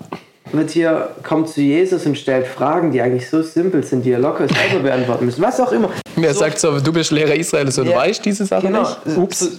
wird 0.52 0.70
hier, 0.70 1.08
kommt 1.26 1.48
zu 1.48 1.60
Jesus 1.60 2.06
und 2.06 2.16
stellt 2.18 2.46
Fragen, 2.46 2.92
die 2.92 3.00
eigentlich 3.00 3.28
so 3.28 3.42
simpel 3.42 3.82
sind, 3.82 4.04
die 4.04 4.12
er 4.12 4.18
locker 4.18 4.46
selber 4.48 4.82
beantworten 4.84 5.24
müssen. 5.26 5.42
Was 5.42 5.58
auch 5.60 5.72
immer. 5.72 5.90
Wer 6.16 6.34
sagt 6.34 6.58
so, 6.58 6.78
du 6.78 6.92
bist 6.92 7.10
Lehrer 7.10 7.34
Israels 7.34 7.78
und 7.78 7.88
Ja. 7.88 7.96
weißt 7.96 8.24
diese 8.24 8.44
Sache 8.46 8.66
Genau. 8.66 8.82
nicht? 9.04 9.16
Ups. 9.16 9.58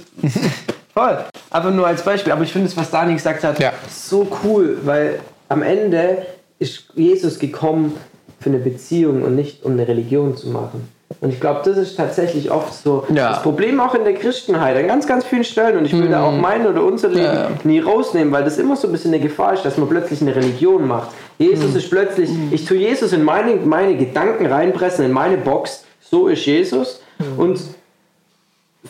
Voll. 0.93 1.17
Einfach 1.49 1.71
nur 1.71 1.87
als 1.87 2.01
Beispiel. 2.03 2.31
Aber 2.33 2.43
ich 2.43 2.51
finde 2.53 2.67
es, 2.67 2.77
was 2.77 2.89
Dani 2.91 3.13
gesagt 3.13 3.43
hat, 3.43 3.59
Ja. 3.59 3.71
so 3.89 4.27
cool, 4.43 4.77
weil 4.83 5.19
am 5.51 5.61
Ende 5.63 6.25
ist 6.59 6.85
Jesus 6.95 7.39
gekommen 7.39 7.95
für 8.39 8.49
eine 8.49 8.59
Beziehung 8.59 9.23
und 9.23 9.35
nicht 9.35 9.63
um 9.65 9.73
eine 9.73 9.87
Religion 9.87 10.35
zu 10.37 10.49
machen. 10.49 10.87
Und 11.19 11.31
ich 11.33 11.39
glaube, 11.41 11.59
das 11.65 11.77
ist 11.77 11.97
tatsächlich 11.97 12.49
oft 12.51 12.73
so 12.73 13.03
Ja. 13.13 13.31
das 13.31 13.43
Problem 13.43 13.79
auch 13.81 13.93
in 13.93 14.03
der 14.05 14.13
Christenheit, 14.13 14.77
an 14.77 14.87
ganz, 14.87 15.05
ganz 15.05 15.25
vielen 15.25 15.43
Stellen. 15.43 15.77
Und 15.77 15.85
ich 15.85 15.93
will 15.93 16.07
da 16.07 16.23
auch 16.23 16.31
mein 16.31 16.65
oder 16.65 16.83
unser 16.83 17.09
Leben 17.09 17.25
Ja. 17.25 17.49
nie 17.65 17.79
rausnehmen, 17.79 18.31
weil 18.31 18.43
das 18.45 18.57
immer 18.57 18.75
so 18.77 18.87
ein 18.87 18.93
bisschen 18.93 19.13
eine 19.13 19.21
Gefahr 19.21 19.53
ist, 19.53 19.65
dass 19.65 19.77
man 19.77 19.89
plötzlich 19.89 20.21
eine 20.21 20.33
Religion 20.35 20.87
macht. 20.87 21.09
Jesus 21.37 21.75
ist 21.75 21.89
plötzlich, 21.89 22.29
ich 22.51 22.65
tue 22.65 22.77
Jesus 22.77 23.11
in 23.13 23.23
meine, 23.23 23.55
meine 23.57 23.95
Gedanken 23.97 24.45
reinpressen, 24.45 25.03
in 25.05 25.11
meine 25.11 25.37
Box. 25.37 25.83
So 25.99 26.27
ist 26.29 26.45
Jesus. 26.45 27.01
Und 27.37 27.59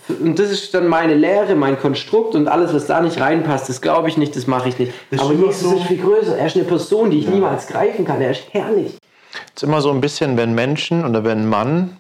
und 0.08 0.40
das 0.40 0.52
ist 0.52 0.74
dann 0.74 0.88
meine 0.88 1.16
Lehre, 1.16 1.54
mein 1.56 1.78
Konstrukt 1.78 2.36
und 2.36 2.48
alles, 2.48 2.74
was 2.74 2.88
da 2.88 3.02
nicht 3.02 3.20
reinpasst, 3.20 3.68
das 3.68 3.82
glaube 3.82 4.08
ich 4.08 4.16
nicht, 4.18 4.36
das 4.36 4.48
mache 4.48 4.70
ich 4.70 4.80
nicht. 4.80 4.94
Aber 5.18 5.34
Jesus 5.34 5.74
ist 5.74 5.88
viel 5.88 5.98
größer. 5.98 6.38
Er 6.38 6.48
ist 6.48 6.56
eine 6.56 6.64
Person, 6.64 7.12
die 7.12 7.20
ich 7.20 7.28
niemals 7.28 7.68
greifen 7.68 8.06
kann. 8.06 8.22
Er 8.22 8.32
ist 8.32 8.44
herrlich. 8.52 8.98
Es 9.34 9.62
ist 9.62 9.64
immer 9.64 9.82
so 9.82 9.92
ein 9.92 10.00
bisschen, 10.00 10.38
wenn 10.38 10.54
Menschen 10.54 11.06
oder 11.06 11.26
wenn 11.26 11.48
Mann, 11.48 11.98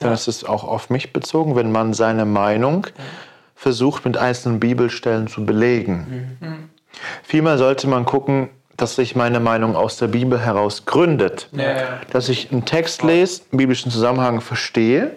dann 0.00 0.12
ist 0.12 0.28
es 0.28 0.44
auch 0.44 0.64
auf 0.64 0.90
mich 0.90 1.12
bezogen, 1.12 1.56
wenn 1.56 1.72
man 1.72 1.94
seine 1.94 2.26
Meinung 2.26 2.86
versucht 3.54 4.04
mit 4.04 4.16
einzelnen 4.16 4.60
Bibelstellen 4.60 5.26
zu 5.26 5.44
belegen. 5.44 6.38
Vielmehr 7.22 7.56
sollte 7.56 7.86
man 7.88 8.04
gucken, 8.04 8.50
dass 8.76 8.96
sich 8.96 9.14
meine 9.16 9.40
Meinung 9.40 9.76
aus 9.76 9.96
der 9.98 10.08
Bibel 10.08 10.38
heraus 10.38 10.84
gründet. 10.86 11.48
Dass 12.12 12.28
ich 12.28 12.50
einen 12.52 12.64
Text 12.64 13.02
lese, 13.02 13.42
einen 13.50 13.58
biblischen 13.58 13.90
Zusammenhang 13.90 14.40
verstehe 14.42 15.12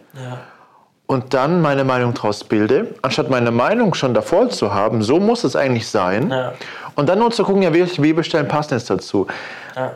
und 1.05 1.33
dann 1.33 1.61
meine 1.61 1.83
Meinung 1.83 2.13
daraus 2.13 2.43
bilde, 2.43 2.95
anstatt 3.01 3.29
meine 3.29 3.51
Meinung 3.51 3.93
schon 3.93 4.13
davor 4.13 4.49
zu 4.49 4.73
haben, 4.73 5.03
so 5.03 5.19
muss 5.19 5.43
es 5.43 5.55
eigentlich 5.55 5.87
sein. 5.87 6.33
Und 6.95 7.09
dann 7.09 7.19
nur 7.19 7.31
zu 7.31 7.43
gucken, 7.43 7.61
ja, 7.61 7.73
welche 7.73 8.01
Bibelstellen 8.01 8.47
passen 8.47 8.75
jetzt 8.75 8.89
dazu. 8.89 9.27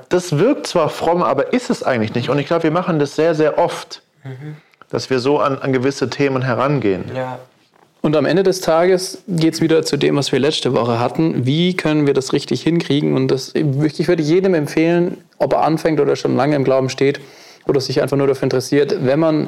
Das 0.09 0.37
wirkt 0.37 0.67
zwar 0.67 0.89
fromm, 0.89 1.23
aber 1.23 1.53
ist 1.53 1.69
es 1.69 1.83
eigentlich 1.83 2.13
nicht. 2.13 2.29
Und 2.29 2.39
ich 2.39 2.47
glaube, 2.47 2.63
wir 2.63 2.71
machen 2.71 2.99
das 2.99 3.15
sehr, 3.15 3.35
sehr 3.35 3.57
oft, 3.57 4.01
dass 4.89 5.09
wir 5.09 5.19
so 5.19 5.39
an, 5.39 5.59
an 5.59 5.73
gewisse 5.73 6.09
Themen 6.09 6.41
herangehen. 6.41 7.05
Ja. 7.15 7.39
Und 8.01 8.15
am 8.15 8.25
Ende 8.25 8.43
des 8.43 8.61
Tages 8.61 9.23
geht 9.27 9.55
es 9.55 9.61
wieder 9.61 9.83
zu 9.83 9.97
dem, 9.97 10.15
was 10.15 10.31
wir 10.31 10.39
letzte 10.39 10.73
Woche 10.73 10.99
hatten. 10.99 11.45
Wie 11.45 11.75
können 11.75 12.05
wir 12.05 12.13
das 12.13 12.31
richtig 12.31 12.61
hinkriegen? 12.61 13.15
Und 13.15 13.29
das, 13.29 13.53
ich 13.53 14.07
würde 14.07 14.21
jedem 14.21 14.53
empfehlen, 14.53 15.17
ob 15.39 15.53
er 15.53 15.63
anfängt 15.63 15.99
oder 15.99 16.15
schon 16.15 16.35
lange 16.35 16.55
im 16.55 16.63
Glauben 16.63 16.89
steht 16.89 17.19
oder 17.65 17.81
sich 17.81 18.01
einfach 18.01 18.15
nur 18.15 18.27
dafür 18.27 18.43
interessiert, 18.43 19.05
wenn 19.05 19.19
man 19.19 19.47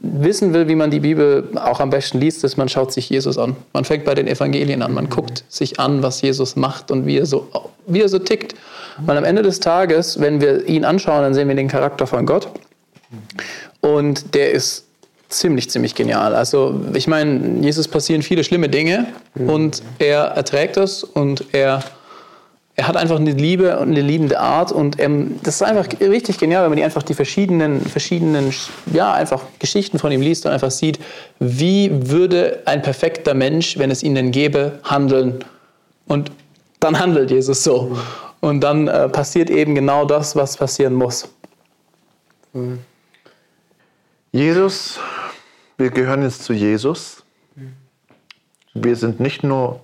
wissen 0.00 0.52
will, 0.54 0.68
wie 0.68 0.74
man 0.74 0.90
die 0.90 1.00
Bibel 1.00 1.48
auch 1.56 1.80
am 1.80 1.90
besten 1.90 2.20
liest, 2.20 2.44
ist, 2.44 2.56
man 2.56 2.68
schaut 2.68 2.92
sich 2.92 3.08
Jesus 3.10 3.38
an. 3.38 3.56
Man 3.72 3.84
fängt 3.84 4.04
bei 4.04 4.14
den 4.14 4.26
Evangelien 4.26 4.82
an. 4.82 4.92
Man 4.92 5.08
guckt 5.08 5.44
sich 5.48 5.80
an, 5.80 6.02
was 6.02 6.22
Jesus 6.22 6.56
macht 6.56 6.90
und 6.90 7.06
wie 7.06 7.18
er 7.18 7.26
so, 7.26 7.48
wie 7.86 8.00
er 8.00 8.08
so 8.08 8.18
tickt. 8.18 8.54
Weil 8.98 9.16
am 9.16 9.24
Ende 9.24 9.42
des 9.42 9.60
Tages, 9.60 10.20
wenn 10.20 10.40
wir 10.40 10.66
ihn 10.68 10.84
anschauen, 10.84 11.22
dann 11.22 11.34
sehen 11.34 11.48
wir 11.48 11.54
den 11.54 11.68
Charakter 11.68 12.06
von 12.06 12.26
Gott. 12.26 12.48
Und 13.80 14.34
der 14.34 14.52
ist 14.52 14.84
ziemlich, 15.28 15.70
ziemlich 15.70 15.94
genial. 15.94 16.34
Also 16.34 16.80
ich 16.94 17.06
meine, 17.06 17.60
Jesus 17.62 17.88
passieren 17.88 18.22
viele 18.22 18.44
schlimme 18.44 18.68
Dinge 18.68 19.06
und 19.34 19.82
er 19.98 20.24
erträgt 20.24 20.76
das 20.76 21.04
und 21.04 21.44
er 21.52 21.82
er 22.78 22.86
hat 22.86 22.96
einfach 22.96 23.16
eine 23.16 23.32
Liebe 23.32 23.76
und 23.80 23.88
eine 23.88 24.00
liebende 24.00 24.38
Art 24.38 24.70
und 24.70 25.00
ähm, 25.00 25.40
das 25.42 25.56
ist 25.56 25.62
einfach 25.62 25.88
richtig 26.00 26.38
genial, 26.38 26.62
wenn 26.62 26.70
man 26.70 26.76
die 26.76 26.84
einfach 26.84 27.02
die 27.02 27.14
verschiedenen, 27.14 27.80
verschiedenen, 27.80 28.54
ja, 28.92 29.12
einfach 29.12 29.42
Geschichten 29.58 29.98
von 29.98 30.12
ihm 30.12 30.20
liest 30.20 30.46
und 30.46 30.52
einfach 30.52 30.70
sieht, 30.70 31.00
wie 31.40 31.90
würde 32.08 32.62
ein 32.66 32.80
perfekter 32.80 33.34
Mensch, 33.34 33.78
wenn 33.78 33.90
es 33.90 34.04
ihn 34.04 34.14
denn 34.14 34.30
gäbe, 34.30 34.78
handeln 34.84 35.44
und 36.06 36.30
dann 36.78 37.00
handelt 37.00 37.32
Jesus 37.32 37.64
so. 37.64 37.98
Und 38.38 38.60
dann 38.60 38.86
äh, 38.86 39.08
passiert 39.08 39.50
eben 39.50 39.74
genau 39.74 40.04
das, 40.04 40.36
was 40.36 40.56
passieren 40.56 40.94
muss. 40.94 41.28
Jesus, 44.30 45.00
wir 45.76 45.90
gehören 45.90 46.22
jetzt 46.22 46.44
zu 46.44 46.52
Jesus. 46.52 47.24
Wir 48.72 48.94
sind 48.94 49.18
nicht 49.18 49.42
nur 49.42 49.80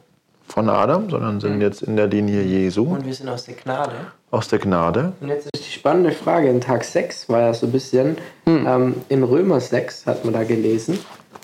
von 0.49 0.69
Adam, 0.69 1.11
sondern 1.11 1.41
sind 1.41 1.61
jetzt 1.61 1.83
in 1.83 1.97
der 1.97 2.07
Linie 2.07 2.43
Jesu, 2.43 2.85
Und 2.85 3.07
wir 3.07 3.15
sind 3.15 3.29
aus 3.29 3.45
der 3.45 3.55
Gnade. 3.55 3.93
aus 4.31 4.49
der 4.49 4.59
Gnade. 4.59 5.13
Und 5.21 5.29
jetzt 5.29 5.49
ist 5.53 5.67
die 5.67 5.73
spannende 5.73 6.13
Frage, 6.13 6.49
in 6.49 6.61
Tag 6.61 6.85
6 6.85 7.29
war 7.29 7.41
ja 7.41 7.55
so 7.55 7.67
ein 7.67 7.73
bisschen, 7.73 8.17
ähm, 8.47 8.95
in 9.09 9.23
Römer 9.25 9.61
6 9.61 10.07
hat 10.07 10.25
man 10.25 10.35
da 10.35 10.45
gelesen. 10.45 10.99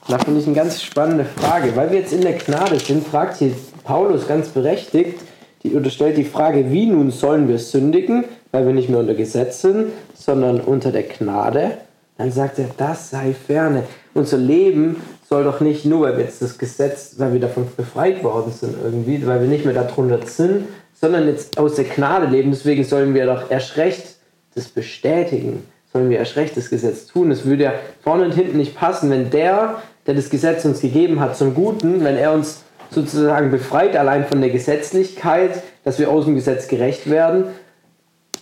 Da 0.08 0.18
finde 0.18 0.40
ich 0.40 0.46
eine 0.46 0.54
ganz 0.56 0.82
spannende 0.82 1.24
Frage. 1.24 1.74
Weil 1.76 1.90
wir 1.90 1.98
jetzt 2.00 2.12
in 2.12 2.20
der 2.22 2.34
Gnade 2.34 2.78
sind, 2.78 3.06
fragt 3.06 3.38
hier 3.38 3.52
Paulus 3.84 4.26
ganz 4.28 4.48
berechtigt, 4.48 5.20
die, 5.62 5.74
oder 5.74 5.90
stellt 5.90 6.16
die 6.16 6.24
Frage, 6.24 6.70
wie 6.70 6.86
nun 6.86 7.10
sollen 7.10 7.48
wir 7.48 7.58
sündigen, 7.58 8.24
weil 8.50 8.66
wir 8.66 8.72
nicht 8.72 8.88
mehr 8.88 8.98
unter 8.98 9.14
Gesetz 9.14 9.60
sind, 9.60 9.92
sondern 10.14 10.60
unter 10.60 10.90
der 10.90 11.02
Gnade. 11.02 11.72
Dann 12.16 12.32
sagt 12.32 12.58
er, 12.58 12.66
das 12.76 13.10
sei 13.10 13.34
ferne. 13.34 13.84
Unser 14.14 14.38
Leben 14.38 14.96
soll 15.32 15.44
doch 15.44 15.60
nicht 15.60 15.84
nur, 15.84 16.00
weil 16.00 16.16
wir 16.16 16.24
jetzt 16.24 16.42
das 16.42 16.58
Gesetz, 16.58 17.14
weil 17.18 17.32
wir 17.32 17.40
davon 17.40 17.68
befreit 17.76 18.24
worden 18.24 18.52
sind 18.52 18.74
irgendwie, 18.82 19.24
weil 19.24 19.40
wir 19.40 19.46
nicht 19.46 19.64
mehr 19.64 19.74
darunter 19.74 20.18
sind, 20.26 20.66
sondern 20.92 21.28
jetzt 21.28 21.56
aus 21.56 21.76
der 21.76 21.84
Gnade 21.84 22.26
leben. 22.26 22.50
Deswegen 22.50 22.82
sollen 22.82 23.14
wir 23.14 23.26
doch 23.26 23.48
erst 23.48 23.76
recht 23.76 24.16
das 24.56 24.66
bestätigen. 24.66 25.62
Sollen 25.92 26.10
wir 26.10 26.18
erst 26.18 26.34
recht 26.34 26.56
das 26.56 26.68
Gesetz 26.68 27.06
tun. 27.06 27.30
Es 27.30 27.44
würde 27.44 27.62
ja 27.62 27.74
vorne 28.02 28.24
und 28.24 28.34
hinten 28.34 28.56
nicht 28.56 28.74
passen, 28.74 29.08
wenn 29.08 29.30
der, 29.30 29.80
der 30.04 30.14
das 30.14 30.30
Gesetz 30.30 30.64
uns 30.64 30.80
gegeben 30.80 31.20
hat 31.20 31.36
zum 31.36 31.54
Guten, 31.54 32.02
wenn 32.02 32.16
er 32.16 32.32
uns 32.32 32.64
sozusagen 32.90 33.52
befreit 33.52 33.96
allein 33.96 34.26
von 34.26 34.40
der 34.40 34.50
Gesetzlichkeit, 34.50 35.62
dass 35.84 36.00
wir 36.00 36.10
aus 36.10 36.24
dem 36.24 36.34
Gesetz 36.34 36.66
gerecht 36.66 37.08
werden, 37.08 37.44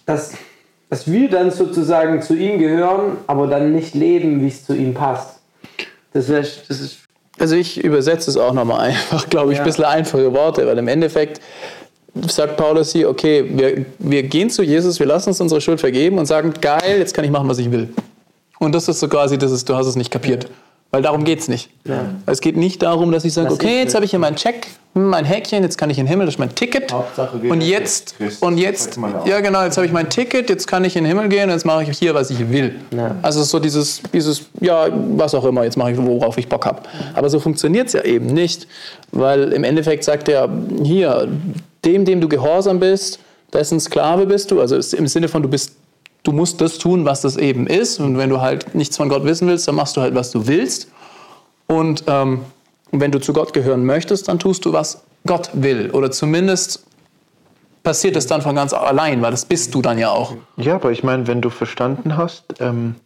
dass, 0.06 0.32
dass 0.88 1.10
wir 1.10 1.28
dann 1.28 1.50
sozusagen 1.50 2.22
zu 2.22 2.34
ihm 2.34 2.58
gehören, 2.58 3.18
aber 3.26 3.46
dann 3.46 3.74
nicht 3.74 3.94
leben, 3.94 4.40
wie 4.40 4.48
es 4.48 4.64
zu 4.64 4.74
ihm 4.74 4.94
passt. 4.94 5.37
Das, 6.18 6.28
wär, 6.28 6.40
das 6.68 6.80
ist 6.80 6.98
Also 7.38 7.54
ich 7.54 7.82
übersetze 7.82 8.30
es 8.30 8.36
auch 8.36 8.52
nochmal 8.52 8.80
einfach, 8.90 9.28
glaube 9.30 9.52
ich, 9.52 9.58
Ja. 9.58 9.64
ein 9.64 9.66
bisschen 9.66 9.84
einfache 9.84 10.32
Worte, 10.32 10.66
weil 10.66 10.76
im 10.78 10.88
Endeffekt 10.88 11.40
sagt 12.28 12.56
Paulus 12.56 12.92
hier, 12.92 13.08
okay, 13.08 13.44
wir, 13.48 13.84
wir 13.98 14.22
gehen 14.24 14.50
zu 14.50 14.62
Jesus, 14.62 14.98
wir 14.98 15.06
lassen 15.06 15.28
uns 15.28 15.40
unsere 15.40 15.60
Schuld 15.60 15.78
vergeben 15.80 16.18
und 16.18 16.26
sagen, 16.26 16.52
geil, 16.60 16.98
jetzt 16.98 17.14
kann 17.14 17.24
ich 17.24 17.30
machen, 17.30 17.48
was 17.48 17.58
ich 17.58 17.70
will. 17.70 17.88
Und 18.58 18.74
das 18.74 18.88
ist 18.88 18.98
so 18.98 19.08
quasi, 19.08 19.38
das 19.38 19.52
ist, 19.52 19.68
du 19.68 19.76
hast 19.76 19.86
es 19.86 19.94
nicht 19.94 20.10
kapiert. 20.10 20.48
Weil 20.90 21.02
darum 21.02 21.24
geht 21.24 21.40
es 21.40 21.48
nicht. 21.48 21.68
Es 22.24 22.40
geht 22.40 22.56
nicht 22.56 22.82
darum, 22.82 23.12
dass 23.12 23.24
ich 23.26 23.34
sage, 23.34 23.52
okay, 23.52 23.80
jetzt 23.80 23.94
habe 23.94 24.06
ich 24.06 24.10
hier 24.10 24.18
meinen 24.18 24.36
Check, 24.36 24.68
hm, 24.94 25.06
mein 25.08 25.26
Häkchen, 25.26 25.62
jetzt 25.62 25.76
kann 25.76 25.90
ich 25.90 25.98
in 25.98 26.06
den 26.06 26.10
Himmel, 26.10 26.24
das 26.24 26.36
ist 26.36 26.38
mein 26.38 26.54
Ticket. 26.54 26.90
Hauptsache 26.90 27.38
geht 27.38 27.50
und 27.50 27.60
jetzt, 27.60 28.16
Christus, 28.16 28.42
und 28.42 28.56
jetzt, 28.56 28.96
ja 28.96 29.26
ja 29.26 29.40
genau, 29.40 29.64
jetzt 29.64 29.76
habe 29.76 29.86
ich 29.86 29.92
mein 29.92 30.08
Ticket, 30.08 30.48
jetzt 30.48 30.66
kann 30.66 30.84
ich 30.84 30.96
in 30.96 31.04
den 31.04 31.08
Himmel 31.10 31.28
gehen 31.28 31.44
und 31.44 31.50
jetzt 31.50 31.66
mache 31.66 31.82
ich 31.82 31.98
hier, 31.98 32.14
was 32.14 32.30
ich 32.30 32.50
will. 32.50 32.76
Ja. 32.96 33.16
Also 33.20 33.42
so 33.42 33.58
dieses, 33.58 34.00
dieses, 34.14 34.46
ja, 34.60 34.88
was 35.14 35.34
auch 35.34 35.44
immer, 35.44 35.64
jetzt 35.64 35.76
mache 35.76 35.92
ich, 35.92 35.98
worauf 35.98 36.38
ich 36.38 36.48
Bock 36.48 36.64
habe. 36.64 36.80
Aber 37.14 37.28
so 37.28 37.38
funktioniert 37.38 37.88
es 37.88 37.92
ja 37.92 38.04
eben 38.04 38.26
nicht, 38.26 38.66
weil 39.12 39.52
im 39.52 39.64
Endeffekt 39.64 40.04
sagt 40.04 40.26
er, 40.30 40.48
hier, 40.82 41.28
dem, 41.84 42.06
dem 42.06 42.22
du 42.22 42.28
gehorsam 42.28 42.80
bist, 42.80 43.18
dessen 43.52 43.78
Sklave 43.78 44.24
bist 44.24 44.50
du, 44.50 44.60
also 44.60 44.76
im 44.96 45.06
Sinne 45.06 45.28
von, 45.28 45.42
du 45.42 45.50
bist, 45.50 45.72
du 46.28 46.34
musst 46.34 46.60
das 46.60 46.76
tun, 46.76 47.06
was 47.06 47.22
das 47.22 47.38
eben 47.38 47.66
ist 47.66 48.00
und 48.00 48.18
wenn 48.18 48.28
du 48.28 48.42
halt 48.42 48.74
nichts 48.74 48.98
von 48.98 49.08
Gott 49.08 49.24
wissen 49.24 49.48
willst, 49.48 49.66
dann 49.66 49.74
machst 49.74 49.96
du 49.96 50.02
halt, 50.02 50.14
was 50.14 50.30
du 50.30 50.46
willst 50.46 50.88
und 51.66 52.04
ähm, 52.06 52.42
wenn 52.92 53.10
du 53.10 53.18
zu 53.18 53.32
Gott 53.32 53.54
gehören 53.54 53.86
möchtest, 53.86 54.28
dann 54.28 54.38
tust 54.38 54.66
du, 54.66 54.74
was 54.74 55.04
Gott 55.26 55.48
will 55.54 55.90
oder 55.90 56.10
zumindest 56.10 56.84
passiert 57.82 58.14
es 58.14 58.26
dann 58.26 58.42
von 58.42 58.54
ganz 58.54 58.74
allein, 58.74 59.22
weil 59.22 59.30
das 59.30 59.46
bist 59.46 59.74
du 59.74 59.80
dann 59.80 59.96
ja 59.96 60.10
auch. 60.10 60.34
Ja, 60.58 60.74
aber 60.74 60.92
ich 60.92 61.02
meine, 61.02 61.26
wenn 61.26 61.40
du 61.40 61.48
verstanden 61.48 62.18
hast, 62.18 62.44
ähm, 62.60 62.96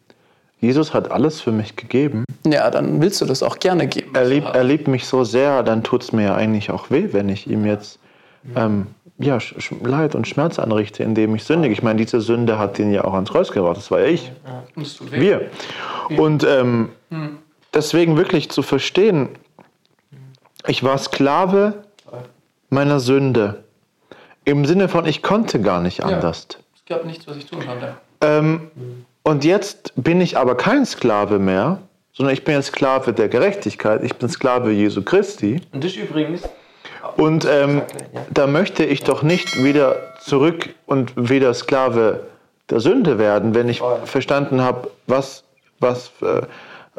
Jesus 0.59 0.93
hat 0.93 1.12
alles 1.12 1.41
für 1.41 1.53
mich 1.53 1.77
gegeben. 1.77 2.25
Ja, 2.45 2.70
dann 2.70 3.01
willst 3.01 3.20
du 3.20 3.25
das 3.25 3.45
auch 3.45 3.61
gerne 3.61 3.87
geben. 3.87 4.11
Er 4.14 4.25
liebt, 4.25 4.49
er 4.53 4.64
liebt 4.64 4.89
mich 4.89 5.07
so 5.07 5.23
sehr, 5.23 5.62
dann 5.62 5.85
tut 5.85 6.03
es 6.03 6.12
mir 6.12 6.25
ja 6.25 6.35
eigentlich 6.35 6.70
auch 6.70 6.91
weh, 6.91 7.09
wenn 7.12 7.29
ich 7.29 7.49
ihm 7.49 7.66
jetzt 7.66 8.01
ähm, 8.57 8.89
ja, 9.23 9.39
Leid 9.83 10.14
und 10.14 10.29
Schmerz 10.29 10.59
anrichte, 10.59 11.03
indem 11.03 11.35
ich 11.35 11.45
sündige. 11.45 11.73
Ich 11.73 11.83
meine, 11.83 11.97
diese 11.97 12.20
Sünde 12.20 12.59
hat 12.59 12.79
ihn 12.79 12.93
ja 12.93 13.05
auch 13.05 13.14
ans 13.14 13.31
Kreuz 13.31 13.51
gebracht. 13.53 13.77
Das 13.77 13.91
war 13.91 14.01
ja 14.01 14.07
ich. 14.07 14.33
Wir. 15.11 15.51
Und 16.16 16.45
ähm, 16.45 16.91
deswegen 17.73 18.16
wirklich 18.16 18.51
zu 18.51 18.62
verstehen, 18.62 19.31
ich 20.66 20.85
war 20.85 20.99
Sklave 20.99 21.85
meiner 22.70 23.01
Sünde. 23.01 23.64
Im 24.45 24.64
Sinne 24.64 24.89
von, 24.89 25.07
ich 25.07 25.23
konnte 25.23 25.61
gar 25.61 25.81
nicht 25.81 26.03
anders. 26.05 26.49
Es 26.75 26.85
gab 26.87 27.05
nichts, 27.05 27.27
was 27.27 27.37
ich 27.37 27.47
tun 27.47 27.64
konnte. 27.64 27.95
Ähm, 28.20 28.70
und 29.23 29.45
jetzt 29.45 29.93
bin 29.97 30.20
ich 30.20 30.37
aber 30.37 30.57
kein 30.57 30.85
Sklave 30.85 31.39
mehr, 31.39 31.79
sondern 32.12 32.35
ich 32.35 32.45
bin 32.45 32.61
Sklave 32.62 33.12
der 33.12 33.29
Gerechtigkeit. 33.29 34.03
Ich 34.03 34.14
bin 34.16 34.29
Sklave 34.29 34.73
Jesu 34.73 35.03
Christi. 35.03 35.61
Und 35.73 35.85
das 35.85 35.95
übrigens, 35.95 36.43
Und 37.16 37.46
ähm, 37.48 37.82
da 38.32 38.46
möchte 38.46 38.84
ich 38.84 39.02
doch 39.02 39.22
nicht 39.22 39.62
wieder 39.62 39.96
zurück 40.20 40.70
und 40.86 41.12
wieder 41.16 41.52
Sklave 41.54 42.20
der 42.70 42.80
Sünde 42.80 43.18
werden, 43.18 43.54
wenn 43.54 43.68
ich 43.68 43.82
verstanden 44.04 44.62
habe, 44.62 44.90
was, 45.06 45.44
was, 45.78 46.08
für, 46.08 46.48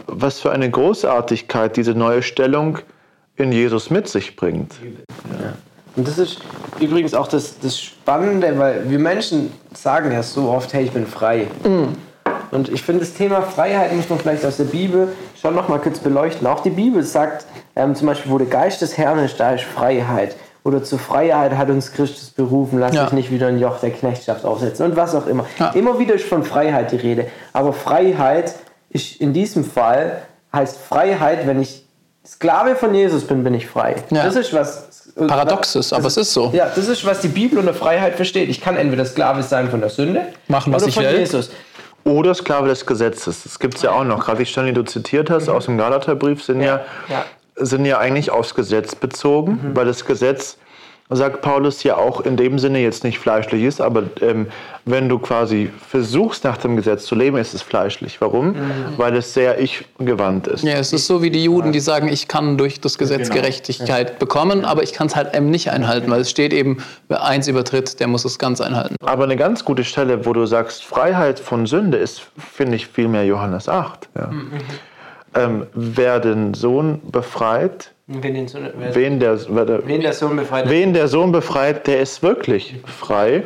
was 0.08 0.40
für 0.40 0.52
eine 0.52 0.70
Großartigkeit 0.70 1.76
diese 1.76 1.94
neue 1.94 2.22
Stellung 2.22 2.80
in 3.36 3.52
Jesus 3.52 3.90
mit 3.90 4.08
sich 4.08 4.36
bringt. 4.36 4.74
Und 5.96 6.08
das 6.08 6.18
ist 6.18 6.40
übrigens 6.80 7.14
auch 7.14 7.28
das, 7.28 7.60
das 7.60 7.80
Spannende, 7.80 8.58
weil 8.58 8.90
wir 8.90 9.00
Menschen 9.00 9.52
sagen 9.74 10.12
ja 10.12 10.24
so 10.24 10.50
oft, 10.50 10.74
hey, 10.74 10.86
ich 10.86 10.92
bin 10.92 11.08
frei. 11.08 11.48
Und 12.52 12.70
ich 12.70 12.84
finde, 12.84 13.02
das 13.02 13.14
Thema 13.14 13.42
Freiheit 13.42 13.96
muss 13.96 14.10
man 14.10 14.20
vielleicht 14.20 14.46
aus 14.46 14.58
der 14.58 14.66
Bibel 14.66 15.10
schon 15.44 15.56
noch 15.56 15.68
mal 15.68 15.80
kurz 15.80 16.00
beleuchten. 16.00 16.48
Auch 16.48 16.62
die 16.62 16.70
Bibel 16.70 17.04
sagt 17.04 17.46
ähm, 17.76 17.96
zum 17.96 18.08
Beispiel, 18.08 18.32
wo 18.32 18.38
der 18.38 18.48
Geist 18.48 18.82
des 18.82 18.98
Herrn 18.98 19.20
ist, 19.20 19.38
da 19.42 19.52
ist 19.52 19.66
Freiheit. 19.66 20.38
Oder 20.64 20.82
zur 20.82 21.00
Freiheit 21.00 21.58
hat 21.58 21.70
uns 21.70 21.92
Christus 21.92 22.30
berufen, 22.30 22.80
lass 22.80 22.96
Ja. 22.96 23.04
dich 23.04 23.12
nicht 23.14 23.32
wieder 23.32 23.48
ein 23.48 23.60
Joch 23.60 23.82
der 23.82 23.92
Knechtschaft 23.92 24.46
aufsetzen 24.46 24.86
und 24.86 24.96
was 24.96 25.14
auch 25.14 25.28
immer. 25.28 25.46
Ja. 25.60 25.72
Immer 25.72 26.00
wieder 26.00 26.14
ist 26.14 26.24
von 26.26 26.44
Freiheit 26.46 26.94
die 26.94 26.96
Rede. 26.96 27.28
Aber 27.52 27.74
Freiheit 27.74 28.54
ist 28.90 29.20
in 29.20 29.34
diesem 29.34 29.66
Fall, 29.66 30.22
heißt 30.54 30.78
Freiheit, 30.78 31.46
wenn 31.46 31.62
ich 31.62 31.84
Sklave 32.26 32.78
von 32.78 32.94
Jesus 32.96 33.28
bin, 33.28 33.44
bin 33.44 33.54
ich 33.54 33.68
frei. 33.68 33.96
Ja. 34.12 34.24
Das 34.24 34.38
ist 34.38 34.54
was 34.54 34.88
Paradox 35.28 35.76
ist, 35.76 35.92
aber 35.92 36.08
es 36.08 36.16
ist 36.16 36.34
so. 36.34 36.52
ja, 36.56 36.72
das 36.74 36.88
ist, 36.88 37.06
was 37.06 37.20
die 37.20 37.28
Bibel 37.28 37.60
unter 37.60 37.74
Freiheit 37.74 38.16
versteht. 38.16 38.48
Ich 38.50 38.62
kann 38.62 38.78
entweder 38.78 39.06
Sklave 39.06 39.44
sein 39.44 39.70
von 39.70 39.82
der 39.82 39.90
Sünde 39.90 40.22
Machen, 40.48 40.72
was 40.72 40.84
oder 40.84 40.90
ich 40.90 40.96
von 40.96 41.04
will. 41.04 41.20
Jesus. 41.20 41.52
Oder 42.04 42.34
Sklave 42.34 42.68
des 42.68 42.86
Gesetzes. 42.86 43.44
Das 43.44 43.60
gibt 43.60 43.76
es 43.76 43.82
ja 43.82 43.92
auch 43.92 44.04
noch. 44.04 44.26
Gerade 44.26 44.40
die 44.40 44.46
Stellen, 44.46 44.68
die 44.68 44.74
du 44.74 44.84
zitiert 44.84 45.30
hast 45.30 45.48
aus 45.50 45.66
dem 45.66 45.78
Galaterbrief, 45.78 46.44
sind 46.44 46.62
ja, 46.62 46.82
Ja. 47.08 47.26
sind 47.56 47.86
ja 47.86 47.98
eigentlich 48.00 48.30
aufs 48.32 48.56
Gesetz 48.56 48.96
bezogen, 48.96 49.72
weil 49.74 49.86
das 49.86 50.06
Gesetz, 50.06 50.58
sagt 51.10 51.42
Paulus, 51.42 51.84
ja 51.84 51.98
auch 51.98 52.22
in 52.22 52.38
dem 52.38 52.58
Sinne 52.58 52.80
jetzt 52.80 53.04
nicht 53.04 53.20
fleischlich 53.20 53.64
ist, 53.64 53.82
aber 53.82 54.04
ähm, 54.22 54.48
wenn 54.86 55.10
du 55.10 55.20
quasi 55.20 55.70
versuchst, 55.88 56.44
nach 56.44 56.58
dem 56.58 56.76
Gesetz 56.76 57.06
zu 57.06 57.16
leben, 57.16 57.38
ist 57.38 57.54
es 57.54 57.62
fleischlich. 57.62 58.20
Warum? 58.20 58.56
Weil 58.98 59.16
es 59.16 59.34
sehr 59.34 59.60
ich-gewandt 59.60 60.48
ist. 60.48 60.64
Ja, 60.64 60.74
es 60.74 60.92
ist 60.92 61.08
so 61.08 61.22
wie 61.22 61.30
die 61.30 61.44
Juden, 61.44 61.72
die 61.72 61.80
sagen, 61.80 62.08
ich 62.08 62.28
kann 62.28 62.58
durch 62.58 62.82
das 62.82 62.98
Gesetz 62.98 63.30
Genau. 63.30 63.42
Gerechtigkeit 63.42 64.20
bekommen, 64.20 64.66
aber 64.66 64.84
ich 64.84 64.94
kann 64.94 65.08
es 65.08 65.16
halt 65.16 65.36
eben 65.36 65.50
nicht 65.50 65.72
einhalten, 65.72 66.10
weil 66.12 66.22
es 66.22 66.30
steht 66.30 66.54
eben, 66.54 66.78
wer 67.08 67.24
eins 67.24 67.48
übertritt, 67.48 68.00
der 68.00 68.08
muss 68.08 68.26
es 68.26 68.40
ganz 68.40 68.60
einhalten. 68.60 68.96
Aber 69.06 69.24
eine 69.24 69.36
ganz 69.38 69.64
gute 69.64 69.84
Stelle, 69.84 70.26
wo 70.26 70.34
du 70.34 70.46
sagst, 70.46 70.84
Freiheit 70.84 71.40
von 71.40 71.66
Sünde 71.66 71.98
ist, 71.98 72.22
finde 72.38 72.76
ich, 72.76 72.88
vielmehr 72.88 73.26
Johannes 73.26 73.70
8. 73.70 74.10
Ja. 74.16 74.30
Ähm, 75.36 75.68
wer 75.74 76.20
den 76.20 76.54
Sohn 76.54 77.02
befreit, 77.12 77.93
Wen, 78.06 78.34
den, 78.34 78.48
wer, 78.78 78.96
Wen 78.96 79.20
der, 79.20 79.40
wer- 79.48 79.88
wen 79.88 80.02
der 80.02 80.12
Sohn 80.12 80.36
befreit, 80.36 80.70
wen 80.70 80.94
der 80.94 81.08
Sohn 81.08 81.32
befreit, 81.32 81.88
der 81.88 82.02
ist 82.02 82.22
wirklich 82.22 82.76
frei. 82.86 83.44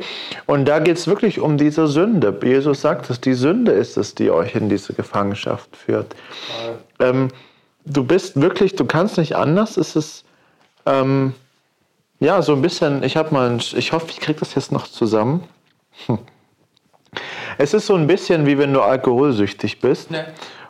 Und 0.48 0.66
da 0.66 0.80
geht 0.80 0.98
es 0.98 1.08
wirklich 1.08 1.40
um 1.40 1.58
diese 1.58 1.88
Sünde. 1.88 2.36
Jesus 2.44 2.82
sagt 2.82 3.08
es, 3.12 3.22
die 3.22 3.36
Sünde 3.36 3.72
ist 3.72 3.98
es, 3.98 4.16
die 4.16 4.32
euch 4.32 4.56
in 4.56 4.68
diese 4.68 4.94
Gefangenschaft 4.94 5.76
führt. 5.78 6.16
Ähm, 7.00 7.28
du 7.86 8.04
bist 8.04 8.42
wirklich, 8.42 8.76
du 8.76 8.86
kannst 8.86 9.20
nicht 9.20 9.36
anders. 9.36 9.78
Es 9.78 9.96
ist 9.96 10.26
ähm, 10.88 11.34
ja 12.20 12.42
so 12.42 12.54
ein 12.54 12.64
bisschen, 12.64 13.04
ich 13.04 13.16
habe 13.16 13.32
mal, 13.36 13.52
ein, 13.52 13.62
ich 13.76 13.92
hoffe, 13.94 14.08
ich 14.10 14.20
kriege 14.20 14.40
das 14.40 14.56
jetzt 14.56 14.72
noch 14.72 14.88
zusammen. 14.88 15.44
Hm. 16.08 16.18
Es 17.60 17.76
ist 17.76 17.86
so 17.86 17.94
ein 17.96 18.08
bisschen 18.08 18.48
wie 18.48 18.58
wenn 18.58 18.74
du 18.74 18.82
alkoholsüchtig 18.82 19.80
bist 19.82 20.10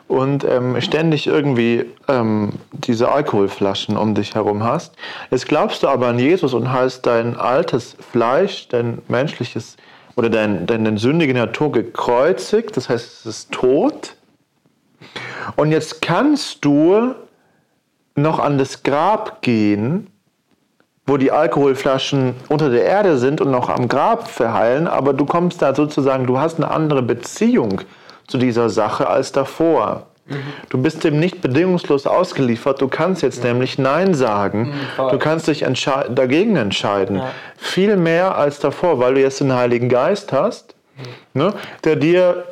und 0.08 0.44
ähm, 0.44 0.80
ständig 0.80 1.26
irgendwie 1.26 1.84
ähm, 2.08 2.54
diese 2.72 3.12
Alkoholflaschen 3.12 3.96
um 3.96 4.14
dich 4.14 4.34
herum 4.34 4.64
hast. 4.64 4.94
Jetzt 5.30 5.46
glaubst 5.46 5.82
du 5.82 5.88
aber 5.88 6.08
an 6.08 6.18
Jesus 6.18 6.54
und 6.54 6.72
hast 6.72 7.02
dein 7.02 7.36
altes 7.36 7.96
Fleisch, 8.10 8.68
dein 8.68 9.02
menschliches 9.08 9.76
oder 10.16 10.30
dein, 10.30 10.66
deine 10.66 10.98
sündige 10.98 11.34
Natur 11.34 11.70
gekreuzigt, 11.70 12.76
das 12.76 12.88
heißt, 12.88 13.20
es 13.20 13.26
ist 13.26 13.52
tot. 13.52 14.16
Und 15.56 15.70
jetzt 15.70 16.02
kannst 16.02 16.64
du 16.64 17.14
noch 18.16 18.38
an 18.38 18.58
das 18.58 18.82
Grab 18.82 19.42
gehen, 19.42 20.08
wo 21.06 21.16
die 21.16 21.30
Alkoholflaschen 21.30 22.34
unter 22.48 22.68
der 22.68 22.84
Erde 22.84 23.18
sind 23.18 23.40
und 23.40 23.50
noch 23.50 23.68
am 23.68 23.88
Grab 23.88 24.28
verheilen, 24.28 24.88
aber 24.88 25.12
du 25.12 25.24
kommst 25.24 25.62
da 25.62 25.74
sozusagen, 25.74 26.26
du 26.26 26.38
hast 26.38 26.56
eine 26.56 26.70
andere 26.70 27.02
Beziehung 27.02 27.82
zu 28.28 28.38
dieser 28.38 28.70
Sache 28.70 29.08
als 29.08 29.32
davor. 29.32 30.06
Du 30.68 30.76
bist 30.76 31.04
dem 31.04 31.18
nicht 31.18 31.40
bedingungslos 31.40 32.06
ausgeliefert, 32.06 32.82
du 32.82 32.88
kannst 32.88 33.22
jetzt 33.22 33.42
nämlich 33.42 33.78
Nein 33.78 34.12
sagen, 34.12 34.74
voll. 34.94 35.10
du 35.12 35.18
kannst 35.18 35.48
dich 35.48 35.66
entschei- 35.66 36.06
dagegen 36.10 36.54
entscheiden. 36.56 37.22
Viel 37.56 37.96
mehr 37.96 38.36
als 38.36 38.60
davor, 38.60 38.98
weil 38.98 39.14
du 39.14 39.22
jetzt 39.22 39.40
den 39.40 39.54
Heiligen 39.54 39.88
Geist 39.88 40.30
hast, 40.34 40.74
ne, 41.32 41.54
der 41.84 41.96
dir 41.96 42.44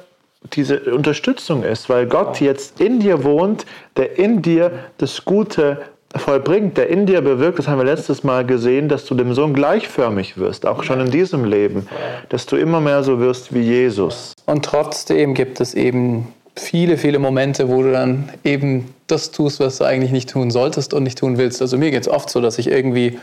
diese 0.54 0.78
Unterstützung 0.94 1.64
ist, 1.64 1.90
weil 1.90 2.06
Gott 2.06 2.40
jetzt 2.40 2.80
in 2.80 2.98
dir 2.98 3.24
wohnt, 3.24 3.66
der 3.98 4.18
in 4.18 4.40
dir 4.40 4.70
das 4.96 5.24
Gute 5.26 5.82
vollbringt, 6.18 6.76
der 6.76 6.88
in 6.88 7.06
dir 7.06 7.20
bewirkt, 7.20 7.58
das 7.58 7.68
haben 7.68 7.78
wir 7.78 7.84
letztes 7.84 8.24
Mal 8.24 8.44
gesehen, 8.44 8.88
dass 8.88 9.04
du 9.04 9.14
dem 9.14 9.34
Sohn 9.34 9.54
gleichförmig 9.54 10.38
wirst, 10.38 10.66
auch 10.66 10.82
schon 10.82 11.00
in 11.00 11.10
diesem 11.10 11.44
Leben, 11.44 11.88
dass 12.28 12.46
du 12.46 12.56
immer 12.56 12.80
mehr 12.80 13.02
so 13.02 13.20
wirst 13.20 13.54
wie 13.54 13.60
Jesus. 13.60 14.34
Und 14.46 14.64
trotzdem 14.64 15.34
gibt 15.34 15.60
es 15.60 15.74
eben 15.74 16.28
viele, 16.56 16.96
viele 16.96 17.18
Momente, 17.18 17.68
wo 17.68 17.82
du 17.82 17.92
dann 17.92 18.30
eben 18.44 18.94
das 19.06 19.30
tust, 19.30 19.60
was 19.60 19.78
du 19.78 19.84
eigentlich 19.84 20.10
nicht 20.10 20.30
tun 20.30 20.50
solltest 20.50 20.94
und 20.94 21.02
nicht 21.02 21.18
tun 21.18 21.38
willst. 21.38 21.60
Also 21.60 21.78
mir 21.78 21.90
geht 21.90 22.02
es 22.02 22.08
oft 22.08 22.30
so, 22.30 22.40
dass 22.40 22.58
ich 22.58 22.68
irgendwie 22.70 23.18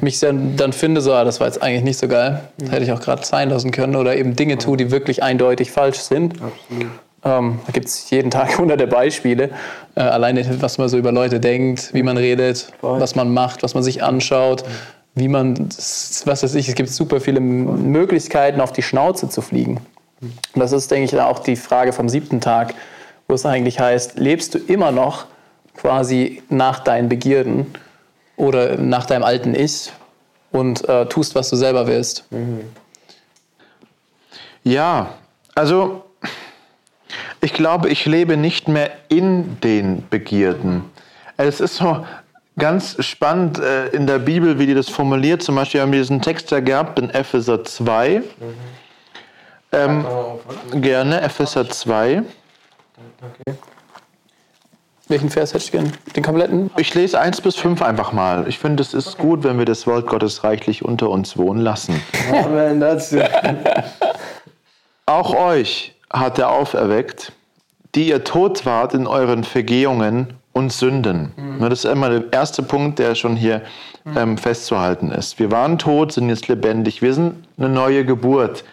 mich 0.00 0.20
dann, 0.20 0.72
finde, 0.72 1.00
so, 1.00 1.12
ah, 1.12 1.24
das 1.24 1.40
war 1.40 1.46
jetzt 1.46 1.62
eigentlich 1.62 1.82
nicht 1.82 1.98
so 1.98 2.06
geil. 2.06 2.40
Das 2.58 2.70
hätte 2.70 2.84
ich 2.84 2.92
auch 2.92 3.00
gerade 3.00 3.24
sein 3.24 3.50
lassen 3.50 3.70
können. 3.70 3.96
Oder 3.96 4.16
eben 4.16 4.36
Dinge 4.36 4.58
tue, 4.58 4.76
die 4.76 4.90
wirklich 4.90 5.22
eindeutig 5.22 5.72
falsch 5.72 5.98
sind. 5.98 6.34
Ähm, 7.24 7.60
da 7.66 7.72
gibt 7.72 7.86
es 7.86 8.10
jeden 8.10 8.30
Tag 8.30 8.58
hunderte 8.58 8.86
Beispiele. 8.86 9.50
Äh, 9.94 10.00
alleine, 10.00 10.44
was 10.60 10.78
man 10.78 10.88
so 10.88 10.98
über 10.98 11.12
Leute 11.12 11.40
denkt, 11.40 11.94
wie 11.94 12.02
man 12.02 12.16
redet, 12.16 12.72
was 12.80 13.14
man 13.14 13.32
macht, 13.32 13.62
was 13.62 13.74
man 13.74 13.82
sich 13.82 14.02
anschaut, 14.02 14.64
wie 15.14 15.28
man, 15.28 15.68
was 15.68 16.24
weiß 16.24 16.54
ich, 16.54 16.68
es 16.68 16.74
gibt 16.74 16.88
super 16.88 17.20
viele 17.20 17.40
Möglichkeiten, 17.40 18.60
auf 18.60 18.72
die 18.72 18.82
Schnauze 18.82 19.28
zu 19.28 19.42
fliegen. 19.42 19.80
Und 20.20 20.60
das 20.60 20.72
ist, 20.72 20.90
denke 20.90 21.04
ich, 21.04 21.20
auch 21.20 21.40
die 21.40 21.56
Frage 21.56 21.92
vom 21.92 22.08
siebten 22.08 22.40
Tag, 22.40 22.74
wo 23.28 23.34
es 23.34 23.44
eigentlich 23.44 23.78
heißt, 23.80 24.18
lebst 24.18 24.54
du 24.54 24.58
immer 24.58 24.92
noch 24.92 25.26
quasi 25.76 26.42
nach 26.48 26.80
deinen 26.80 27.08
Begierden 27.08 27.66
oder 28.36 28.76
nach 28.76 29.06
deinem 29.06 29.22
alten 29.22 29.54
Ich 29.54 29.92
und 30.50 30.88
äh, 30.88 31.06
tust, 31.06 31.34
was 31.34 31.50
du 31.50 31.56
selber 31.56 31.86
willst? 31.86 32.24
Ja, 34.64 35.14
also 35.54 36.04
ich 37.42 37.52
glaube, 37.52 37.88
ich 37.88 38.06
lebe 38.06 38.36
nicht 38.36 38.68
mehr 38.68 38.90
in 39.08 39.60
den 39.60 40.08
Begierden. 40.08 40.84
Es 41.36 41.60
ist 41.60 41.76
so 41.76 42.06
ganz 42.56 43.04
spannend 43.04 43.58
äh, 43.58 43.88
in 43.88 44.06
der 44.06 44.20
Bibel, 44.20 44.58
wie 44.60 44.66
die 44.66 44.74
das 44.74 44.88
formuliert. 44.88 45.42
Zum 45.42 45.56
Beispiel 45.56 45.80
haben 45.80 45.90
wir 45.90 45.98
diesen 45.98 46.22
Text 46.22 46.52
ja 46.52 46.60
gehabt 46.60 47.00
in 47.00 47.10
Epheser 47.10 47.64
2. 47.64 48.22
Ähm, 49.72 50.04
gerne, 50.74 51.20
Epheser 51.20 51.68
2. 51.68 52.22
Welchen 55.08 55.28
Vers 55.28 55.52
hättest 55.52 55.74
du 55.74 55.78
gern? 55.78 55.92
Den 56.14 56.22
kompletten? 56.22 56.70
Ich 56.76 56.94
lese 56.94 57.18
1 57.18 57.40
bis 57.40 57.56
5 57.56 57.82
einfach 57.82 58.12
mal. 58.12 58.46
Ich 58.46 58.60
finde, 58.60 58.82
es 58.82 58.94
ist 58.94 59.18
gut, 59.18 59.42
wenn 59.42 59.58
wir 59.58 59.64
das 59.64 59.86
Wort 59.88 60.06
Gottes 60.06 60.44
reichlich 60.44 60.84
unter 60.84 61.10
uns 61.10 61.36
wohnen 61.36 61.60
lassen. 61.60 62.00
Amen 62.32 62.78
dazu. 62.78 63.18
Auch 65.06 65.34
euch 65.34 65.91
hat 66.12 66.38
er 66.38 66.50
auferweckt, 66.50 67.32
die 67.94 68.08
ihr 68.08 68.24
tot 68.24 68.64
wart 68.66 68.94
in 68.94 69.06
euren 69.06 69.44
Vergehungen 69.44 70.34
und 70.52 70.72
Sünden. 70.72 71.32
Ne, 71.58 71.68
Das 71.68 71.84
ist 71.84 71.90
immer 71.90 72.10
der 72.10 72.24
erste 72.32 72.62
Punkt, 72.62 72.98
der 72.98 73.14
schon 73.14 73.36
hier 73.36 73.62
ähm, 74.16 74.36
festzuhalten 74.36 75.10
ist. 75.10 75.38
Wir 75.38 75.50
waren 75.50 75.78
tot, 75.78 76.12
sind 76.12 76.28
jetzt 76.28 76.48
lebendig. 76.48 77.00
Wir 77.02 77.14
sind 77.14 77.46
eine 77.58 77.68
neue 77.68 78.04
Geburt. 78.04 78.64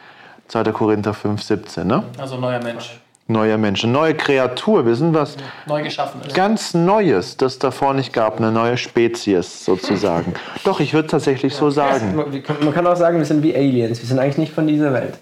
2. 0.50 0.64
Korinther 0.72 1.14
5, 1.14 1.42
17. 1.42 1.88
Ne? 1.88 2.04
Also 2.18 2.38
neuer 2.38 2.62
Mensch. 2.62 3.00
Neuer 3.28 3.60
Mensch, 3.60 3.84
eine 3.84 3.94
neue 3.94 4.16
Kreatur. 4.16 4.88
Wir 4.88 4.96
sind 4.96 5.14
was 5.14 5.38
Neu 5.68 5.84
geschaffen 5.84 6.20
ist. 6.26 6.34
ganz 6.34 6.74
Neues, 6.74 7.38
das 7.38 7.60
davor 7.60 7.94
nicht 7.94 8.12
gab. 8.12 8.38
Eine 8.38 8.52
neue 8.52 8.76
Spezies 8.76 9.64
sozusagen. 9.64 10.34
Doch, 10.64 10.80
ich 10.80 10.94
würde 10.96 11.08
tatsächlich 11.10 11.54
so 11.54 11.70
sagen. 11.70 12.16
Man 12.62 12.74
kann 12.74 12.88
auch 12.88 12.96
sagen, 12.96 13.20
wir 13.20 13.26
sind 13.26 13.44
wie 13.44 13.56
Aliens. 13.56 14.00
Wir 14.02 14.08
sind 14.08 14.18
eigentlich 14.18 14.40
nicht 14.40 14.54
von 14.54 14.66
dieser 14.66 14.92
Welt. 14.94 15.14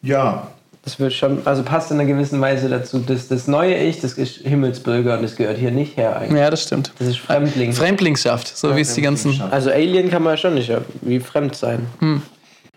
Ja. 0.00 0.46
Das 0.84 0.98
wird 0.98 1.12
schon, 1.12 1.46
also 1.46 1.62
passt 1.62 1.92
in 1.92 2.00
einer 2.00 2.08
gewissen 2.08 2.40
Weise 2.40 2.68
dazu. 2.68 2.98
Das, 2.98 3.28
das 3.28 3.46
neue 3.46 3.76
Ich, 3.76 4.00
das 4.00 4.14
ist 4.14 4.38
Himmelsbürger 4.38 5.14
und 5.16 5.22
das 5.22 5.36
gehört 5.36 5.56
hier 5.56 5.70
nicht 5.70 5.96
her 5.96 6.16
eigentlich. 6.16 6.40
Ja, 6.40 6.50
das 6.50 6.64
stimmt. 6.64 6.92
Das 6.98 7.06
ist 7.06 7.18
Fremdling. 7.18 7.72
Fremdlingschaft, 7.72 8.56
so 8.56 8.74
wie 8.74 8.80
es 8.80 8.94
die 8.94 9.02
ganzen. 9.02 9.40
Also 9.52 9.70
Alien 9.70 10.10
kann 10.10 10.24
man 10.24 10.32
ja 10.32 10.36
schon 10.36 10.54
nicht 10.54 10.68
ja, 10.68 10.80
wie 11.02 11.20
fremd 11.20 11.54
sein. 11.54 11.86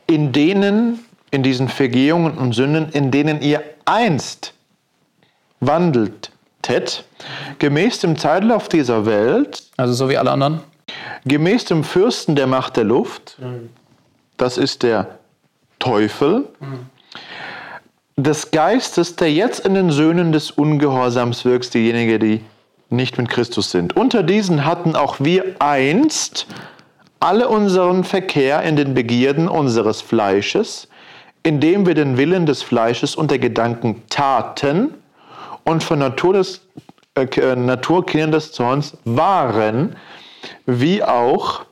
in 0.05 0.31
denen, 0.31 0.99
in 1.31 1.41
diesen 1.41 1.67
Vergehungen 1.67 2.37
und 2.37 2.53
Sünden, 2.53 2.89
in 2.91 3.09
denen 3.09 3.41
ihr 3.41 3.63
einst 3.85 4.53
wandeltet, 5.59 7.05
gemäß 7.59 7.99
dem 7.99 8.17
Zeitlauf 8.17 8.69
dieser 8.69 9.05
Welt, 9.05 9.63
Also 9.77 9.93
so 9.93 10.09
wie 10.09 10.17
alle 10.17 10.31
anderen. 10.31 10.59
gemäß 11.25 11.65
dem 11.65 11.83
Fürsten 11.83 12.35
der 12.35 12.47
Macht 12.47 12.77
der 12.77 12.83
Luft, 12.83 13.37
das 14.37 14.57
ist 14.57 14.83
der 14.83 15.17
Teufel, 15.79 16.45
des 18.17 18.51
Geistes, 18.51 19.15
der 19.15 19.31
jetzt 19.31 19.65
in 19.65 19.73
den 19.73 19.91
Söhnen 19.91 20.31
des 20.31 20.51
Ungehorsams 20.51 21.43
wirkt, 21.43 21.73
diejenigen, 21.73 22.19
die 22.19 22.41
nicht 22.89 23.17
mit 23.17 23.29
Christus 23.29 23.71
sind. 23.71 23.95
Unter 23.95 24.23
diesen 24.23 24.65
hatten 24.65 24.95
auch 24.95 25.17
wir 25.19 25.55
einst 25.59 26.47
alle 27.19 27.49
unseren 27.49 28.03
Verkehr 28.03 28.61
in 28.63 28.75
den 28.75 28.93
Begierden 28.93 29.47
unseres 29.47 30.01
Fleisches, 30.01 30.87
indem 31.43 31.85
wir 31.85 31.93
den 31.93 32.17
Willen 32.17 32.45
des 32.45 32.61
Fleisches 32.61 33.15
und 33.15 33.31
der 33.31 33.39
Gedanken 33.39 34.03
taten 34.09 34.93
und 35.63 35.83
von 35.83 35.99
Natur, 35.99 36.33
des, 36.33 36.61
äh, 37.15 37.23
äh, 37.23 37.55
Naturkindern 37.55 38.31
des 38.31 38.51
Zorns 38.51 38.97
waren, 39.03 39.95
wie 40.65 41.03
auch 41.03 41.65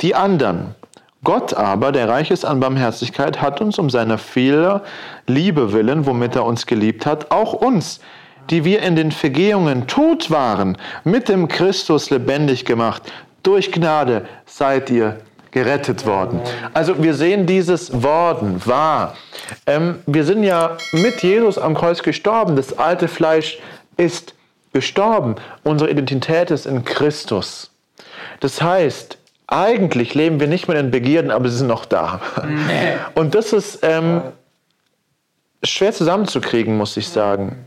die 0.00 0.14
anderen. 0.14 0.74
Gott 1.22 1.52
aber, 1.52 1.92
der 1.92 2.08
reich 2.08 2.30
ist 2.30 2.44
an 2.44 2.60
Barmherzigkeit, 2.60 3.42
hat 3.42 3.60
uns 3.60 3.78
um 3.78 3.90
seiner 3.90 4.16
vieler 4.16 4.82
Liebe 5.26 5.72
willen, 5.72 6.06
womit 6.06 6.34
er 6.34 6.46
uns 6.46 6.66
geliebt 6.66 7.04
hat, 7.04 7.30
auch 7.30 7.52
uns, 7.52 8.00
die 8.48 8.64
wir 8.64 8.82
in 8.82 8.96
den 8.96 9.12
Vergehungen 9.12 9.86
tot 9.86 10.30
waren, 10.30 10.78
mit 11.04 11.28
dem 11.28 11.46
Christus 11.48 12.08
lebendig 12.08 12.64
gemacht. 12.64 13.02
Durch 13.42 13.70
Gnade 13.70 14.26
seid 14.46 14.88
ihr 14.88 15.18
gerettet 15.50 16.06
worden. 16.06 16.40
Also 16.72 17.02
wir 17.02 17.14
sehen 17.14 17.46
dieses 17.46 18.02
Worden 18.02 18.60
wahr. 18.64 19.14
Ähm, 19.66 19.98
wir 20.06 20.24
sind 20.24 20.42
ja 20.42 20.76
mit 20.92 21.22
Jesus 21.22 21.58
am 21.58 21.74
Kreuz 21.74 22.02
gestorben. 22.02 22.56
Das 22.56 22.78
alte 22.78 23.08
Fleisch 23.08 23.58
ist 23.96 24.34
gestorben. 24.72 25.34
Unsere 25.64 25.90
Identität 25.90 26.50
ist 26.50 26.66
in 26.66 26.84
Christus. 26.84 27.70
Das 28.38 28.62
heißt, 28.62 29.18
eigentlich 29.50 30.14
leben 30.14 30.40
wir 30.40 30.46
nicht 30.46 30.68
mehr 30.68 30.78
in 30.78 30.90
Begierden, 30.90 31.30
aber 31.30 31.48
sie 31.48 31.58
sind 31.58 31.66
noch 31.66 31.84
da. 31.84 32.20
Und 33.14 33.34
das 33.34 33.52
ist 33.52 33.80
ähm, 33.82 34.22
schwer 35.62 35.92
zusammenzukriegen, 35.92 36.76
muss 36.76 36.96
ich 36.96 37.08
sagen. 37.08 37.64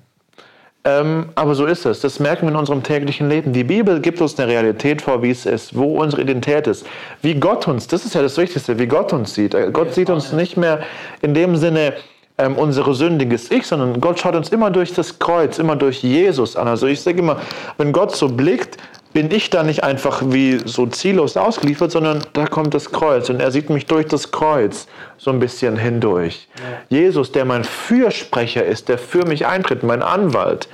Ähm, 0.86 1.30
aber 1.36 1.56
so 1.56 1.66
ist 1.66 1.86
es. 1.86 2.02
Das 2.02 2.20
merken 2.20 2.46
wir 2.46 2.52
in 2.52 2.58
unserem 2.58 2.84
täglichen 2.84 3.30
Leben. 3.30 3.54
Die 3.54 3.64
Bibel 3.64 4.02
gibt 4.02 4.20
uns 4.20 4.38
eine 4.38 4.52
Realität 4.52 5.02
vor, 5.02 5.24
wie 5.24 5.32
es 5.32 5.46
ist, 5.46 5.78
wo 5.78 6.02
unsere 6.02 6.22
Identität 6.22 6.68
ist, 6.68 6.86
wie 7.22 7.36
Gott 7.36 7.68
uns, 7.68 7.88
das 7.88 8.04
ist 8.06 8.16
ja 8.16 8.22
das 8.22 8.38
Wichtigste, 8.38 8.78
wie 8.80 8.88
Gott 8.88 9.14
uns 9.14 9.34
sieht. 9.34 9.54
Äh, 9.54 9.70
Gott 9.72 9.94
sieht 9.94 10.10
uns 10.10 10.34
nicht 10.34 10.58
mehr 10.58 10.80
in 11.22 11.34
dem 11.34 11.56
Sinne 11.56 11.94
ähm, 12.38 12.56
unsere 12.56 12.96
sündiges 12.96 13.52
Ich, 13.52 13.68
sondern 13.68 14.02
Gott 14.02 14.20
schaut 14.20 14.36
uns 14.36 14.50
immer 14.50 14.72
durch 14.72 14.94
das 14.94 15.20
Kreuz, 15.20 15.60
immer 15.60 15.76
durch 15.76 16.02
Jesus 16.02 16.56
an. 16.56 16.68
Also 16.68 16.88
ich 16.88 17.02
sage 17.02 17.20
immer, 17.20 17.40
wenn 17.78 17.92
Gott 17.92 18.16
so 18.16 18.28
blickt, 18.28 18.78
bin 19.14 19.30
ich 19.32 19.52
da 19.52 19.64
nicht 19.64 19.84
einfach 19.84 20.24
wie 20.26 20.60
so 20.66 20.88
ziellos 20.88 21.38
ausgeliefert, 21.38 21.92
sondern 21.92 22.24
da 22.34 22.48
kommt 22.48 22.74
das 22.74 22.92
Kreuz 22.92 23.30
und 23.30 23.40
er 23.40 23.52
sieht 23.52 23.70
mich 23.70 23.86
durch 23.86 24.08
das 24.08 24.32
Kreuz 24.32 24.88
so 25.18 25.32
ein 25.32 25.40
bisschen 25.40 25.78
hindurch. 25.78 26.48
Jesus, 26.90 27.32
der 27.32 27.46
mein 27.46 27.64
Fürsprecher 27.64 28.66
ist, 28.66 28.90
der 28.90 28.98
für 28.98 29.26
mich 29.26 29.46
eintritt, 29.46 29.84
mein 29.84 30.02
Anwalt. 30.02 30.68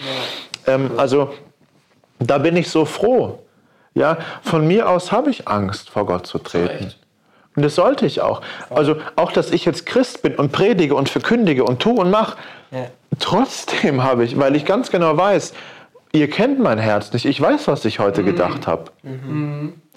Ähm, 0.68 0.92
also 0.98 1.34
da 2.20 2.38
bin 2.38 2.56
ich 2.56 2.70
so 2.70 2.86
froh. 2.86 3.40
Ja, 3.94 4.18
von 4.42 4.66
mir 4.68 4.88
aus 4.88 5.12
habe 5.12 5.30
ich 5.30 5.48
Angst, 5.48 5.90
vor 5.90 6.06
Gott 6.06 6.26
zu 6.26 6.38
treten. 6.38 6.94
Und 7.56 7.64
das 7.64 7.76
sollte 7.76 8.06
ich 8.06 8.22
auch. 8.22 8.42
Also 8.70 8.96
auch, 9.18 9.32
dass 9.34 9.52
ich 9.52 9.66
jetzt 9.66 9.86
Christ 9.86 10.22
bin 10.22 10.36
und 10.36 10.52
predige 10.52 10.96
und 10.96 11.10
verkündige 11.10 11.66
und 11.66 11.82
tue 11.82 12.00
und 12.00 12.10
mache. 12.10 12.38
Ja. 12.72 12.86
Trotzdem 13.20 14.04
habe 14.04 14.24
ich, 14.24 14.40
weil 14.40 14.56
ich 14.56 14.64
ganz 14.64 14.92
genau 14.92 15.18
weiß, 15.18 15.54
ihr 16.12 16.30
kennt 16.30 16.60
mein 16.60 16.78
Herz 16.78 17.12
nicht. 17.14 17.26
Ich 17.26 17.40
weiß, 17.42 17.68
was 17.68 17.86
ich 17.86 18.00
heute 18.00 18.24
gedacht 18.24 18.68
habe. 18.68 18.86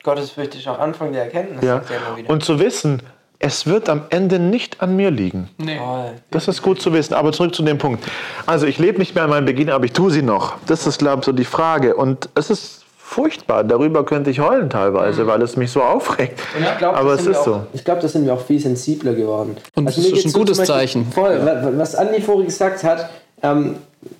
Gottesfürchtig 0.03 0.61
ist 0.63 0.69
auch 0.69 0.79
Anfang 0.79 1.13
der 1.13 1.25
Erkenntnis. 1.25 1.63
Ja. 1.65 1.83
Und 2.29 2.45
zu 2.45 2.59
wissen, 2.59 3.03
es 3.39 3.67
wird 3.67 3.89
am 3.89 4.03
Ende 4.11 4.39
nicht 4.39 4.81
an 4.81 4.97
mir 4.97 5.11
liegen. 5.11 5.49
Toll. 5.59 6.13
Das 6.31 6.49
ist 6.49 6.63
gut 6.63 6.81
zu 6.81 6.93
wissen. 6.93 7.15
Aber 7.15 7.33
zurück 7.33 7.55
zu 7.55 7.63
dem 7.63 7.79
Punkt. 7.79 8.05
Also 8.47 8.67
ich 8.67 8.79
lebe 8.79 8.99
nicht 8.99 9.15
mehr 9.15 9.25
an 9.25 9.31
meinem 9.31 9.47
Beginn, 9.47 9.71
aber 9.71 9.85
ich 9.85 9.93
tue 9.93 10.11
sie 10.11 10.23
noch. 10.23 10.55
Das 10.67 10.87
ist, 10.87 10.99
glaube 10.99 11.21
ich, 11.21 11.27
so 11.27 11.33
die 11.33 11.45
Frage. 11.45 11.95
Und 11.97 12.29
es 12.35 12.51
ist 12.51 12.85
furchtbar. 12.97 13.63
Darüber 13.65 14.05
könnte 14.05 14.31
ich 14.31 14.41
heulen 14.41 14.71
teilweise, 14.71 15.27
weil 15.27 15.43
es 15.43 15.57
mich 15.57 15.71
so 15.71 15.83
aufregt. 15.83 16.41
Und 16.57 16.65
ich 16.65 16.79
glaub, 16.79 16.97
aber 16.97 17.11
das 17.13 17.21
es 17.23 17.27
ist 17.29 17.37
wir 17.39 17.45
so. 17.45 17.55
auch, 17.57 17.63
Ich 17.73 17.85
glaube, 17.85 18.01
da 18.01 18.09
sind 18.09 18.25
wir 18.27 18.35
auch 18.35 18.41
viel 18.41 18.59
sensibler 18.61 19.13
geworden. 19.15 19.57
Und 19.75 19.87
das 19.87 19.97
mir 19.99 20.15
ist 20.17 20.25
ein 20.27 20.33
gutes 20.33 20.59
Beispiel 20.59 20.75
Zeichen. 20.75 21.13
Voll, 21.13 21.45
wa- 21.45 21.71
was 21.77 21.95
Andi 21.95 22.21
vorhin 22.21 22.47
gesagt 22.47 22.83
hat, 22.85 23.11
ähm, 23.43 23.77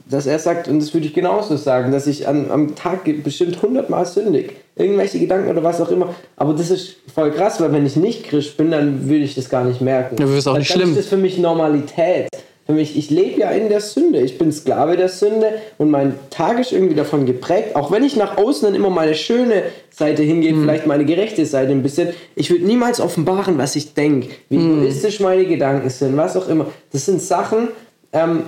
dass 0.09 0.27
er 0.27 0.39
sagt, 0.39 0.69
und 0.69 0.81
das 0.81 0.93
würde 0.95 1.07
ich 1.07 1.15
genauso 1.15 1.57
sagen, 1.57 1.91
dass 1.93 2.07
ich 2.07 2.29
an, 2.29 2.51
am 2.51 2.75
Tag 2.75 3.01
bestimmt 3.25 3.61
hundertmal 3.63 4.07
sündig. 4.07 4.53
Irgendwelche 4.77 5.19
Gedanken 5.19 5.51
oder 5.51 5.63
was 5.63 5.81
auch 5.81 5.91
immer. 5.91 6.15
Aber 6.37 6.53
das 6.55 6.71
ist 6.71 6.97
voll 7.15 7.31
krass, 7.31 7.61
weil 7.61 7.73
wenn 7.73 7.85
ich 7.85 7.97
nicht 7.97 8.25
Christ 8.25 8.57
bin, 8.57 8.71
dann 8.71 9.09
würde 9.09 9.25
ich 9.25 9.35
das 9.35 9.49
gar 9.51 9.65
nicht 9.65 9.81
merken. 9.81 10.17
Ja, 10.19 10.27
das 10.27 10.37
ist 10.37 10.47
auch 10.47 10.57
nicht 10.57 10.71
dann 10.71 10.79
schlimm. 10.79 10.91
ist 10.91 10.99
das 10.99 11.07
für 11.07 11.17
mich 11.17 11.39
Normalität. 11.39 12.29
Für 12.65 12.73
mich, 12.75 12.97
ich 12.97 13.11
lebe 13.11 13.41
ja 13.41 13.51
in 13.51 13.69
der 13.69 13.81
Sünde. 13.81 14.21
Ich 14.21 14.39
bin 14.39 14.53
Sklave 14.53 14.97
der 14.97 15.09
Sünde 15.09 15.55
und 15.79 15.91
mein 15.91 16.15
Tag 16.31 16.61
ist 16.61 16.71
irgendwie 16.73 16.95
davon 16.95 17.27
geprägt. 17.27 17.75
Auch 17.75 17.91
wenn 17.91 18.05
ich 18.05 18.15
nach 18.17 18.39
außen 18.39 18.67
dann 18.67 18.75
immer 18.77 18.89
meine 18.89 19.17
schöne 19.17 19.65
Seite 19.91 20.23
hingehe, 20.23 20.53
Mhm. 20.55 20.63
vielleicht 20.63 20.87
meine 20.87 21.05
gerechte 21.05 21.45
Seite 21.45 21.73
ein 21.73 21.83
bisschen. 21.83 22.11
Ich 22.37 22.51
würde 22.51 22.65
niemals 22.65 23.01
offenbaren, 23.01 23.59
was 23.59 23.75
ich 23.75 23.95
denke, 23.95 24.29
wie 24.49 24.59
Mhm. 24.59 24.79
egoistisch 24.83 25.19
meine 25.19 25.45
Gedanken 25.45 25.91
sind, 25.91 26.17
was 26.17 26.37
auch 26.37 26.49
immer. 26.49 26.67
Das 26.93 27.05
sind 27.05 27.21
Sachen, 27.21 27.69
ähm, 28.13 28.45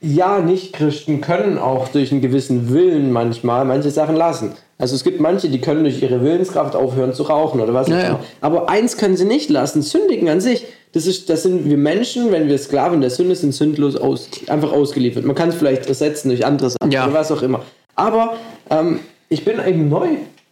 ja, 0.00 0.40
Nicht-Christen 0.40 1.20
können 1.20 1.58
auch 1.58 1.88
durch 1.88 2.12
einen 2.12 2.20
gewissen 2.20 2.72
Willen 2.72 3.12
manchmal 3.12 3.64
manche 3.64 3.90
Sachen 3.90 4.14
lassen. 4.16 4.52
Also 4.78 4.94
es 4.94 5.04
gibt 5.04 5.20
manche, 5.20 5.48
die 5.48 5.60
können 5.60 5.84
durch 5.84 6.02
ihre 6.02 6.22
Willenskraft 6.22 6.76
aufhören 6.76 7.14
zu 7.14 7.22
rauchen 7.22 7.60
oder 7.60 7.72
was 7.72 7.86
auch 7.86 7.92
Ja, 7.92 8.00
ja. 8.00 8.08
immer. 8.08 8.20
Aber 8.42 8.68
eins 8.68 8.98
können 8.98 9.16
sie 9.16 9.24
nicht 9.24 9.48
lassen, 9.48 9.80
sündigen 9.80 10.28
an 10.28 10.40
sich. 10.40 10.66
Das, 10.92 11.06
ist, 11.06 11.30
das 11.30 11.42
sind 11.42 11.68
wir 11.68 11.78
Menschen, 11.78 12.30
wenn 12.30 12.48
wir 12.48 12.58
Sklaven 12.58 13.00
der 13.00 13.10
Sünde 13.10 13.34
sind, 13.36 13.52
sündlos 13.54 13.96
aus, 13.96 14.28
einfach 14.48 14.72
ausgeliefert. 14.72 15.24
Man 15.24 15.34
kann 15.34 15.48
es 15.48 15.54
vielleicht 15.54 15.86
ersetzen 15.86 16.28
durch 16.28 16.44
andere 16.44 16.70
Sachen 16.70 16.90
Ja. 16.90 17.04
oder 17.06 17.14
was 17.14 17.32
auch 17.32 17.42
immer. 17.42 17.62
Aber 17.94 18.34
ähm, 18.70 19.00
ich 19.30 19.44
bin 19.44 19.56
eben 19.66 19.88
neu. 19.88 20.08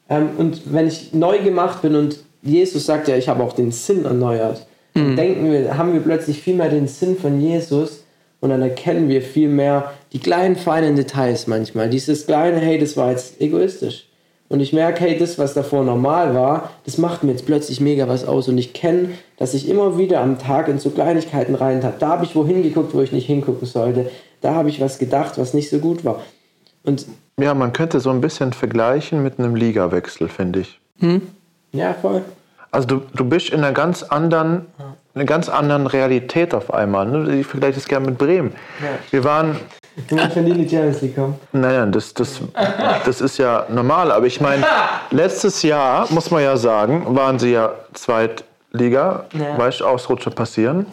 Ähm, 0.08 0.30
und 0.38 0.62
wenn 0.72 0.88
ich 0.88 1.12
neu 1.12 1.38
gemacht 1.40 1.82
bin 1.82 1.94
und 1.94 2.18
Jesus 2.42 2.86
sagt 2.86 3.08
ja, 3.08 3.16
ich 3.16 3.28
habe 3.28 3.42
auch 3.42 3.52
den 3.52 3.72
Sinn 3.72 4.04
erneuert, 4.06 4.66
dann 4.94 5.16
denken 5.16 5.50
wir, 5.50 5.76
haben 5.76 5.92
wir 5.92 6.00
plötzlich 6.00 6.40
viel 6.40 6.54
mehr 6.54 6.68
den 6.68 6.86
Sinn 6.86 7.16
von 7.16 7.40
Jesus 7.40 8.03
und 8.44 8.50
dann 8.50 8.60
erkennen 8.60 9.08
wir 9.08 9.22
viel 9.22 9.48
mehr 9.48 9.94
die 10.12 10.18
kleinen, 10.18 10.54
feinen 10.54 10.96
Details 10.96 11.46
manchmal. 11.46 11.88
Dieses 11.88 12.26
kleine, 12.26 12.58
hey, 12.58 12.78
das 12.78 12.94
war 12.94 13.10
jetzt 13.10 13.40
egoistisch. 13.40 14.06
Und 14.50 14.60
ich 14.60 14.74
merke, 14.74 15.00
hey, 15.00 15.16
das, 15.18 15.38
was 15.38 15.54
davor 15.54 15.82
normal 15.82 16.34
war, 16.34 16.70
das 16.84 16.98
macht 16.98 17.24
mir 17.24 17.30
jetzt 17.32 17.46
plötzlich 17.46 17.80
mega 17.80 18.06
was 18.06 18.26
aus. 18.26 18.46
Und 18.48 18.58
ich 18.58 18.74
kenne, 18.74 19.08
dass 19.38 19.54
ich 19.54 19.66
immer 19.66 19.96
wieder 19.96 20.20
am 20.20 20.38
Tag 20.38 20.68
in 20.68 20.78
so 20.78 20.90
Kleinigkeiten 20.90 21.54
rein 21.54 21.82
habe. 21.82 21.94
Da 21.98 22.08
habe 22.08 22.26
ich 22.26 22.36
wohin 22.36 22.62
geguckt, 22.62 22.92
wo 22.92 23.00
ich 23.00 23.12
nicht 23.12 23.26
hingucken 23.26 23.66
sollte. 23.66 24.10
Da 24.42 24.52
habe 24.52 24.68
ich 24.68 24.78
was 24.78 24.98
gedacht, 24.98 25.38
was 25.38 25.54
nicht 25.54 25.70
so 25.70 25.78
gut 25.78 26.04
war. 26.04 26.20
Und 26.84 27.06
Ja, 27.40 27.54
man 27.54 27.72
könnte 27.72 27.98
so 27.98 28.10
ein 28.10 28.20
bisschen 28.20 28.52
vergleichen 28.52 29.22
mit 29.22 29.38
einem 29.38 29.54
Ligawechsel, 29.56 30.28
finde 30.28 30.60
ich. 30.60 30.78
ja, 31.72 31.94
voll. 31.94 32.20
Also 32.70 32.86
du, 32.86 33.02
du 33.14 33.24
bist 33.24 33.48
in 33.48 33.60
einer 33.60 33.72
ganz 33.72 34.02
anderen, 34.02 34.66
einer 35.14 35.24
ganz 35.24 35.48
anderen 35.48 35.86
Realität 35.86 36.54
auf 36.54 36.72
einmal. 36.74 37.06
Ne? 37.06 37.36
Ich 37.36 37.46
vergleiche 37.46 37.74
das 37.74 37.86
gerne 37.86 38.06
mit 38.06 38.18
Bremen. 38.18 38.52
Wir 39.10 39.22
waren, 39.24 39.56
Du 40.08 40.16
musst 40.16 40.36
in 40.36 40.44
die 40.46 40.68
Champions 40.68 41.02
League 41.02 41.14
kommen. 41.14 41.38
nein, 41.52 41.72
nein, 41.72 41.92
das, 41.92 42.12
das, 42.14 42.40
das 43.06 43.20
ist 43.20 43.38
ja 43.38 43.64
normal. 43.68 44.10
Aber 44.10 44.26
ich 44.26 44.40
meine, 44.40 44.64
letztes 45.12 45.62
Jahr, 45.62 46.06
muss 46.10 46.32
man 46.32 46.42
ja 46.42 46.56
sagen, 46.56 47.14
waren 47.14 47.38
sie 47.38 47.52
ja 47.52 47.70
Zweitliga, 47.92 49.24
Ja. 49.32 49.56
weißt 49.56 49.80
du, 49.80 49.86
Ausrutscher 49.86 50.30
passieren. 50.32 50.86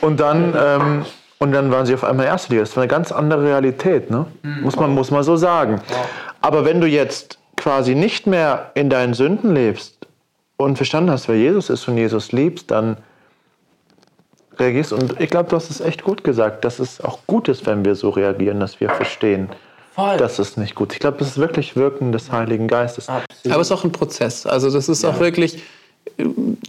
Und 0.00 0.18
dann, 0.18 0.52
ähm, 0.60 1.04
und 1.38 1.52
dann 1.52 1.70
waren 1.70 1.86
sie 1.86 1.94
auf 1.94 2.02
einmal 2.02 2.26
Erste 2.26 2.50
Liga. 2.52 2.62
Das 2.64 2.74
war 2.76 2.82
eine 2.82 2.88
ganz 2.90 3.12
andere 3.12 3.44
Realität, 3.44 4.10
ne? 4.10 4.26
Muss, 4.62 4.74
man, 4.76 4.90
muss 4.92 5.12
man 5.12 5.22
so 5.22 5.36
sagen. 5.36 5.80
Aber 6.40 6.64
wenn 6.64 6.80
du 6.80 6.88
jetzt 6.88 7.38
quasi 7.56 7.94
nicht 7.94 8.26
mehr 8.26 8.70
in 8.74 8.90
deinen 8.90 9.14
Sünden 9.14 9.54
lebst 9.54 9.96
und 10.64 10.76
verstanden 10.76 11.10
hast, 11.10 11.28
wer 11.28 11.36
Jesus 11.36 11.70
ist 11.70 11.88
und 11.88 11.96
Jesus 11.96 12.32
liebst, 12.32 12.70
dann 12.70 12.96
reagierst. 14.58 14.92
Und 14.92 15.20
ich 15.20 15.30
glaube, 15.30 15.48
du 15.48 15.56
hast 15.56 15.70
es 15.70 15.80
echt 15.80 16.04
gut 16.04 16.22
gesagt, 16.22 16.64
dass 16.64 16.78
es 16.78 17.00
auch 17.00 17.20
gut 17.26 17.48
ist, 17.48 17.66
wenn 17.66 17.84
wir 17.84 17.94
so 17.94 18.10
reagieren, 18.10 18.60
dass 18.60 18.80
wir 18.80 18.90
verstehen, 18.90 19.48
Voll. 19.94 20.16
das 20.18 20.38
ist 20.38 20.56
nicht 20.56 20.74
gut. 20.74 20.92
Ich 20.92 20.98
glaube, 20.98 21.18
das 21.18 21.28
ist 21.28 21.38
wirklich 21.38 21.76
Wirken 21.76 22.12
des 22.12 22.30
Heiligen 22.30 22.68
Geistes. 22.68 23.08
Absolut. 23.08 23.52
Aber 23.52 23.60
es 23.60 23.68
ist 23.68 23.72
auch 23.72 23.84
ein 23.84 23.92
Prozess. 23.92 24.46
Also 24.46 24.70
das 24.70 24.88
ist 24.88 25.04
auch 25.04 25.18
wirklich, 25.18 25.62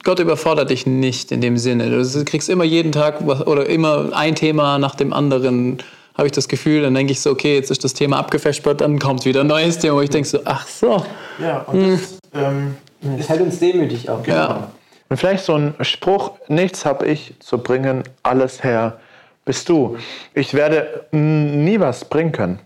Gott 0.03 0.19
überfordert 0.19 0.69
dich 0.69 0.85
nicht 0.85 1.31
in 1.31 1.41
dem 1.41 1.57
Sinne. 1.57 1.89
Du 1.89 2.25
kriegst 2.25 2.49
immer 2.49 2.63
jeden 2.63 2.91
Tag 2.91 3.27
was, 3.27 3.45
oder 3.45 3.67
immer 3.67 4.09
ein 4.13 4.35
Thema 4.35 4.79
nach 4.79 4.95
dem 4.95 5.13
anderen, 5.13 5.79
habe 6.17 6.27
ich 6.27 6.31
das 6.31 6.47
Gefühl. 6.47 6.81
Dann 6.81 6.93
denke 6.93 7.11
ich 7.11 7.21
so, 7.21 7.31
okay, 7.31 7.55
jetzt 7.55 7.71
ist 7.71 7.83
das 7.83 7.93
Thema 7.93 8.19
abgefespert, 8.19 8.81
dann 8.81 8.99
kommt 8.99 9.25
wieder 9.25 9.41
ein 9.41 9.47
neues 9.47 9.79
Thema, 9.79 9.97
wo 9.97 10.01
ich 10.01 10.09
denke 10.09 10.27
so, 10.27 10.39
ach 10.45 10.67
so. 10.67 11.05
Ja, 11.39 11.59
und 11.61 11.93
das, 11.93 12.19
ähm, 12.33 12.75
Das 13.01 13.29
hält 13.29 13.41
uns 13.41 13.59
demütig 13.59 14.09
auch. 14.09 14.25
Ja. 14.27 14.71
Und 15.09 15.17
vielleicht 15.17 15.43
so 15.43 15.55
ein 15.55 15.73
Spruch, 15.81 16.33
nichts 16.47 16.85
habe 16.85 17.05
ich 17.05 17.33
zu 17.39 17.57
bringen, 17.57 18.03
alles 18.23 18.63
Herr 18.63 18.99
bist 19.43 19.67
du. 19.67 19.97
Ich 20.33 20.53
werde 20.53 21.05
nie 21.11 21.79
was 21.79 22.05
bringen 22.05 22.31
können. 22.31 22.59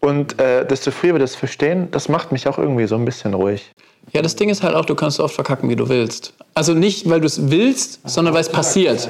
Und 0.00 0.38
äh, 0.40 0.66
desto 0.66 0.90
früher 0.90 1.14
wir 1.14 1.18
das 1.18 1.34
verstehen, 1.34 1.88
das 1.90 2.08
macht 2.08 2.32
mich 2.32 2.46
auch 2.46 2.58
irgendwie 2.58 2.86
so 2.86 2.96
ein 2.96 3.04
bisschen 3.04 3.34
ruhig. 3.34 3.72
Ja, 4.12 4.22
das 4.22 4.36
Ding 4.36 4.50
ist 4.50 4.62
halt 4.62 4.74
auch, 4.74 4.84
du 4.84 4.94
kannst 4.94 5.16
so 5.16 5.24
oft 5.24 5.34
verkacken, 5.34 5.68
wie 5.68 5.76
du 5.76 5.88
willst. 5.88 6.32
Also 6.54 6.74
nicht, 6.74 7.08
weil 7.08 7.20
du 7.20 7.26
es 7.26 7.50
willst, 7.50 8.00
sondern 8.08 8.34
weil 8.34 8.42
es 8.42 8.48
passiert. 8.48 9.08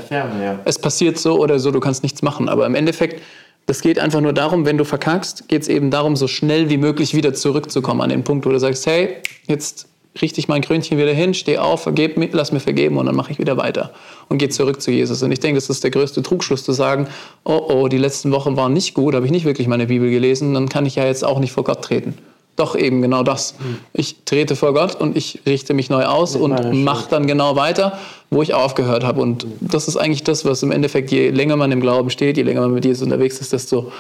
Es 0.65 0.79
passiert 0.79 1.19
so 1.19 1.39
oder 1.39 1.59
so, 1.59 1.71
du 1.71 1.81
kannst 1.81 2.03
nichts 2.03 2.23
machen. 2.23 2.49
Aber 2.49 2.65
im 2.65 2.75
Endeffekt, 2.75 3.23
das 3.67 3.81
geht 3.83 3.99
einfach 3.99 4.21
nur 4.21 4.33
darum, 4.33 4.65
wenn 4.65 4.79
du 4.79 4.85
verkackst, 4.85 5.49
geht 5.49 5.63
es 5.63 5.69
eben 5.69 5.91
darum, 5.91 6.17
so 6.17 6.29
schnell 6.29 6.71
wie 6.71 6.79
möglich 6.79 7.15
wieder 7.15 7.35
zurückzukommen 7.35 8.01
an 8.01 8.11
den 8.11 8.25
Punkt, 8.25 8.47
wo 8.47 8.51
du 8.51 8.59
sagst, 8.59 8.87
hey, 8.87 9.17
jetzt 9.47 9.89
richte 10.21 10.41
ich 10.41 10.49
mein 10.49 10.63
Krönchen 10.63 10.99
wieder 10.99 11.13
hin, 11.13 11.35
steh 11.35 11.59
auf, 11.59 11.83
vergeb 11.83 12.17
mir, 12.17 12.29
lass 12.33 12.53
mir 12.53 12.61
vergeben 12.61 12.97
und 12.99 13.07
dann 13.07 13.15
mache 13.15 13.33
ich 13.33 13.39
wieder 13.39 13.57
weiter 13.57 13.91
und 14.29 14.39
gehe 14.39 14.49
zurück 14.49 14.81
zu 14.81 14.91
Jesus. 14.91 15.23
Und 15.23 15.33
ich 15.33 15.41
denke, 15.41 15.57
das 15.57 15.69
ist 15.69 15.85
der 15.85 15.91
größte 15.91 16.23
Trugschluss 16.23 16.65
zu 16.65 16.73
sagen, 16.73 17.09
oh 17.45 17.61
oh, 17.69 17.89
die 17.89 17.99
letzten 17.99 18.33
Wochen 18.33 18.57
waren 18.57 18.73
nicht 18.73 18.95
gut, 18.95 19.15
habe 19.15 19.27
ich 19.27 19.33
nicht 19.33 19.45
wirklich 19.45 19.69
meine 19.69 19.87
Bibel 19.87 20.11
gelesen, 20.11 20.55
dann 20.55 20.69
kann 20.69 20.87
ich 20.87 20.97
ja 20.97 21.05
jetzt 21.05 21.25
auch 21.25 21.39
nicht 21.39 21.53
vor 21.53 21.65
Gott 21.65 21.83
treten. 21.83 22.15
Doch 22.57 22.75
eben 22.75 23.03
genau 23.03 23.23
das. 23.23 23.55
Ich 23.93 24.25
trete 24.25 24.57
vor 24.57 24.73
Gott 24.73 24.95
und 24.95 25.15
ich 25.15 25.41
richte 25.45 25.75
mich 25.75 25.91
neu 25.91 26.07
aus 26.07 26.37
und 26.37 26.83
mache 26.83 27.11
dann 27.11 27.27
genau 27.27 27.55
weiter, 27.55 27.99
wo 28.31 28.41
ich 28.41 28.55
aufgehört 28.55 29.05
habe. 29.05 29.21
Und 29.21 29.47
das 29.61 29.89
ist 29.89 29.99
eigentlich 29.99 30.25
das, 30.25 30.47
was 30.47 30.63
im 30.63 30.71
Endeffekt, 30.71 31.11
je 31.11 31.29
länger 31.29 31.57
man 31.57 31.71
im 31.71 31.81
Glauben 31.81 32.09
steht, 32.09 32.39
je 32.39 32.45
länger 32.45 32.63
man 32.63 32.73
mit 32.73 32.87
Jesus 32.87 33.03
unterwegs 33.03 33.41
ist, 33.43 33.53
desto 33.53 33.93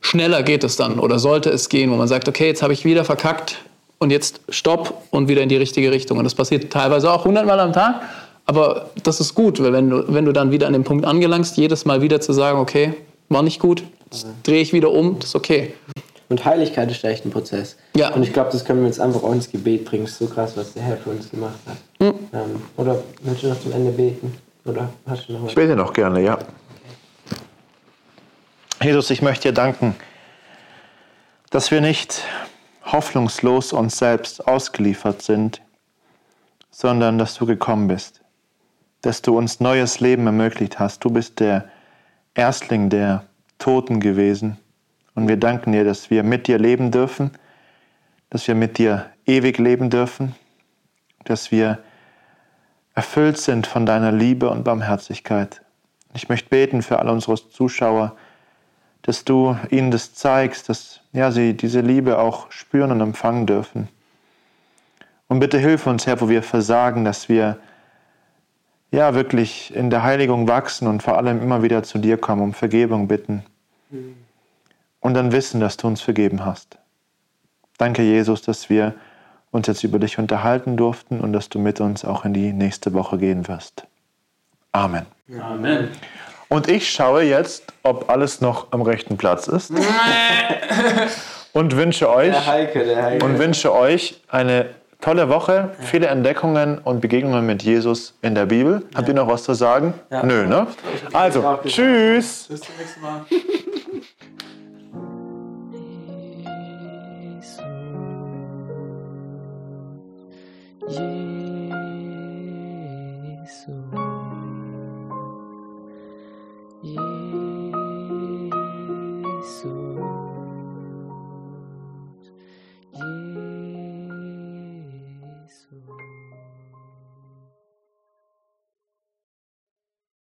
schneller 0.00 0.44
geht 0.44 0.62
es 0.62 0.76
dann 0.76 1.00
oder 1.00 1.18
sollte 1.18 1.50
es 1.50 1.68
gehen, 1.68 1.90
wo 1.90 1.96
man 1.96 2.06
sagt, 2.06 2.28
okay, 2.28 2.46
jetzt 2.46 2.62
habe 2.62 2.72
ich 2.72 2.84
wieder 2.84 3.04
verkackt 3.04 3.56
und 3.98 4.10
jetzt 4.10 4.40
stopp 4.48 5.02
und 5.10 5.28
wieder 5.28 5.42
in 5.42 5.48
die 5.48 5.56
richtige 5.56 5.90
Richtung. 5.90 6.18
Und 6.18 6.24
das 6.24 6.34
passiert 6.34 6.72
teilweise 6.72 7.10
auch 7.12 7.24
hundertmal 7.24 7.60
am 7.60 7.72
Tag, 7.72 8.02
aber 8.46 8.90
das 9.02 9.20
ist 9.20 9.34
gut, 9.34 9.62
weil 9.62 9.72
wenn 9.72 9.90
du, 9.90 10.04
wenn 10.08 10.24
du 10.24 10.32
dann 10.32 10.50
wieder 10.50 10.66
an 10.66 10.72
den 10.72 10.84
Punkt 10.84 11.04
angelangst, 11.04 11.56
jedes 11.56 11.84
Mal 11.84 12.00
wieder 12.00 12.20
zu 12.20 12.32
sagen, 12.32 12.58
okay, 12.58 12.94
war 13.28 13.42
nicht 13.42 13.60
gut, 13.60 13.82
jetzt 14.10 14.26
drehe 14.42 14.62
ich 14.62 14.72
wieder 14.72 14.90
um, 14.90 15.18
das 15.18 15.30
ist 15.30 15.36
okay. 15.36 15.74
Und 16.30 16.44
Heiligkeit 16.44 16.90
ist 16.90 17.02
echt 17.04 17.24
ein 17.24 17.30
Prozess. 17.30 17.76
Ja. 17.96 18.14
Und 18.14 18.22
ich 18.22 18.32
glaube, 18.32 18.50
das 18.52 18.64
können 18.64 18.80
wir 18.80 18.86
jetzt 18.86 19.00
einfach 19.00 19.22
auch 19.22 19.32
ins 19.32 19.50
Gebet 19.50 19.86
bringen. 19.86 20.04
Es 20.04 20.12
ist 20.12 20.18
so 20.18 20.26
krass, 20.26 20.56
was 20.56 20.74
der 20.74 20.82
Herr 20.82 20.96
für 20.98 21.10
uns 21.10 21.30
gemacht 21.30 21.58
hat. 21.66 21.76
Hm. 22.00 22.14
Ähm, 22.34 22.62
oder 22.76 23.02
willst 23.22 23.42
du 23.42 23.48
noch 23.48 23.60
zum 23.60 23.72
Ende 23.72 23.90
beten? 23.90 24.34
Oder 24.64 24.90
hast 25.06 25.28
du 25.28 25.32
noch 25.32 25.42
was? 25.42 25.50
Ich 25.50 25.54
bete 25.54 25.74
noch 25.74 25.92
gerne, 25.92 26.22
ja. 26.22 26.38
Jesus, 28.82 29.10
ich 29.10 29.22
möchte 29.22 29.48
dir 29.48 29.54
danken, 29.54 29.94
dass 31.50 31.70
wir 31.70 31.80
nicht 31.80 32.22
hoffnungslos 32.92 33.72
uns 33.72 33.98
selbst 33.98 34.46
ausgeliefert 34.46 35.22
sind, 35.22 35.62
sondern 36.70 37.18
dass 37.18 37.34
du 37.34 37.46
gekommen 37.46 37.88
bist, 37.88 38.20
dass 39.02 39.22
du 39.22 39.36
uns 39.36 39.60
neues 39.60 40.00
Leben 40.00 40.26
ermöglicht 40.26 40.78
hast. 40.78 41.04
Du 41.04 41.10
bist 41.10 41.40
der 41.40 41.68
Erstling 42.34 42.88
der 42.88 43.24
Toten 43.58 44.00
gewesen 44.00 44.58
und 45.14 45.28
wir 45.28 45.36
danken 45.36 45.72
dir, 45.72 45.84
dass 45.84 46.10
wir 46.10 46.22
mit 46.22 46.46
dir 46.46 46.58
leben 46.58 46.90
dürfen, 46.90 47.32
dass 48.30 48.46
wir 48.46 48.54
mit 48.54 48.78
dir 48.78 49.06
ewig 49.26 49.58
leben 49.58 49.90
dürfen, 49.90 50.34
dass 51.24 51.50
wir 51.50 51.78
erfüllt 52.94 53.38
sind 53.38 53.66
von 53.66 53.86
deiner 53.86 54.12
Liebe 54.12 54.48
und 54.50 54.64
Barmherzigkeit. 54.64 55.62
Ich 56.14 56.28
möchte 56.28 56.48
beten 56.48 56.82
für 56.82 56.98
alle 56.98 57.12
unsere 57.12 57.36
Zuschauer, 57.36 58.16
dass 59.02 59.24
du 59.24 59.56
ihnen 59.70 59.90
das 59.90 60.14
zeigst, 60.14 60.68
dass 60.68 60.97
ja, 61.12 61.30
sie 61.30 61.54
diese 61.54 61.80
Liebe 61.80 62.18
auch 62.18 62.50
spüren 62.50 62.90
und 62.90 63.00
empfangen 63.00 63.46
dürfen. 63.46 63.88
Und 65.28 65.40
bitte 65.40 65.58
hilf 65.58 65.86
uns, 65.86 66.06
Herr, 66.06 66.20
wo 66.20 66.28
wir 66.28 66.42
versagen, 66.42 67.04
dass 67.04 67.28
wir 67.28 67.58
ja 68.90 69.14
wirklich 69.14 69.74
in 69.74 69.90
der 69.90 70.02
Heiligung 70.02 70.48
wachsen 70.48 70.88
und 70.88 71.02
vor 71.02 71.18
allem 71.18 71.42
immer 71.42 71.62
wieder 71.62 71.82
zu 71.82 71.98
dir 71.98 72.16
kommen, 72.16 72.42
um 72.42 72.54
Vergebung 72.54 73.08
bitten. 73.08 73.44
Und 75.00 75.14
dann 75.14 75.32
wissen, 75.32 75.60
dass 75.60 75.76
du 75.76 75.86
uns 75.86 76.00
vergeben 76.00 76.44
hast. 76.44 76.78
Danke, 77.76 78.02
Jesus, 78.02 78.42
dass 78.42 78.70
wir 78.70 78.94
uns 79.50 79.66
jetzt 79.66 79.84
über 79.84 79.98
dich 79.98 80.18
unterhalten 80.18 80.76
durften 80.76 81.20
und 81.20 81.32
dass 81.32 81.48
du 81.48 81.58
mit 81.58 81.80
uns 81.80 82.04
auch 82.04 82.24
in 82.24 82.34
die 82.34 82.52
nächste 82.52 82.92
Woche 82.92 83.18
gehen 83.18 83.48
wirst. 83.48 83.86
Amen. 84.72 85.06
Amen. 85.40 85.88
Und 86.48 86.68
ich 86.68 86.90
schaue 86.90 87.22
jetzt, 87.22 87.64
ob 87.82 88.08
alles 88.10 88.40
noch 88.40 88.68
am 88.70 88.80
rechten 88.82 89.16
Platz 89.18 89.48
ist. 89.48 89.70
und 91.52 91.76
wünsche 91.76 92.08
euch 92.08 92.30
Der 92.30 92.46
Heike, 92.46 92.84
der 92.84 93.02
Heike. 93.02 93.24
und 93.24 93.38
wünsche 93.38 93.72
euch 93.74 94.20
eine 94.28 94.70
tolle 95.00 95.28
Woche, 95.28 95.70
viele 95.80 96.06
Entdeckungen 96.06 96.78
und 96.78 97.00
Begegnungen 97.00 97.44
mit 97.44 97.62
Jesus 97.62 98.14
in 98.22 98.34
der 98.34 98.46
Bibel. 98.46 98.82
Habt 98.94 99.08
ihr 99.08 99.14
noch 99.14 99.28
was 99.28 99.44
zu 99.44 99.52
sagen? 99.54 99.94
Ja. 100.10 100.22
Nö, 100.24 100.46
ne? 100.46 100.66
Also, 101.12 101.58
tschüss. 101.66 102.46
Bis 102.48 102.60
zum 102.60 102.74
nächsten 102.78 103.00
Mal. 103.02 103.24